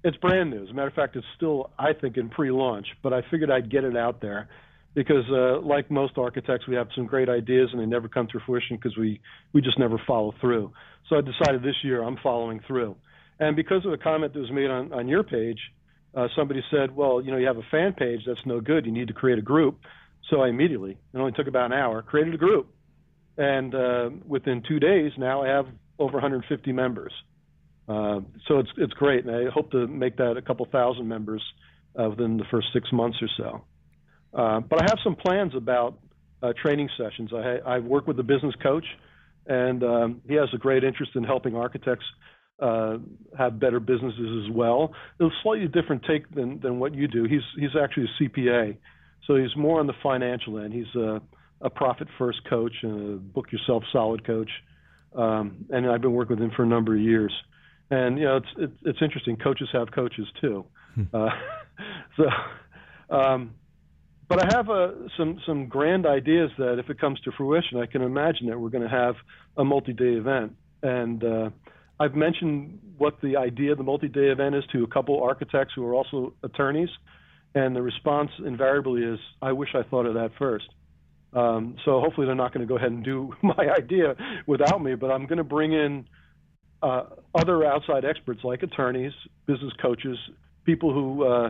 it's 0.04 0.18
brand 0.18 0.52
new. 0.52 0.64
As 0.64 0.70
a 0.70 0.74
matter 0.74 0.88
of 0.88 0.94
fact, 0.94 1.16
it's 1.16 1.26
still 1.36 1.72
I 1.78 1.94
think 1.94 2.18
in 2.18 2.30
pre-launch, 2.30 2.88
but 3.04 3.14
I 3.14 3.22
figured 3.30 3.52
I'd 3.52 3.72
get 3.72 3.84
it 3.84 3.98
out 3.98 4.22
there 4.22 4.50
because, 4.94 5.26
uh, 5.32 5.60
like 5.62 5.92
most 5.92 6.18
architects, 6.18 6.68
we 6.68 6.76
have 6.76 6.88
some 6.96 7.06
great 7.06 7.30
ideas 7.30 7.70
and 7.72 7.82
they 7.82 7.86
never 7.86 8.08
come 8.08 8.28
to 8.32 8.40
fruition 8.46 8.78
because 8.78 8.98
we 8.98 9.20
we 9.54 9.62
just 9.62 9.78
never 9.78 10.02
follow 10.08 10.34
through. 10.42 10.72
So 11.10 11.18
I 11.18 11.22
decided 11.22 11.62
this 11.62 11.76
year 11.84 12.04
I'm 12.04 12.18
following 12.22 12.62
through. 12.68 12.96
And 13.40 13.56
because 13.56 13.86
of 13.86 13.94
a 13.94 13.98
comment 13.98 14.34
that 14.34 14.40
was 14.40 14.52
made 14.52 14.70
on, 14.70 14.92
on 14.94 15.08
your 15.08 15.24
page, 15.24 15.60
uh, 16.16 16.28
somebody 16.36 16.64
said, 16.72 16.96
well, 16.96 17.22
you 17.22 17.32
know, 17.32 17.38
you 17.38 17.46
have 17.46 17.58
a 17.58 17.68
fan 17.70 17.94
page, 17.94 18.22
that's 18.26 18.44
no 18.46 18.60
good. 18.60 18.86
You 18.86 18.92
need 18.92 19.08
to 19.10 19.14
create 19.14 19.38
a 19.38 19.44
group. 19.44 19.80
So 20.30 20.42
I 20.42 20.50
immediately, 20.50 20.98
it 21.14 21.18
only 21.18 21.32
took 21.32 21.48
about 21.48 21.68
an 21.68 21.74
hour, 21.74 22.02
created 22.02 22.34
a 22.34 22.38
group. 22.38 22.74
And 23.38 23.76
uh, 23.76 24.10
within 24.26 24.64
two 24.68 24.80
days, 24.80 25.12
now 25.18 25.44
I 25.44 25.50
have 25.50 25.68
over 26.00 26.14
150 26.14 26.72
members. 26.72 27.14
Uh, 27.88 28.20
so 28.48 28.60
it's 28.60 28.70
it's 28.78 28.94
great, 28.94 29.26
and 29.26 29.34
I 29.34 29.50
hope 29.50 29.72
to 29.72 29.88
make 29.88 30.18
that 30.18 30.36
a 30.38 30.42
couple 30.42 30.68
thousand 30.72 31.08
members 31.08 31.42
uh, 32.00 32.10
within 32.10 32.38
the 32.38 32.44
first 32.52 32.68
six 32.74 32.92
months 32.92 33.18
or 33.22 33.30
so. 33.38 33.62
Uh, 34.34 34.60
but 34.60 34.82
I 34.82 34.86
have 34.90 35.00
some 35.04 35.16
plans 35.16 35.54
about 35.56 35.98
uh, 36.44 36.54
training 36.62 36.90
sessions. 36.98 37.32
I, 37.34 37.60
I 37.66 37.80
work 37.80 38.08
with 38.08 38.20
a 38.20 38.24
business 38.24 38.54
coach, 38.62 38.86
and 39.48 39.84
um, 39.84 40.22
he 40.28 40.36
has 40.36 40.50
a 40.54 40.58
great 40.58 40.84
interest 40.84 41.14
in 41.16 41.24
helping 41.24 41.56
architects 41.56 42.06
uh, 42.60 42.98
have 43.38 43.60
better 43.60 43.80
businesses 43.80 44.46
as 44.46 44.52
well. 44.54 44.94
It's 45.20 45.34
a 45.34 45.38
slightly 45.44 45.68
different 45.68 46.04
take 46.04 46.30
than, 46.34 46.60
than 46.60 46.80
what 46.80 46.94
you 46.94 47.08
do. 47.08 47.24
He's 47.24 47.42
he's 47.58 47.76
actually 47.82 48.06
a 48.06 48.24
CPA, 48.24 48.78
so 49.26 49.36
he's 49.36 49.56
more 49.56 49.80
on 49.80 49.88
the 49.88 49.94
financial 50.04 50.60
end. 50.60 50.74
He's 50.74 50.94
a, 50.96 51.22
a 51.62 51.70
profit 51.70 52.08
first 52.18 52.40
coach 52.50 52.74
and 52.84 53.14
a 53.14 53.18
book 53.18 53.52
yourself 53.52 53.84
solid 53.92 54.26
coach, 54.26 54.50
um, 55.16 55.66
and 55.70 55.90
I've 55.90 56.02
been 56.02 56.14
working 56.14 56.36
with 56.36 56.44
him 56.44 56.52
for 56.56 56.64
a 56.64 56.68
number 56.68 56.96
of 56.96 57.02
years. 57.02 57.32
And 57.90 58.18
you 58.18 58.26
know, 58.26 58.38
it's 58.38 58.48
it's, 58.58 58.78
it's 58.84 59.02
interesting. 59.02 59.38
Coaches 59.38 59.70
have 59.74 59.92
coaches 59.92 60.28
too. 60.42 60.66
Hmm. 60.96 61.04
Uh, 61.14 61.30
so, 62.18 63.16
um, 63.16 63.56
but 64.28 64.44
I 64.44 64.56
have 64.56 64.70
uh, 64.70 64.92
some 65.18 65.40
some 65.46 65.68
grand 65.68 66.06
ideas 66.06 66.52
that 66.58 66.80
if 66.80 66.90
it 66.90 67.00
comes 67.00 67.20
to 67.22 67.32
fruition, 67.32 67.80
I 67.80 67.86
can 67.86 68.02
imagine 68.02 68.48
that 68.48 68.60
we're 68.60 68.70
going 68.70 68.84
to 68.84 68.90
have 68.90 69.16
a 69.56 69.64
multi-day 69.64 70.14
event 70.14 70.54
and 70.84 71.24
uh, 71.24 71.50
I've 72.00 72.16
mentioned 72.16 72.80
what 72.98 73.20
the 73.22 73.38
idea 73.38 73.72
of 73.72 73.78
the 73.78 73.84
multi-day 73.84 74.28
event 74.28 74.56
is 74.56 74.64
to 74.72 74.84
a 74.84 74.88
couple 74.88 75.22
architects 75.22 75.74
who 75.76 75.86
are 75.86 75.94
also 75.94 76.34
attorneys, 76.44 76.90
and 77.56 77.76
the 77.76 77.82
response 77.82 78.32
invariably 78.46 79.04
is, 79.04 79.20
"I 79.42 79.52
wish 79.52 79.70
I 79.74 79.84
thought 79.84 80.06
of 80.06 80.14
that 80.14 80.32
first. 80.38 80.68
Um, 81.34 81.76
so 81.84 82.00
hopefully 82.00 82.26
they're 82.26 82.36
not 82.36 82.54
going 82.54 82.66
to 82.66 82.70
go 82.70 82.78
ahead 82.78 82.92
and 82.92 83.04
do 83.04 83.34
my 83.42 83.70
idea 83.76 84.16
without 84.46 84.82
me, 84.82 84.96
but 84.96 85.12
I'm 85.12 85.26
going 85.26 85.38
to 85.38 85.44
bring 85.44 85.74
in 85.74 86.06
uh, 86.82 87.04
other 87.34 87.66
outside 87.66 88.06
experts 88.06 88.44
like 88.44 88.64
attorneys, 88.64 89.14
business 89.46 89.74
coaches, 89.82 90.18
people 90.66 90.94
who 90.94 91.24
uh, 91.24 91.50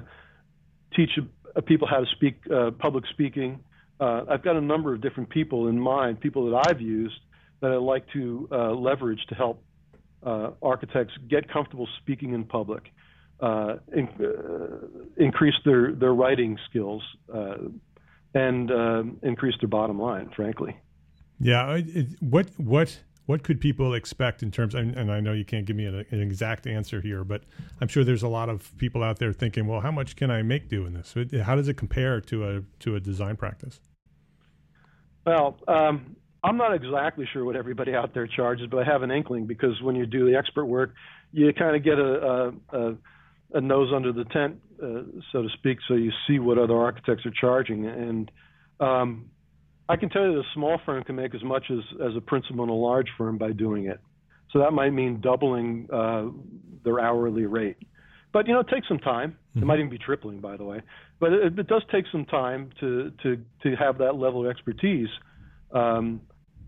teach 0.96 1.12
uh, 1.18 1.62
people 1.62 1.88
how 1.88 2.00
to 2.00 2.06
speak 2.16 2.40
uh, 2.54 2.72
public 2.72 3.06
speaking. 3.08 3.60
Uh, 4.00 4.24
I've 4.30 4.44
got 4.44 4.56
a 4.56 4.62
number 4.62 4.94
of 4.94 5.02
different 5.02 5.30
people 5.30 5.68
in 5.68 5.80
mind, 5.80 6.20
people 6.20 6.50
that 6.50 6.70
I've 6.70 6.82
used 6.82 7.20
that 7.62 7.72
I'd 7.72 7.78
like 7.78 8.06
to 8.14 8.48
leverage 8.52 9.26
to 9.30 9.36
help 9.36 9.64
architects 10.62 11.14
get 11.28 11.52
comfortable 11.52 11.88
speaking 12.00 12.34
in 12.34 12.44
public, 12.44 12.92
uh, 13.40 13.76
in, 13.96 14.08
uh, 14.20 14.88
increase 15.18 15.56
their, 15.66 15.94
their 15.94 16.14
writing 16.14 16.58
skills, 16.70 17.04
uh, 17.34 17.56
and 18.34 18.70
increase 19.24 19.56
their 19.60 19.70
bottom 19.70 20.00
line, 20.00 20.30
frankly. 20.36 20.78
Yeah. 21.40 21.74
It, 21.78 22.08
what, 22.20 22.48
what, 22.58 23.00
what 23.28 23.44
could 23.44 23.62
people 23.62 23.94
expect 23.94 24.42
in 24.42 24.52
terms 24.52 24.74
and, 24.74 24.96
and 24.96 25.12
I 25.12 25.20
know 25.20 25.34
you 25.34 25.46
can't 25.46 25.66
give 25.66 25.76
me 25.76 25.86
an, 25.86 26.06
an, 26.10 26.22
exact 26.22 26.66
answer 26.66 27.02
here, 27.02 27.24
but 27.24 27.44
I'm 27.80 27.88
sure 27.88 28.04
there's 28.04 28.24
a 28.24 28.28
lot 28.28 28.50
of 28.50 28.76
people 28.78 29.04
out 29.04 29.20
there 29.20 29.34
thinking, 29.34 29.68
well, 29.68 29.82
how 29.82 29.92
much 29.92 30.16
can 30.16 30.32
I 30.32 30.42
make 30.42 30.70
doing 30.70 30.94
this? 30.94 31.14
How 31.44 31.56
does 31.56 31.68
it 31.68 31.76
compare 31.76 32.20
to 32.22 32.50
a 32.50 32.62
to 32.80 32.96
a 32.96 33.00
design 33.00 33.36
practice? 33.36 33.80
Well, 35.26 35.58
um, 35.68 36.16
I'm 36.44 36.56
not 36.56 36.74
exactly 36.74 37.28
sure 37.34 37.44
what 37.44 37.58
everybody 37.58 37.94
out 37.94 38.14
there 38.14 38.28
charges, 38.28 38.68
but 38.72 38.80
I 38.80 38.90
have 38.90 39.04
an 39.04 39.12
inkling 39.12 39.46
because 39.46 39.82
when 39.82 39.96
you 39.96 40.06
do 40.06 40.26
the 40.26 40.38
expert 40.38 40.66
work, 40.66 40.94
you 41.34 41.52
kind 41.52 41.76
of 41.76 41.84
get 41.84 42.00
a, 42.00 42.54
a, 42.70 42.96
a 43.56 43.62
nose 43.62 43.92
under 43.94 44.14
the 44.14 44.24
tent, 44.24 44.62
uh, 44.82 45.02
so 45.34 45.42
to 45.42 45.50
speak, 45.58 45.80
so 45.90 45.96
you 45.96 46.12
see 46.28 46.40
what 46.40 46.58
other 46.58 46.78
architects 46.78 47.26
are 47.26 47.34
charging. 47.42 47.86
And 47.86 48.32
um, 48.80 49.30
I 49.90 49.96
can 49.96 50.10
tell 50.10 50.24
you 50.24 50.34
that 50.34 50.40
a 50.40 50.54
small 50.54 50.80
firm 50.86 51.04
can 51.04 51.16
make 51.16 51.34
as 51.34 51.44
much 51.44 51.66
as, 51.72 51.80
as 52.06 52.16
a 52.16 52.22
principal 52.22 52.64
in 52.64 52.70
a 52.70 52.76
large 52.76 53.08
firm 53.18 53.38
by 53.38 53.52
doing 53.52 53.86
it. 53.86 54.00
So 54.52 54.60
that 54.60 54.72
might 54.72 54.92
mean 54.92 55.22
doubling 55.22 55.88
uh, 55.92 56.26
their 56.84 57.00
hourly 57.00 57.46
rate. 57.46 57.78
But 58.34 58.48
you 58.48 58.54
know, 58.54 58.60
it 58.60 58.68
takes 58.70 58.88
some 58.88 59.00
time. 59.00 59.32
Mm-hmm. 59.32 59.64
It 59.64 59.66
might 59.66 59.80
even 59.80 59.90
be 59.90 59.98
tripling, 59.98 60.40
by 60.40 60.58
the 60.58 60.64
way. 60.64 60.82
But 61.20 61.34
it, 61.34 61.58
it 61.58 61.68
does 61.68 61.84
take 61.92 62.06
some 62.12 62.26
time 62.26 62.70
to 62.80 63.12
to 63.24 63.38
to 63.64 63.76
have 63.76 63.98
that 64.00 64.16
level 64.16 64.46
of 64.46 64.52
expertise 64.52 65.10
um, 65.72 66.22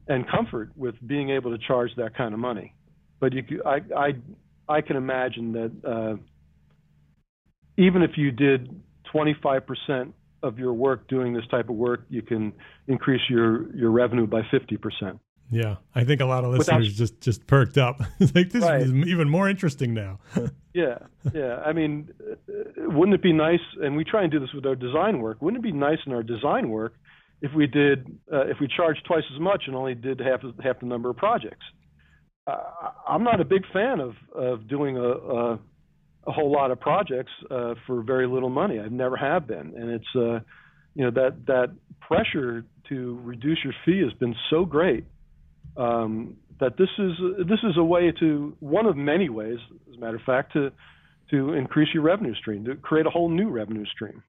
and 0.08 0.26
comfort 0.30 0.72
with 0.76 0.96
being 1.06 1.30
able 1.30 1.56
to 1.56 1.64
charge 1.66 1.92
that 1.98 2.16
kind 2.16 2.34
of 2.34 2.40
money. 2.40 2.74
But 3.20 3.34
you, 3.34 3.62
I, 3.66 3.82
I, 3.96 4.14
I 4.68 4.82
can 4.82 4.96
imagine 4.96 5.52
that 5.54 5.72
uh, 5.88 6.16
even 7.78 8.02
if 8.02 8.12
you 8.18 8.32
did 8.32 8.82
25% 9.14 10.14
of 10.44 10.60
your 10.60 10.74
work 10.74 11.08
doing 11.08 11.34
this 11.34 11.46
type 11.52 11.70
of 11.70 11.76
work, 11.76 12.06
you 12.10 12.22
can 12.22 12.54
increase 12.88 13.22
your, 13.30 13.74
your 13.76 13.92
revenue 13.92 14.28
by 14.28 14.42
50%. 14.42 15.20
Yeah, 15.52 15.78
I 15.96 16.04
think 16.04 16.22
a 16.22 16.26
lot 16.26 16.44
of 16.44 16.52
listeners 16.52 16.88
Without, 16.88 16.98
just 16.98 17.22
just 17.22 17.48
perked 17.48 17.80
up. 17.80 18.00
like 18.36 18.52
this 18.52 18.62
right. 18.62 18.82
is 18.82 18.94
even 18.94 19.28
more 19.28 19.50
interesting 19.50 19.96
now. 19.96 20.20
yeah, 20.76 21.00
yeah. 21.34 21.56
I 21.66 21.74
mean, 21.74 22.10
uh, 22.22 22.36
wouldn't 22.78 23.16
it 23.16 23.24
be 23.24 23.34
nice? 23.34 23.60
And 23.82 23.98
we 23.98 24.04
try 24.04 24.22
and 24.22 24.32
do 24.32 24.40
this 24.40 24.54
with 24.54 24.68
our 24.68 24.76
design 24.76 25.22
work. 25.22 25.42
Wouldn't 25.42 25.66
it 25.66 25.68
be 25.68 25.76
nice 25.76 25.98
in 26.06 26.14
our 26.14 26.22
design 26.22 26.70
work 26.70 26.94
if 27.42 27.52
we 27.56 27.68
did 27.68 28.20
uh, 28.32 28.46
if 28.48 28.58
we 28.60 28.68
charged 28.68 29.06
twice 29.06 29.24
as 29.34 29.40
much 29.40 29.64
and 29.68 29.76
only 29.76 29.96
did 29.96 30.20
half 30.20 30.42
half 30.64 30.80
the 30.80 30.86
number 30.86 31.10
of 31.10 31.18
projects. 31.18 31.66
Uh, 32.46 32.58
I'm 33.08 33.24
not 33.24 33.42
a 33.42 33.46
big 33.46 33.64
fan 33.72 34.00
of 34.00 34.14
of 34.36 34.68
doing 34.68 34.98
a 34.98 35.02
a, 35.02 35.60
a 36.28 36.32
whole 36.32 36.52
lot 36.52 36.72
of 36.72 36.80
projects 36.80 37.32
uh, 37.50 37.76
for 37.86 38.02
very 38.02 38.28
little 38.28 38.50
money. 38.50 38.80
I've 38.80 38.92
never 38.92 39.16
have 39.16 39.48
been, 39.48 39.74
and 39.76 39.90
it's 39.90 40.16
uh, 40.16 40.40
you 40.96 41.06
know 41.06 41.12
that 41.12 41.46
that 41.48 41.72
pressure 42.02 42.66
to 42.90 43.20
reduce 43.24 43.60
your 43.64 43.74
fee 43.86 44.02
has 44.02 44.14
been 44.14 44.36
so 44.50 44.66
great 44.66 45.06
um, 45.78 46.38
that 46.60 46.78
this 46.78 46.90
is 46.98 47.12
this 47.48 47.60
is 47.64 47.78
a 47.78 47.84
way 47.84 48.12
to 48.20 48.56
one 48.60 48.86
of 48.86 48.98
many 48.98 49.30
ways, 49.30 49.60
as 49.90 49.98
a 49.98 50.00
matter 50.00 50.18
of 50.18 50.24
fact, 50.24 50.54
to 50.54 50.72
to 51.32 51.54
increase 51.54 51.90
your 51.94 52.04
revenue 52.04 52.36
stream, 52.36 52.66
to 52.66 52.76
create 52.76 53.06
a 53.06 53.10
whole 53.10 53.30
new 53.30 53.50
revenue 53.50 53.86
stream. 53.86 54.24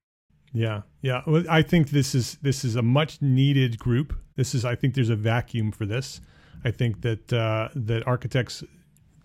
Yeah, 0.52 0.82
yeah. 1.00 1.22
Well, 1.26 1.44
I 1.48 1.62
think 1.62 1.90
this 1.90 2.14
is 2.14 2.36
this 2.42 2.64
is 2.64 2.76
a 2.76 2.82
much 2.82 3.20
needed 3.20 3.78
group. 3.78 4.14
This 4.36 4.54
is 4.54 4.64
I 4.64 4.74
think 4.74 4.94
there's 4.94 5.10
a 5.10 5.16
vacuum 5.16 5.72
for 5.72 5.86
this. 5.86 6.20
I 6.64 6.70
think 6.70 7.02
that 7.02 7.32
uh, 7.32 7.68
that 7.74 8.06
architects 8.06 8.62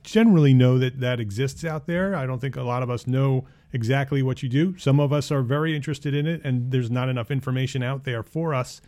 generally 0.06 0.54
know 0.54 0.78
that 0.80 1.00
that 1.00 1.20
exists 1.20 1.66
out 1.66 1.88
there. 1.88 2.16
I 2.16 2.26
don't 2.26 2.40
think 2.40 2.56
a 2.56 2.64
lot 2.64 2.84
of 2.84 2.90
us 2.90 3.08
know 3.08 3.46
exactly 3.74 4.24
what 4.24 4.42
you 4.42 4.50
do. 4.50 4.78
Some 4.78 5.00
of 5.00 5.12
us 5.12 5.32
are 5.32 5.42
very 5.42 5.76
interested 5.76 6.14
in 6.14 6.26
it, 6.26 6.42
and 6.44 6.72
there's 6.72 6.92
not 6.92 7.10
enough 7.10 7.32
information 7.32 7.84
out 7.84 8.04
there 8.04 8.24
for 8.24 8.54
us 8.54 8.82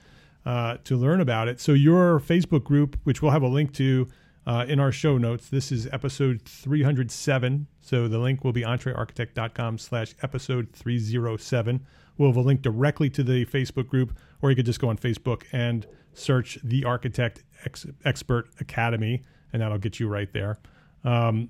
uh, 0.45 0.77
to 0.85 0.95
learn 0.95 1.19
about 1.19 1.47
it. 1.47 1.59
So 1.59 1.73
your 1.73 2.19
Facebook 2.19 2.63
group, 2.63 2.97
which 3.03 3.21
we'll 3.21 3.31
have 3.31 3.43
a 3.43 3.47
link 3.47 3.73
to 3.73 4.07
uh, 4.47 4.65
in 4.67 4.79
our 4.79 4.93
show 4.93 5.17
notes. 5.17 5.49
This 5.49 5.73
is 5.73 5.87
episode 5.91 6.41
307. 6.43 7.67
So 7.81 8.07
the 8.07 8.17
link 8.17 8.45
will 8.45 8.53
be 8.53 8.61
entrearchitect.com 8.61 9.77
slash 9.77 10.15
episode 10.23 10.69
307. 10.71 11.85
We'll 12.17 12.29
have 12.29 12.37
a 12.37 12.41
link 12.41 12.61
directly 12.61 13.09
to 13.11 13.23
the 13.23 13.45
Facebook 13.45 13.87
group, 13.87 14.17
or 14.41 14.49
you 14.49 14.55
could 14.55 14.65
just 14.65 14.79
go 14.79 14.87
on 14.87 14.97
Facebook 14.97 15.43
and 15.51 15.85
search 16.13 16.57
the 16.63 16.85
Architect 16.85 17.43
Ex- 17.65 17.85
Expert 18.05 18.49
Academy, 18.59 19.21
and 19.51 19.61
that'll 19.61 19.77
get 19.77 19.99
you 19.99 20.07
right 20.07 20.31
there. 20.31 20.59
Um, 21.07 21.49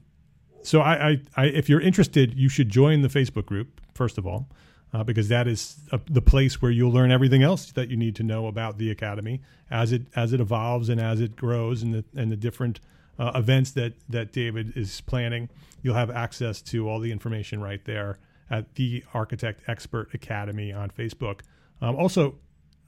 so 0.62 0.82
I, 0.82 1.10
I, 1.10 1.22
I, 1.36 1.45
if 1.45 1.70
you're 1.70 1.82
interested, 1.82 2.38
you 2.38 2.49
should 2.49 2.70
join 2.70 3.01
the 3.01 3.08
Facebook 3.08 3.45
group 3.45 3.82
first 3.97 4.18
of 4.18 4.28
all, 4.28 4.47
uh, 4.93 5.03
because 5.03 5.28
that 5.28 5.47
is 5.47 5.78
a, 5.91 5.99
the 6.10 6.22
place 6.22 6.62
where 6.62 6.72
you'll 6.72 6.91
learn 6.91 7.12
everything 7.12 7.43
else 7.43 7.72
that 7.72 7.89
you 7.89 7.97
need 7.97 8.16
to 8.16 8.24
know 8.24 8.47
about 8.47 8.78
the 8.78 8.89
academy 8.91 9.41
as 9.70 9.91
it 9.91 10.03
as 10.16 10.32
it 10.32 10.39
evolves 10.39 10.88
and 10.88 11.01
as 11.01 11.20
it 11.20 11.36
grows 11.36 11.84
and 11.84 11.93
the 11.93 12.05
and 12.16 12.32
the 12.32 12.38
different 12.38 12.80
uh, 13.20 13.32
events 13.36 13.72
that 13.72 13.93
that 14.08 14.32
David 14.32 14.78
is 14.78 15.01
planning. 15.01 15.49
You'll 15.82 15.95
have 15.95 16.12
access 16.12 16.62
to 16.64 16.88
all 16.88 16.99
the 16.99 17.12
information 17.12 17.60
right 17.60 17.84
there 17.84 18.20
at 18.49 18.76
the 18.76 19.03
Architect 19.14 19.62
Expert 19.68 20.14
Academy 20.14 20.72
on 20.72 20.89
Facebook. 20.89 21.41
Um, 21.82 21.95
also, 21.95 22.36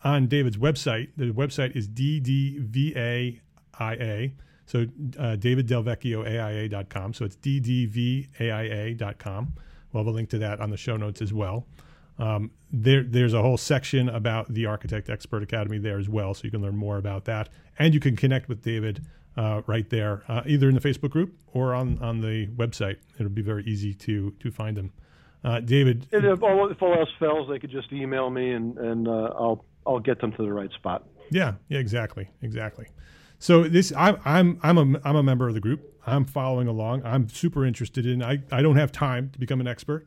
on 0.04 0.28
David's 0.28 0.58
website, 0.58 1.10
the 1.18 1.32
website 1.32 1.76
is 1.76 1.88
ddvaia. 1.88 3.42
So 4.70 4.82
uh, 5.18 5.36
daviddelvecchioaia.com. 5.36 7.14
So 7.16 7.26
it's 7.26 7.38
ddvaia.com. 7.38 8.34
We'll 9.92 10.04
have 10.04 10.08
a 10.08 10.16
link 10.16 10.30
to 10.30 10.38
that 10.38 10.62
on 10.62 10.70
the 10.70 10.78
show 10.78 10.96
notes 10.96 11.24
as 11.24 11.34
well. 11.34 11.66
Um, 12.20 12.52
there, 12.72 13.02
there's 13.02 13.34
a 13.34 13.42
whole 13.42 13.58
section 13.58 14.10
about 14.10 14.54
the 14.54 14.68
Architect 14.68 15.10
Expert 15.10 15.42
Academy 15.42 15.80
there 15.80 15.98
as 15.98 16.08
well, 16.08 16.36
so 16.36 16.44
you 16.44 16.52
can 16.52 16.62
learn 16.62 16.78
more 16.78 16.98
about 16.98 17.26
that, 17.26 17.50
and 17.80 17.96
you 17.96 18.00
can 18.00 18.16
connect 18.16 18.48
with 18.48 18.62
David 18.62 19.08
uh, 19.38 19.64
right 19.66 19.90
there, 19.90 20.22
uh, 20.28 20.44
either 20.46 20.70
in 20.70 20.76
the 20.76 20.82
Facebook 20.82 21.10
group 21.10 21.34
or 21.54 21.74
on 21.74 21.98
on 22.00 22.22
the 22.22 22.46
website. 22.48 22.98
It'll 23.16 23.30
be 23.30 23.42
very 23.42 23.64
easy 23.64 23.96
to 23.96 24.36
to 24.40 24.52
find 24.52 24.78
him. 24.78 24.92
Uh, 25.44 25.62
David, 25.62 26.06
if 26.12 26.44
all, 26.44 26.70
if 26.70 26.80
all 26.84 26.94
else 26.94 27.10
fails, 27.18 27.50
they 27.50 27.58
could 27.58 27.72
just 27.72 27.92
email 27.92 28.30
me, 28.30 28.52
and 28.52 28.78
and 28.78 29.08
uh, 29.08 29.32
I'll 29.36 29.66
I'll 29.88 30.00
get 30.00 30.22
them 30.22 30.32
to 30.34 30.44
the 30.44 30.54
right 30.54 30.72
spot. 30.74 31.08
Yeah, 31.32 31.54
yeah, 31.70 31.80
exactly, 31.80 32.30
exactly. 32.44 32.88
So 33.40 33.64
this, 33.64 33.94
I, 33.94 34.18
I'm 34.26 34.60
I'm 34.62 34.78
a 34.78 35.00
I'm 35.04 35.16
a 35.16 35.24
member 35.24 35.48
of 35.48 35.54
the 35.54 35.62
group. 35.62 35.98
I'm 36.06 36.26
following 36.26 36.68
along. 36.68 37.06
I'm 37.06 37.30
super 37.30 37.66
interested 37.66 38.06
in. 38.06 38.22
I 38.22 38.40
I 38.52 38.62
don't 38.62 38.76
have 38.76 38.92
time 38.92 39.30
to 39.32 39.40
become 39.40 39.62
an 39.62 39.68
expert, 39.68 40.06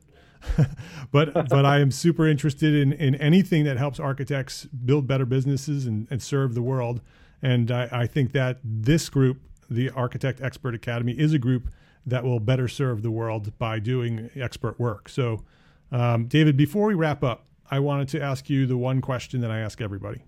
but 1.10 1.32
but 1.48 1.64
I 1.64 1.80
am 1.80 1.90
super 1.90 2.28
interested 2.28 2.74
in 2.74 2.92
in 2.92 3.14
anything 3.16 3.64
that 3.64 3.78
helps 3.78 3.98
architects 3.98 4.66
build 4.66 5.06
better 5.06 5.24
businesses 5.24 5.86
and, 5.86 6.06
and 6.10 6.22
serve 6.22 6.54
the 6.54 6.62
world. 6.62 7.00
And 7.40 7.70
I, 7.72 7.88
I 7.90 8.06
think 8.06 8.32
that 8.32 8.58
this 8.62 9.08
group, 9.08 9.40
the 9.68 9.90
Architect 9.90 10.40
Expert 10.40 10.74
Academy, 10.74 11.12
is 11.12 11.32
a 11.32 11.38
group 11.38 11.68
that 12.06 12.22
will 12.22 12.38
better 12.38 12.68
serve 12.68 13.02
the 13.02 13.10
world 13.10 13.56
by 13.58 13.78
doing 13.78 14.30
expert 14.36 14.78
work. 14.78 15.08
So, 15.08 15.42
um, 15.90 16.26
David, 16.26 16.56
before 16.56 16.86
we 16.86 16.94
wrap 16.94 17.24
up, 17.24 17.46
I 17.70 17.80
wanted 17.80 18.08
to 18.08 18.22
ask 18.22 18.50
you 18.50 18.66
the 18.66 18.76
one 18.76 19.00
question 19.00 19.40
that 19.40 19.50
I 19.50 19.58
ask 19.58 19.80
everybody. 19.80 20.22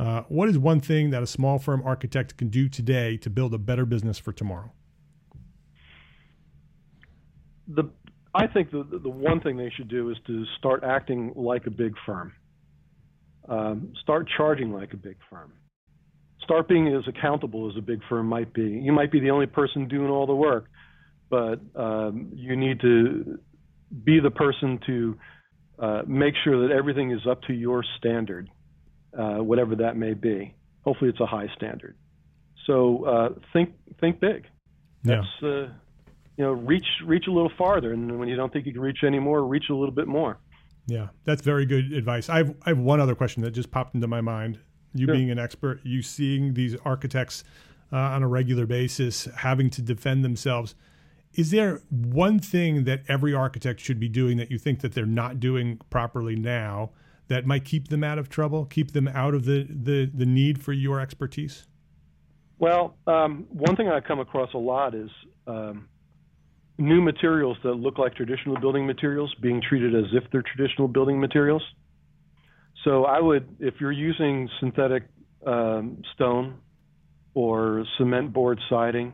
Uh, 0.00 0.22
what 0.28 0.48
is 0.48 0.56
one 0.56 0.80
thing 0.80 1.10
that 1.10 1.22
a 1.22 1.26
small 1.26 1.58
firm 1.58 1.82
architect 1.84 2.34
can 2.38 2.48
do 2.48 2.70
today 2.70 3.18
to 3.18 3.28
build 3.28 3.52
a 3.52 3.58
better 3.58 3.84
business 3.84 4.18
for 4.18 4.32
tomorrow? 4.32 4.72
The 7.68 7.84
I 8.34 8.46
think 8.46 8.70
the 8.70 8.82
the 8.82 9.10
one 9.10 9.42
thing 9.42 9.58
they 9.58 9.70
should 9.76 9.88
do 9.88 10.08
is 10.08 10.16
to 10.26 10.46
start 10.58 10.84
acting 10.84 11.34
like 11.36 11.66
a 11.66 11.70
big 11.70 11.92
firm. 12.06 12.32
Um, 13.46 13.92
start 14.00 14.26
charging 14.38 14.72
like 14.72 14.94
a 14.94 14.96
big 14.96 15.16
firm. 15.28 15.52
Start 16.44 16.66
being 16.66 16.88
as 16.88 17.06
accountable 17.06 17.70
as 17.70 17.76
a 17.76 17.82
big 17.82 18.00
firm 18.08 18.26
might 18.26 18.54
be. 18.54 18.62
You 18.62 18.92
might 18.92 19.12
be 19.12 19.20
the 19.20 19.30
only 19.30 19.46
person 19.46 19.86
doing 19.86 20.08
all 20.08 20.26
the 20.26 20.34
work, 20.34 20.64
but 21.28 21.60
um, 21.76 22.30
you 22.34 22.56
need 22.56 22.80
to 22.80 23.38
be 24.02 24.18
the 24.18 24.30
person 24.30 24.80
to 24.86 25.18
uh, 25.78 26.02
make 26.06 26.34
sure 26.42 26.66
that 26.66 26.74
everything 26.74 27.10
is 27.10 27.26
up 27.28 27.42
to 27.42 27.52
your 27.52 27.84
standard, 27.98 28.48
uh, 29.18 29.42
whatever 29.42 29.76
that 29.76 29.96
may 29.96 30.14
be. 30.14 30.54
Hopefully, 30.82 31.10
it's 31.10 31.20
a 31.20 31.26
high 31.26 31.48
standard. 31.56 31.96
So 32.66 33.04
uh, 33.04 33.28
think 33.52 33.74
think 34.00 34.20
big. 34.20 34.46
That's 35.04 35.26
yeah. 35.42 35.48
Uh, 35.48 35.68
you 36.36 36.44
know 36.44 36.52
reach 36.52 36.86
reach 37.04 37.26
a 37.26 37.32
little 37.32 37.52
farther, 37.58 37.92
and 37.92 38.18
when 38.18 38.28
you 38.28 38.36
don't 38.36 38.52
think 38.52 38.66
you 38.66 38.72
can 38.72 38.82
reach 38.82 39.02
anymore, 39.04 39.44
reach 39.44 39.70
a 39.70 39.74
little 39.74 39.94
bit 39.94 40.06
more. 40.06 40.38
Yeah, 40.86 41.08
that's 41.24 41.42
very 41.42 41.66
good 41.66 41.92
advice. 41.92 42.28
I 42.28 42.38
have 42.38 42.54
I 42.64 42.70
have 42.70 42.78
one 42.78 43.00
other 43.00 43.14
question 43.14 43.42
that 43.42 43.52
just 43.52 43.70
popped 43.70 43.94
into 43.94 44.06
my 44.06 44.20
mind. 44.20 44.58
You 44.92 45.06
sure. 45.06 45.14
being 45.14 45.30
an 45.30 45.38
expert, 45.38 45.80
you 45.84 46.02
seeing 46.02 46.54
these 46.54 46.74
architects 46.84 47.44
uh, 47.92 47.96
on 47.96 48.24
a 48.24 48.28
regular 48.28 48.66
basis 48.66 49.28
having 49.36 49.70
to 49.70 49.82
defend 49.82 50.24
themselves 50.24 50.74
is 51.34 51.50
there 51.50 51.80
one 51.90 52.38
thing 52.38 52.84
that 52.84 53.02
every 53.08 53.32
architect 53.32 53.80
should 53.80 54.00
be 54.00 54.08
doing 54.08 54.36
that 54.36 54.50
you 54.50 54.58
think 54.58 54.80
that 54.80 54.94
they're 54.94 55.06
not 55.06 55.38
doing 55.38 55.78
properly 55.90 56.34
now 56.34 56.90
that 57.30 57.46
might 57.46 57.64
keep 57.64 57.88
them 57.88 58.02
out 58.02 58.18
of 58.18 58.28
trouble, 58.28 58.66
keep 58.66 58.90
them 58.90 59.06
out 59.06 59.34
of 59.34 59.44
the, 59.44 59.64
the, 59.70 60.10
the 60.12 60.26
need 60.26 60.60
for 60.60 60.72
your 60.72 61.00
expertise? 61.00 61.68
Well, 62.58 62.96
um, 63.06 63.46
one 63.50 63.76
thing 63.76 63.88
I 63.88 64.00
come 64.00 64.18
across 64.18 64.52
a 64.52 64.58
lot 64.58 64.96
is 64.96 65.08
um, 65.46 65.88
new 66.76 67.00
materials 67.00 67.56
that 67.62 67.74
look 67.74 67.98
like 67.98 68.16
traditional 68.16 68.58
building 68.58 68.84
materials 68.84 69.32
being 69.40 69.62
treated 69.66 69.94
as 69.94 70.06
if 70.12 70.24
they're 70.32 70.42
traditional 70.42 70.88
building 70.88 71.20
materials. 71.20 71.62
So 72.84 73.04
I 73.04 73.20
would, 73.20 73.46
if 73.60 73.74
you're 73.80 73.92
using 73.92 74.48
synthetic 74.58 75.04
um, 75.46 76.02
stone 76.14 76.58
or 77.34 77.84
cement 77.96 78.32
board 78.32 78.58
siding, 78.68 79.12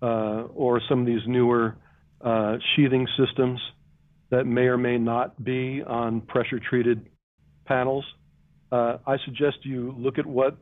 uh, 0.00 0.44
or 0.54 0.80
some 0.88 1.00
of 1.00 1.06
these 1.06 1.20
newer 1.26 1.76
uh, 2.20 2.56
sheathing 2.74 3.06
systems 3.18 3.60
that 4.30 4.44
may 4.44 4.62
or 4.62 4.78
may 4.78 4.98
not 4.98 5.42
be 5.42 5.82
on 5.86 6.20
pressure 6.22 6.60
treated 6.60 7.08
panels, 7.66 8.04
uh, 8.72 8.98
I 9.06 9.16
suggest 9.24 9.58
you 9.62 9.94
look 9.98 10.18
at 10.18 10.26
what 10.26 10.56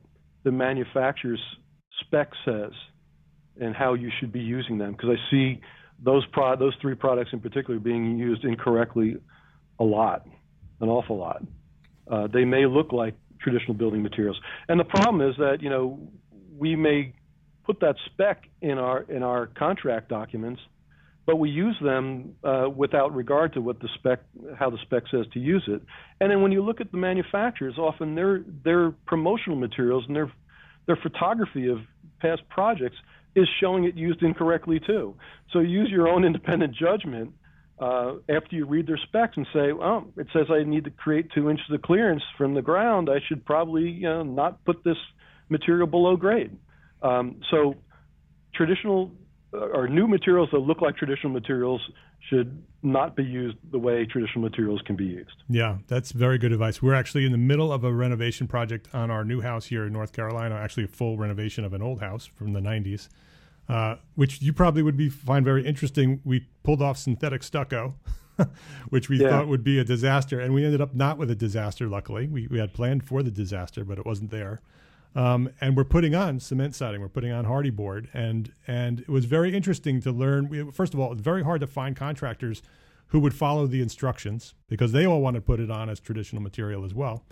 the 0.45 0.51
manufacturer's 0.51 1.43
spec 2.01 2.31
says 2.45 2.73
and 3.61 3.75
how 3.75 3.95
you 3.95 4.11
should 4.19 4.33
be 4.33 4.41
using 4.41 4.79
them 4.79 4.93
because 4.93 5.11
I 5.11 5.31
see 5.31 5.61
those 6.03 6.25
pro- 6.33 6.57
those 6.57 6.75
three 6.81 6.95
products 6.95 7.31
in 7.33 7.41
particular 7.41 7.79
being 7.81 8.17
used 8.19 8.45
incorrectly 8.45 9.17
a 9.79 9.85
lot, 9.85 10.27
an 10.81 10.89
awful 10.89 11.19
lot. 11.19 11.43
Uh, 12.11 12.29
they 12.33 12.45
may 12.45 12.67
look 12.67 12.93
like 12.93 13.15
traditional 13.41 13.75
building 13.75 14.03
materials, 14.03 14.39
and 14.69 14.79
the 14.79 14.85
problem 14.85 15.29
is 15.29 15.37
that 15.39 15.59
you 15.61 15.69
know 15.69 15.99
we 16.57 16.77
may 16.77 17.13
put 17.65 17.81
that 17.81 17.97
spec 18.07 18.45
in 18.63 18.79
our 18.79 19.03
in 19.03 19.23
our 19.23 19.47
contract 19.47 20.09
documents, 20.09 20.61
but 21.29 21.37
we 21.37 21.51
use 21.51 21.77
them 21.83 22.35
uh, 22.43 22.71
without 22.75 23.15
regard 23.15 23.53
to 23.53 23.61
what 23.61 23.79
the 23.81 23.89
spec 23.97 24.21
how 24.59 24.71
the 24.71 24.79
spec 24.81 25.03
says 25.11 25.27
to 25.35 25.39
use 25.39 25.63
it. 25.69 25.83
And 26.23 26.31
then 26.31 26.41
when 26.41 26.53
you 26.53 26.65
look 26.65 26.81
at 26.81 26.91
the 26.91 26.97
manufacturers, 26.97 27.77
often 27.77 28.15
their 28.15 28.41
their 28.65 28.93
promotional 29.07 29.59
materials 29.59 30.05
and 30.07 30.17
their 30.17 30.33
their 30.87 30.97
photography 30.97 31.69
of 31.69 31.81
past 32.19 32.41
projects 32.49 32.97
is 33.37 33.47
showing 33.61 33.85
it 33.85 33.95
used 33.95 34.23
incorrectly 34.23 34.81
too. 34.81 35.17
So 35.53 35.59
use 35.59 35.91
your 35.91 36.09
own 36.09 36.25
independent 36.25 36.75
judgment 36.75 37.35
uh, 37.79 38.15
after 38.31 38.57
you 38.57 38.65
read 38.65 38.87
their 38.87 38.97
specs 39.07 39.37
and 39.37 39.47
say, 39.53 39.73
well, 39.73 40.07
it 40.17 40.29
says 40.33 40.47
I 40.51 40.65
need 40.65 40.85
to 40.85 40.91
create 40.91 41.31
two 41.35 41.51
inches 41.51 41.67
of 41.71 41.83
clearance 41.83 42.23
from 42.39 42.55
the 42.55 42.63
ground. 42.63 43.11
I 43.11 43.19
should 43.29 43.45
probably 43.45 43.91
you 43.91 44.09
know, 44.09 44.23
not 44.23 44.65
put 44.65 44.83
this 44.83 44.97
material 45.51 45.87
below 45.87 46.17
grade. 46.17 46.57
Um, 47.03 47.43
so 47.51 47.75
traditional 48.55 49.13
or 49.53 49.89
new 49.89 50.07
materials 50.07 50.49
that 50.53 50.59
look 50.59 50.81
like 50.81 50.97
traditional 50.97 51.33
materials 51.33 51.81
should 52.29 52.63
not 52.83 53.17
be 53.17 53.25
used 53.25 53.57
the 53.71 53.79
way 53.79 54.05
traditional 54.05 54.43
materials 54.43 54.81
can 54.85 54.97
be 54.97 55.05
used. 55.05 55.43
Yeah, 55.49 55.79
that's 55.87 56.13
very 56.13 56.39
good 56.39 56.53
advice. 56.53 56.83
We're 56.83 56.95
actually 56.95 57.25
in 57.25 57.33
the 57.33 57.39
middle 57.39 57.73
of 57.73 57.85
a 57.85 57.93
renovation 57.93 58.47
project 58.47 58.89
on 58.93 59.11
our 59.11 59.25
new 59.25 59.41
house 59.41 59.67
here 59.67 59.87
in 59.87 59.93
North 59.93 60.13
Carolina, 60.13 60.55
actually 60.55 60.85
a 60.85 60.89
full 60.89 61.17
renovation 61.17 61.65
of 61.65 61.73
an 61.73 61.83
old 61.83 62.01
house 62.01 62.27
from 62.27 62.53
the 62.53 62.61
90s. 62.61 63.09
Uh, 63.69 63.97
which 64.15 64.41
you 64.41 64.51
probably 64.53 64.83
would 64.83 64.97
be 64.97 65.11
find 65.11 65.45
very 65.45 65.67
interesting. 65.67 66.21
We 66.25 66.47
pulled 66.63 66.81
off 66.81 66.97
synthetic 66.97 67.43
stucco, 67.43 67.95
which 68.89 69.11
we 69.11 69.21
yeah. 69.21 69.29
thought 69.29 69.49
would 69.49 69.63
be 69.63 69.79
a 69.79 69.85
disaster, 69.85 70.41
and 70.41 70.55
we 70.55 70.65
ended 70.65 70.81
up 70.81 70.95
not 70.95 71.19
with 71.19 71.31
a 71.31 71.35
disaster. 71.35 71.87
Luckily, 71.87 72.27
we, 72.29 72.47
we 72.47 72.59
had 72.59 72.73
planned 72.73 73.05
for 73.05 73.23
the 73.23 73.31
disaster, 73.31 73.85
but 73.85 73.99
it 73.99 74.07
wasn't 74.07 74.31
there. 74.31 74.63
Um, 75.19 75.51
and 75.61 75.77
we're 75.77 75.83
putting 75.83 76.15
on 76.15 76.39
cement 76.39 76.77
siding. 76.77 77.01
We're 77.01 77.09
putting 77.09 77.33
on 77.33 77.45
Hardie 77.45 77.75
board, 77.75 78.09
and 78.15 78.53
and 78.69 79.01
it 79.01 79.09
was 79.09 79.25
very 79.25 79.53
interesting 79.53 80.01
to 80.03 80.13
learn. 80.13 80.71
First 80.71 80.95
of 80.95 81.01
all, 81.01 81.11
it's 81.11 81.21
very 81.21 81.43
hard 81.43 81.61
to 81.61 81.67
find 81.67 81.97
contractors 81.97 82.63
who 83.09 83.19
would 83.19 83.35
follow 83.35 83.67
the 83.67 83.83
instructions 83.83 84.55
because 84.69 84.93
they 84.93 85.05
all 85.05 85.21
want 85.21 85.35
to 85.35 85.41
put 85.41 85.59
it 85.59 85.73
on 85.73 85.91
as 85.91 85.99
traditional 85.99 86.41
material 86.41 86.85
as 86.85 86.95
well. 86.95 87.25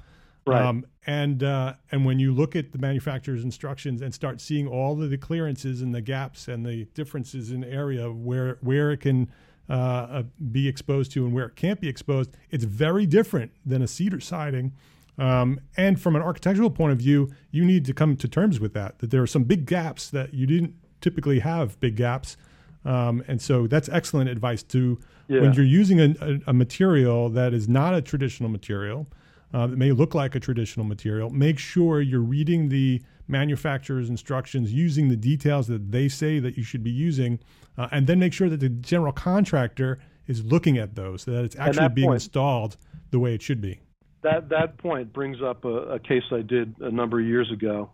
Right. 0.49 0.65
Um, 0.65 0.85
and 1.07 1.45
uh, 1.45 1.75
and 1.93 2.05
when 2.05 2.19
you 2.19 2.35
look 2.35 2.57
at 2.57 2.73
the 2.73 2.79
manufacturer's 2.79 3.45
instructions 3.45 4.03
and 4.03 4.13
start 4.13 4.41
seeing 4.41 4.67
all 4.67 5.01
of 5.01 5.09
the 5.09 5.19
clearances 5.19 5.81
and 5.81 5.95
the 5.95 6.01
gaps 6.01 6.49
and 6.49 6.67
the 6.67 6.87
differences 6.87 7.53
in 7.53 7.63
area 7.63 8.11
where 8.11 8.59
where 8.63 8.91
it 8.91 8.99
can 8.99 9.31
uh, 9.71 9.73
uh, 9.73 10.23
be 10.51 10.67
exposed 10.67 11.13
to 11.13 11.25
and 11.25 11.33
where 11.33 11.47
it 11.47 11.55
can't 11.55 11.81
be 11.81 11.89
exposed, 11.89 12.31
it's 12.51 12.65
very 12.65 13.07
different 13.07 13.53
than 13.65 13.81
a 13.81 13.87
cedar 13.87 14.19
siding 14.19 14.73
Um, 15.19 15.61
and 15.77 16.01
from 16.01 16.15
an 16.17 16.23
architectural 16.23 16.71
point 16.71 16.93
of 16.93 16.99
view, 16.99 17.31
you 17.51 17.65
need 17.65 17.85
to 17.87 17.95
come 17.95 18.17
to 18.17 18.29
terms 18.29 18.61
with 18.61 18.75
that, 18.75 18.99
that 18.99 19.11
there 19.11 19.23
are 19.23 19.27
some 19.27 19.45
big 19.45 19.67
gaps 19.67 20.11
that 20.11 20.35
you 20.35 20.47
didn't 20.47 20.75
typically 21.01 21.39
have 21.41 21.79
big 21.81 21.97
gaps. 21.97 22.37
Um, 22.85 23.23
and 23.27 23.41
so 23.41 23.67
that's 23.67 23.89
excellent 23.89 24.29
advice 24.31 24.63
to 24.65 24.99
Yeah. 25.29 25.41
when 25.41 25.53
you're 25.55 25.65
using 25.65 26.01
a, 26.01 26.15
a, 26.21 26.39
a 26.49 26.53
material 26.53 27.29
that 27.31 27.53
is 27.55 27.69
not 27.69 27.95
a 27.95 28.03
traditional 28.03 28.49
material, 28.51 29.07
uh, 29.55 29.67
that 29.67 29.77
may 29.77 29.93
look 29.93 30.15
like 30.15 30.35
a 30.35 30.41
traditional 30.41 30.85
material, 30.85 31.31
make 31.31 31.59
sure 31.59 32.01
you're 32.01 32.21
reading 32.21 32.69
the 32.69 33.01
manufacturer's 33.29 34.09
instructions, 34.11 34.73
using 34.73 35.09
the 35.09 35.17
details 35.17 35.67
that 35.69 35.91
they 35.91 36.09
say 36.09 36.39
that 36.39 36.57
you 36.57 36.63
should 36.63 36.85
be 36.85 36.91
using, 36.91 37.39
uh, 37.79 37.89
and 37.91 38.07
then 38.07 38.19
make 38.19 38.33
sure 38.33 38.49
that 38.49 38.61
the 38.61 38.69
general 38.69 39.13
contractor 39.13 39.99
is 40.27 40.45
looking 40.45 40.77
at 40.79 40.95
those, 40.95 41.23
so 41.23 41.31
that 41.33 41.45
it's 41.45 41.57
actually 41.57 41.79
that 41.81 41.95
being 41.95 42.09
point- 42.09 42.17
installed 42.23 42.77
the 43.11 43.19
way 43.19 43.35
it 43.35 43.43
should 43.43 43.61
be. 43.61 43.81
That 44.27 44.49
that 44.51 44.79
point 44.79 45.13
brings 45.13 45.39
up 45.43 45.65
a, 45.65 45.95
a 45.95 45.99
case 45.99 46.25
I 46.33 46.43
did 46.43 46.75
a 46.81 46.91
number 46.91 47.21
of 47.21 47.27
years 47.27 47.51
ago, 47.53 47.91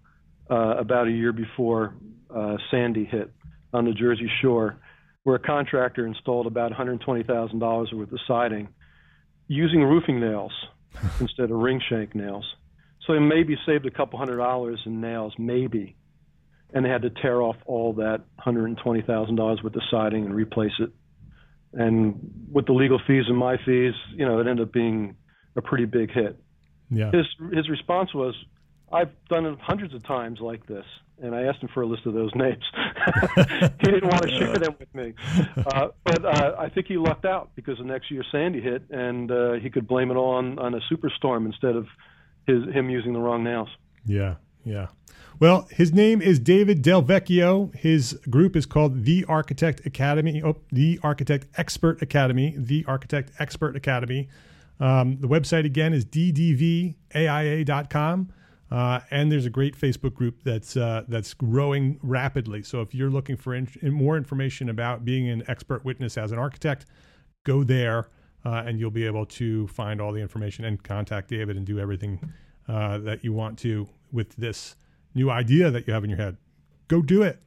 uh, 0.51 0.77
about 0.79 1.07
a 1.07 1.11
year 1.11 1.33
before 1.33 1.95
uh, 2.35 2.57
Sandy 2.71 3.05
hit 3.05 3.31
on 3.73 3.85
the 3.85 3.93
Jersey 3.93 4.31
Shore, 4.41 4.79
where 5.25 5.37
a 5.37 5.39
contractor 5.39 6.07
installed 6.07 6.47
about 6.47 6.73
$120,000 6.73 7.93
worth 7.93 8.13
of 8.13 8.19
siding 8.27 8.69
using 9.49 9.83
roofing 9.83 10.21
nails 10.21 10.53
instead 11.21 11.51
of 11.51 11.59
ring 11.59 11.81
shank 11.89 12.15
nails. 12.15 12.47
So 13.07 13.13
they 13.13 13.19
maybe 13.19 13.57
saved 13.67 13.87
a 13.87 13.91
couple 13.91 14.19
hundred 14.19 14.37
dollars 14.39 14.81
in 14.87 15.01
nails, 15.01 15.35
maybe, 15.39 15.97
and 16.73 16.85
they 16.85 16.89
had 16.89 17.03
to 17.03 17.11
tear 17.11 17.43
off 17.43 17.57
all 17.67 17.95
that 17.95 18.23
$120,000 18.45 19.63
worth 19.63 19.75
of 19.75 19.83
siding 19.91 20.25
and 20.25 20.35
replace 20.35 20.73
it. 20.79 20.91
And 21.75 22.47
with 22.51 22.67
the 22.67 22.73
legal 22.73 23.01
fees 23.07 23.25
and 23.29 23.37
my 23.37 23.57
fees, 23.65 23.95
you 24.15 24.27
know, 24.27 24.39
it 24.39 24.47
ended 24.47 24.69
up 24.69 24.73
being 24.73 25.17
a 25.57 25.63
pretty 25.63 25.85
big 25.85 26.11
hit. 26.11 26.39
Yeah. 26.91 27.11
His 27.11 27.27
his 27.53 27.69
response 27.69 28.13
was, 28.15 28.35
"I've 28.93 29.11
done 29.29 29.47
it 29.47 29.59
hundreds 29.61 29.95
of 29.95 30.05
times 30.05 30.41
like 30.41 30.67
this," 30.67 30.85
and 31.23 31.35
I 31.35 31.43
asked 31.43 31.61
him 31.61 31.71
for 31.73 31.83
a 31.83 31.87
list 31.87 32.07
of 32.07 32.15
those 32.15 32.31
names. 32.35 32.63
he 33.81 33.91
didn't 33.91 34.09
want 34.09 34.23
to 34.23 34.31
share 34.31 34.59
them 34.59 34.77
with 34.79 34.95
me, 34.95 35.15
uh, 35.67 35.89
but 36.05 36.25
uh, 36.25 36.57
I 36.59 36.69
think 36.69 36.87
he 36.89 36.99
lucked 36.99 37.25
out 37.25 37.51
because 37.55 37.79
the 37.79 37.85
next 37.85 38.11
year 38.11 38.25
Sandy 38.31 38.61
hit, 38.61 38.83
and 38.91 39.31
uh, 39.31 39.53
he 39.55 39.71
could 39.71 39.89
blame 39.89 40.11
it 40.11 40.15
all 40.15 40.35
on, 40.35 40.59
on 40.59 40.75
a 40.75 40.81
superstorm 40.93 41.47
instead 41.47 41.77
of 41.77 41.87
his 42.47 42.65
him 42.75 42.91
using 42.91 43.13
the 43.13 43.21
wrong 43.21 43.43
nails. 43.43 43.69
Yeah, 44.05 44.37
yeah. 44.65 44.89
Well, 45.43 45.67
his 45.73 45.93
name 45.93 46.23
is 46.23 46.39
David 46.39 46.83
Del 46.83 47.03
Vecchio. 47.03 47.75
His 47.75 48.13
group 48.31 48.55
is 48.55 48.65
called 48.65 49.05
The 49.05 49.25
Architect 49.25 49.85
Academy. 49.85 50.41
Oh, 50.41 50.57
The 50.71 51.01
Architect 51.03 51.47
Expert 51.57 52.01
Academy. 52.01 52.55
The 52.57 52.85
Architect 52.87 53.33
Expert 53.41 53.75
Academy. 53.75 54.29
Um, 54.83 55.17
the 55.21 55.29
website 55.29 55.65
again 55.65 55.93
is 55.93 56.05
ddvaia.com. 56.05 56.95
Uh, 58.69 59.01
and 59.11 59.31
there's 59.31 59.47
a 59.47 59.51
great 59.51 59.79
Facebook 59.79 60.15
group 60.15 60.43
that's 60.45 60.77
uh, 60.79 61.05
that's 61.07 61.35
growing 61.35 62.01
rapidly. 62.03 62.63
So 62.63 62.81
if 62.81 62.95
you're 62.95 63.11
looking 63.11 63.37
for 63.37 63.55
in- 63.55 63.69
more 63.83 64.17
information 64.17 64.71
about 64.71 65.05
being 65.05 65.29
an 65.29 65.45
expert 65.47 65.85
witness 65.85 66.17
as 66.17 66.33
an 66.33 66.39
architect, 66.39 66.87
go 67.45 67.63
there, 67.65 68.09
uh, 68.47 68.65
and 68.67 68.81
you'll 68.81 68.91
be 68.91 69.05
able 69.05 69.27
to 69.27 69.69
find 69.69 70.01
all 70.01 70.11
the 70.11 70.21
information 70.21 70.65
and 70.65 70.83
contact 70.83 71.29
David 71.29 71.59
and 71.59 71.67
do 71.67 71.79
everything 71.79 72.33
uh, 72.67 72.97
that 72.99 73.23
you 73.23 73.35
want 73.35 73.59
to 73.59 73.87
with 74.11 74.35
this 74.37 74.75
new 75.15 75.31
idea 75.31 75.71
that 75.71 75.87
you 75.87 75.93
have 75.93 76.03
in 76.03 76.11
your 76.11 76.19
head. 76.19 76.39
Go 76.89 77.03
do 77.03 77.23
it. 77.23 77.39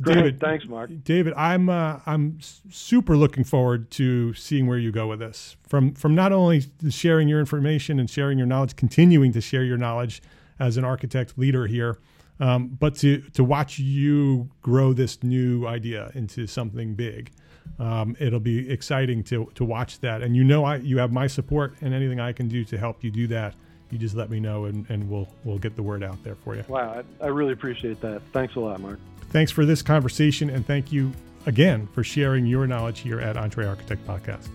Great. 0.00 0.14
David, 0.14 0.40
Thanks, 0.40 0.66
Mark. 0.66 0.90
David, 1.04 1.34
I'm 1.36 1.68
uh, 1.68 2.00
I'm 2.06 2.38
super 2.40 3.16
looking 3.16 3.44
forward 3.44 3.90
to 3.92 4.32
seeing 4.34 4.66
where 4.66 4.78
you 4.78 4.92
go 4.92 5.06
with 5.08 5.18
this. 5.18 5.56
From 5.66 5.94
from 5.94 6.14
not 6.14 6.32
only 6.32 6.64
sharing 6.88 7.28
your 7.28 7.40
information 7.40 7.98
and 7.98 8.08
sharing 8.08 8.38
your 8.38 8.46
knowledge, 8.46 8.76
continuing 8.76 9.32
to 9.32 9.40
share 9.40 9.64
your 9.64 9.76
knowledge 9.76 10.22
as 10.60 10.76
an 10.76 10.84
architect 10.84 11.36
leader 11.36 11.66
here, 11.66 11.98
um, 12.40 12.68
but 12.68 12.94
to 12.96 13.20
to 13.32 13.42
watch 13.42 13.78
you 13.78 14.50
grow 14.62 14.92
this 14.92 15.22
new 15.22 15.66
idea 15.66 16.10
into 16.14 16.46
something 16.46 16.94
big. 16.94 17.32
Um, 17.78 18.16
it'll 18.18 18.40
be 18.40 18.70
exciting 18.70 19.22
to 19.24 19.50
to 19.54 19.64
watch 19.64 20.00
that, 20.00 20.22
and 20.22 20.36
you 20.36 20.44
know 20.44 20.64
I 20.64 20.76
you 20.76 20.98
have 20.98 21.12
my 21.12 21.26
support 21.26 21.74
and 21.80 21.92
anything 21.92 22.20
I 22.20 22.32
can 22.32 22.48
do 22.48 22.64
to 22.64 22.78
help 22.78 23.02
you 23.02 23.10
do 23.10 23.26
that. 23.28 23.54
You 23.90 23.98
just 23.98 24.14
let 24.14 24.28
me 24.30 24.38
know, 24.38 24.66
and, 24.66 24.88
and 24.90 25.08
we'll 25.08 25.28
we'll 25.44 25.58
get 25.58 25.74
the 25.74 25.82
word 25.82 26.02
out 26.02 26.22
there 26.22 26.34
for 26.36 26.54
you. 26.54 26.64
Wow, 26.68 27.02
I, 27.20 27.24
I 27.24 27.28
really 27.28 27.52
appreciate 27.52 28.00
that. 28.02 28.22
Thanks 28.32 28.54
a 28.56 28.60
lot, 28.60 28.80
Mark. 28.80 28.98
Thanks 29.30 29.52
for 29.52 29.64
this 29.64 29.82
conversation, 29.82 30.48
and 30.50 30.66
thank 30.66 30.90
you 30.90 31.12
again 31.46 31.86
for 31.92 32.02
sharing 32.02 32.46
your 32.46 32.66
knowledge 32.66 33.00
here 33.00 33.20
at 33.20 33.36
EntreArchitect 33.36 34.04
Podcast. 34.06 34.48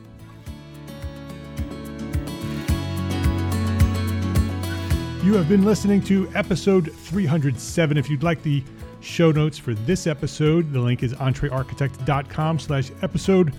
You 5.24 5.36
have 5.36 5.47
been 5.47 5.63
listening 5.63 6.01
to 6.03 6.30
episode 6.36 6.91
307. 6.91 7.97
If 7.97 8.09
you'd 8.09 8.24
like 8.24 8.43
the 8.43 8.63
show 8.99 9.32
notes 9.32 9.57
for 9.57 9.74
this 9.74 10.05
episode, 10.05 10.74
the 10.74 10.80
link 10.80 11.01
is 11.01 11.13
entrearchitect.com 11.13 12.59
slash 12.59 12.91
episode 13.01 13.53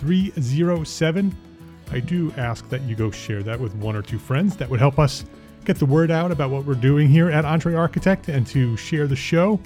307. 0.00 1.36
I 1.90 2.00
do 2.00 2.32
ask 2.36 2.68
that 2.68 2.82
you 2.82 2.94
go 2.94 3.10
share 3.10 3.42
that 3.42 3.58
with 3.58 3.74
one 3.76 3.96
or 3.96 4.02
two 4.02 4.18
friends. 4.18 4.56
That 4.56 4.68
would 4.68 4.80
help 4.80 4.98
us 4.98 5.24
get 5.64 5.78
the 5.78 5.86
word 5.86 6.10
out 6.10 6.30
about 6.30 6.50
what 6.50 6.64
we're 6.66 6.74
doing 6.74 7.08
here 7.08 7.30
at 7.30 7.44
EntreArchitect 7.44 8.28
and 8.28 8.46
to 8.48 8.76
share 8.76 9.06
the 9.06 9.16
show. 9.16 9.58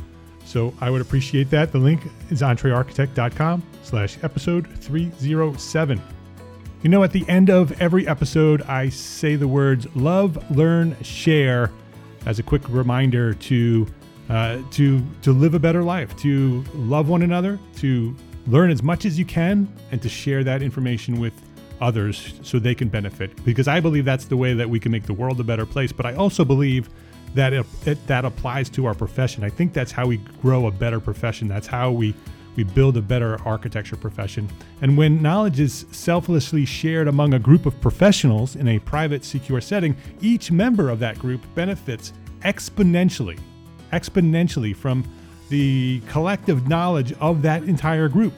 So 0.44 0.74
I 0.80 0.90
would 0.90 1.00
appreciate 1.00 1.50
that. 1.50 1.72
The 1.72 1.78
link 1.78 2.02
is 2.30 2.42
entrearchitect.com 2.42 3.62
slash 3.82 4.18
episode 4.22 4.68
307. 4.80 6.02
You 6.82 6.90
know, 6.90 7.04
at 7.04 7.12
the 7.12 7.24
end 7.28 7.48
of 7.48 7.80
every 7.80 8.08
episode, 8.08 8.62
I 8.62 8.88
say 8.88 9.36
the 9.36 9.46
words 9.46 9.86
love, 9.94 10.50
learn, 10.50 10.96
share 11.02 11.70
as 12.26 12.38
a 12.38 12.42
quick 12.42 12.68
reminder 12.68 13.34
to 13.34 13.86
uh, 14.28 14.58
to 14.72 15.02
to 15.22 15.32
live 15.32 15.54
a 15.54 15.58
better 15.58 15.82
life, 15.82 16.16
to 16.16 16.64
love 16.74 17.08
one 17.08 17.22
another, 17.22 17.58
to 17.76 18.16
learn 18.46 18.70
as 18.70 18.82
much 18.82 19.04
as 19.04 19.18
you 19.18 19.24
can, 19.24 19.72
and 19.90 20.02
to 20.02 20.08
share 20.08 20.42
that 20.44 20.62
information 20.62 21.20
with 21.20 21.34
others 21.80 22.34
so 22.42 22.58
they 22.58 22.74
can 22.74 22.88
benefit. 22.88 23.44
Because 23.44 23.68
I 23.68 23.80
believe 23.80 24.04
that's 24.04 24.24
the 24.24 24.36
way 24.36 24.54
that 24.54 24.68
we 24.68 24.80
can 24.80 24.90
make 24.90 25.04
the 25.04 25.14
world 25.14 25.38
a 25.40 25.44
better 25.44 25.66
place. 25.66 25.92
But 25.92 26.06
I 26.06 26.14
also 26.14 26.44
believe 26.44 26.88
that 27.34 27.52
it, 27.52 27.66
it, 27.86 28.06
that 28.06 28.24
applies 28.24 28.68
to 28.70 28.86
our 28.86 28.94
profession. 28.94 29.44
I 29.44 29.50
think 29.50 29.72
that's 29.72 29.92
how 29.92 30.06
we 30.06 30.18
grow 30.40 30.66
a 30.66 30.70
better 30.70 31.00
profession. 31.00 31.48
That's 31.48 31.66
how 31.66 31.90
we 31.90 32.14
we 32.56 32.64
build 32.64 32.96
a 32.96 33.02
better 33.02 33.40
architecture 33.46 33.96
profession. 33.96 34.48
And 34.82 34.96
when 34.96 35.22
knowledge 35.22 35.58
is 35.58 35.86
selflessly 35.90 36.64
shared 36.64 37.08
among 37.08 37.34
a 37.34 37.38
group 37.38 37.66
of 37.66 37.80
professionals 37.80 38.56
in 38.56 38.68
a 38.68 38.78
private, 38.78 39.24
secure 39.24 39.60
setting, 39.60 39.96
each 40.20 40.52
member 40.52 40.90
of 40.90 40.98
that 40.98 41.18
group 41.18 41.40
benefits 41.54 42.12
exponentially, 42.40 43.38
exponentially 43.92 44.76
from 44.76 45.04
the 45.48 46.00
collective 46.08 46.68
knowledge 46.68 47.12
of 47.20 47.42
that 47.42 47.62
entire 47.64 48.08
group, 48.08 48.34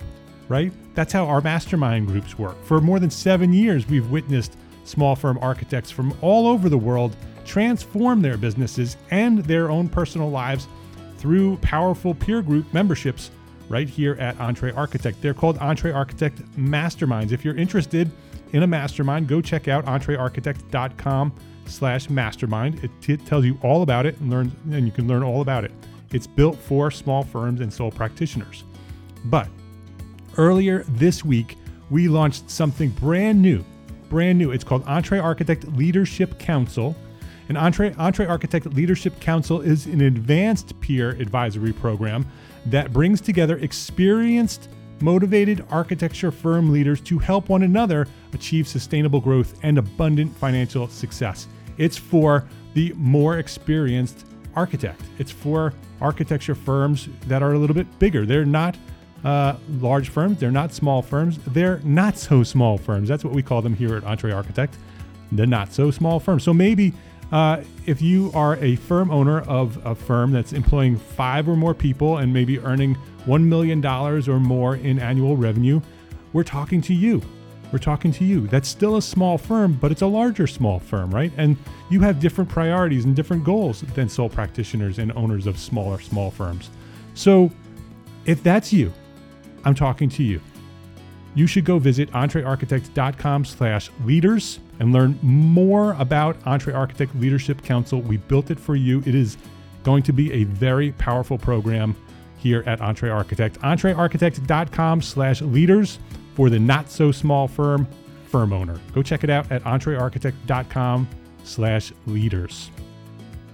right? 0.49 0.73
That's 0.95 1.13
how 1.13 1.27
our 1.27 1.41
mastermind 1.41 2.07
groups 2.07 2.39
work. 2.39 2.63
For 2.65 2.81
more 2.81 3.01
than 3.01 3.11
seven 3.11 3.53
years, 3.53 3.89
we've 3.89 4.09
witnessed 4.11 4.57
small 4.85 5.17
firm 5.17 5.39
architects 5.41 5.91
from 5.91 6.17
all 6.21 6.47
over 6.47 6.69
the 6.69 6.79
world 6.79 7.17
transform 7.45 8.23
their 8.23 8.37
businesses 8.37 8.97
and 9.11 9.39
their 9.41 9.71
own 9.71 9.89
personal 9.89 10.31
lives 10.31 10.69
through 11.19 11.57
powerful 11.59 12.15
peer 12.15 12.43
group 12.43 12.73
memberships 12.73 13.31
right 13.69 13.89
here 13.89 14.17
at 14.21 14.37
EntreArchitect. 14.39 15.17
They're 15.21 15.35
called 15.35 15.59
EntreArchitect 15.59 16.43
Masterminds. 16.57 17.33
If 17.33 17.45
you're 17.45 17.57
interested 17.57 18.11
in 18.53 18.63
a 18.63 18.67
mastermind, 18.67 19.27
go 19.27 19.41
check 19.41 19.69
out 19.69 19.87
entrearchitect.com 19.87 21.33
slash 21.67 22.11
mastermind. 22.11 22.83
It 22.85 22.91
t- 23.01 23.17
tells 23.17 23.45
you 23.45 23.59
all 23.63 23.83
about 23.83 24.07
it 24.07 24.19
and 24.21 24.31
learn 24.31 24.53
and 24.71 24.87
you 24.87 24.93
can 24.93 25.09
learn 25.09 25.23
all 25.23 25.41
about 25.41 25.65
it. 25.65 25.73
It's 26.13 26.27
built 26.27 26.57
for 26.59 26.91
small 26.91 27.25
firms 27.25 27.61
and 27.61 27.73
sole 27.73 27.91
practitioners. 27.91 28.65
But 29.25 29.49
earlier 30.37 30.85
this 30.89 31.25
week, 31.25 31.57
we 31.91 32.09
launched 32.09 32.51
something 32.51 32.91
brand 32.91 33.41
new. 33.41 33.65
Brand 34.09 34.39
new. 34.39 34.51
It's 34.51 34.65
called 34.65 34.85
EntreArchitect 34.85 35.77
Leadership 35.77 36.39
Council. 36.39 36.95
An 37.49 37.57
Entree, 37.57 37.91
EntreArchitect 37.91 38.75
Leadership 38.75 39.21
Council 39.21 39.61
is 39.61 39.85
an 39.87 40.01
advanced 40.01 40.79
peer 40.81 41.11
advisory 41.11 41.75
program 41.75 42.27
that 42.67 42.93
brings 42.93 43.21
together 43.21 43.59
experienced, 43.59 44.71
motivated 45.03 45.65
architecture 45.69 46.31
firm 46.31 46.73
leaders 46.73 47.03
to 47.03 47.19
help 47.19 47.51
one 47.51 47.63
another 47.63 48.09
achieve 48.33 48.67
sustainable 48.67 49.21
growth 49.21 49.59
and 49.63 49.77
abundant 49.77 50.35
financial 50.37 50.89
success. 50.89 51.47
It's 51.77 51.99
for 51.99 52.49
the 52.73 52.95
more 52.97 53.39
experienced 53.39 54.27
architect. 54.57 55.03
It's 55.19 55.31
for 55.31 55.75
architecture 56.01 56.55
firms 56.55 57.09
that 57.27 57.43
are 57.43 57.53
a 57.53 57.59
little 57.59 57.75
bit 57.75 57.99
bigger. 57.99 58.25
They're 58.25 58.47
not 58.47 58.79
uh, 59.23 59.57
large 59.81 60.09
firms, 60.09 60.39
they're 60.39 60.51
not 60.51 60.73
small 60.73 61.03
firms, 61.03 61.39
they're 61.49 61.81
not 61.85 62.17
so 62.17 62.43
small 62.43 62.79
firms. 62.79 63.09
That's 63.09 63.25
what 63.25 63.35
we 63.35 63.43
call 63.43 63.61
them 63.61 63.75
here 63.75 63.97
at 63.97 64.03
EntreArchitect. 64.05 64.73
The 65.33 65.47
not 65.47 65.73
so 65.73 65.91
small 65.91 66.21
firms. 66.21 66.45
So 66.45 66.55
maybe 66.55 66.93
uh, 67.33 67.63
if 67.87 68.01
you 68.01 68.31
are 68.35 68.57
a 68.57 68.77
firm 68.77 69.11
owner 69.11 69.41
of 69.43 69.85
a 69.85 69.95
firm 69.95 70.33
that's 70.33 70.53
employing 70.53 70.97
five 70.97 71.49
or 71.49 71.57
more 71.57 71.75
people 71.75 72.19
and 72.19 72.33
maybe 72.33 72.59
earning 72.61 72.97
$1 73.27 73.45
million 73.45 73.85
or 73.85 74.41
more 74.41 74.77
in 74.77 74.99
annual 74.99 75.37
revenue, 75.37 75.81
we're 76.33 76.45
talking 76.45 76.81
to 76.83 76.95
you. 76.95 77.23
We're 77.73 77.79
talking 77.79 78.13
to 78.13 78.25
you. 78.25 78.47
That's 78.47 78.69
still 78.69 78.97
a 78.97 79.03
small 79.03 79.37
firm, 79.37 79.73
but 79.81 79.91
it's 79.91 80.03
a 80.03 80.07
larger 80.07 80.47
small 80.47 80.79
firm, 80.79 81.11
right? 81.13 81.33
And 81.37 81.57
you 81.91 82.01
have 82.01 82.21
different 82.21 82.49
priorities 82.49 83.05
and 83.05 83.17
different 83.17 83.43
goals 83.43 83.81
than 83.81 84.09
sole 84.09 84.29
practitioners 84.29 84.99
and 84.99 85.11
owners 85.13 85.47
of 85.47 85.59
smaller 85.59 85.99
small 86.01 86.31
firms. 86.31 86.71
So, 87.15 87.51
if 88.27 88.43
that's 88.43 88.73
you, 88.73 88.93
I'm 89.65 89.75
talking 89.75 90.09
to 90.11 90.23
you. 90.23 90.41
You 91.35 91.47
should 91.47 91.65
go 91.65 91.79
visit 91.79 92.11
entrearchitect.com 92.13 93.45
slash 93.45 93.91
leaders 94.05 94.61
and 94.79 94.93
learn 94.93 95.19
more 95.23 95.95
about 95.95 96.41
EntreArchitect 96.45 97.21
Leadership 97.21 97.63
Council. 97.63 98.01
We 98.01 98.19
built 98.19 98.51
it 98.51 98.59
for 98.59 98.77
you. 98.77 99.03
It 99.05 99.15
is 99.15 99.37
going 99.83 100.03
to 100.05 100.13
be 100.13 100.33
a 100.33 100.45
very 100.45 100.93
powerful 100.93 101.39
program 101.39 101.97
here 102.39 102.63
at 102.67 102.81
EntreArchitect. 102.81 103.59
EntreArchitect.com 103.59 105.03
slash 105.03 105.43
leaders 105.43 105.99
for 106.35 106.51
the 106.51 106.59
not 106.59 106.91
so 106.91 107.11
small 107.13 107.49
firm 107.49 107.87
firm 108.27 108.53
owner. 108.53 108.81
Go 108.93 109.03
check 109.03 109.25
it 109.25 109.31
out 109.31 109.51
at 109.51 109.63
EntreArchitect.com 109.65 111.09
slash 111.45 111.93
leaders. 112.07 112.71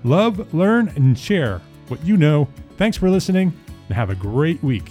Love, 0.04 0.54
learn, 0.54 0.88
and 0.96 1.18
share 1.18 1.60
what 1.88 2.02
you 2.04 2.16
know. 2.16 2.48
Thanks 2.78 2.96
for 2.96 3.10
listening 3.10 3.52
and 3.88 3.96
have 3.96 4.10
a 4.10 4.14
great 4.14 4.62
week. 4.62 4.90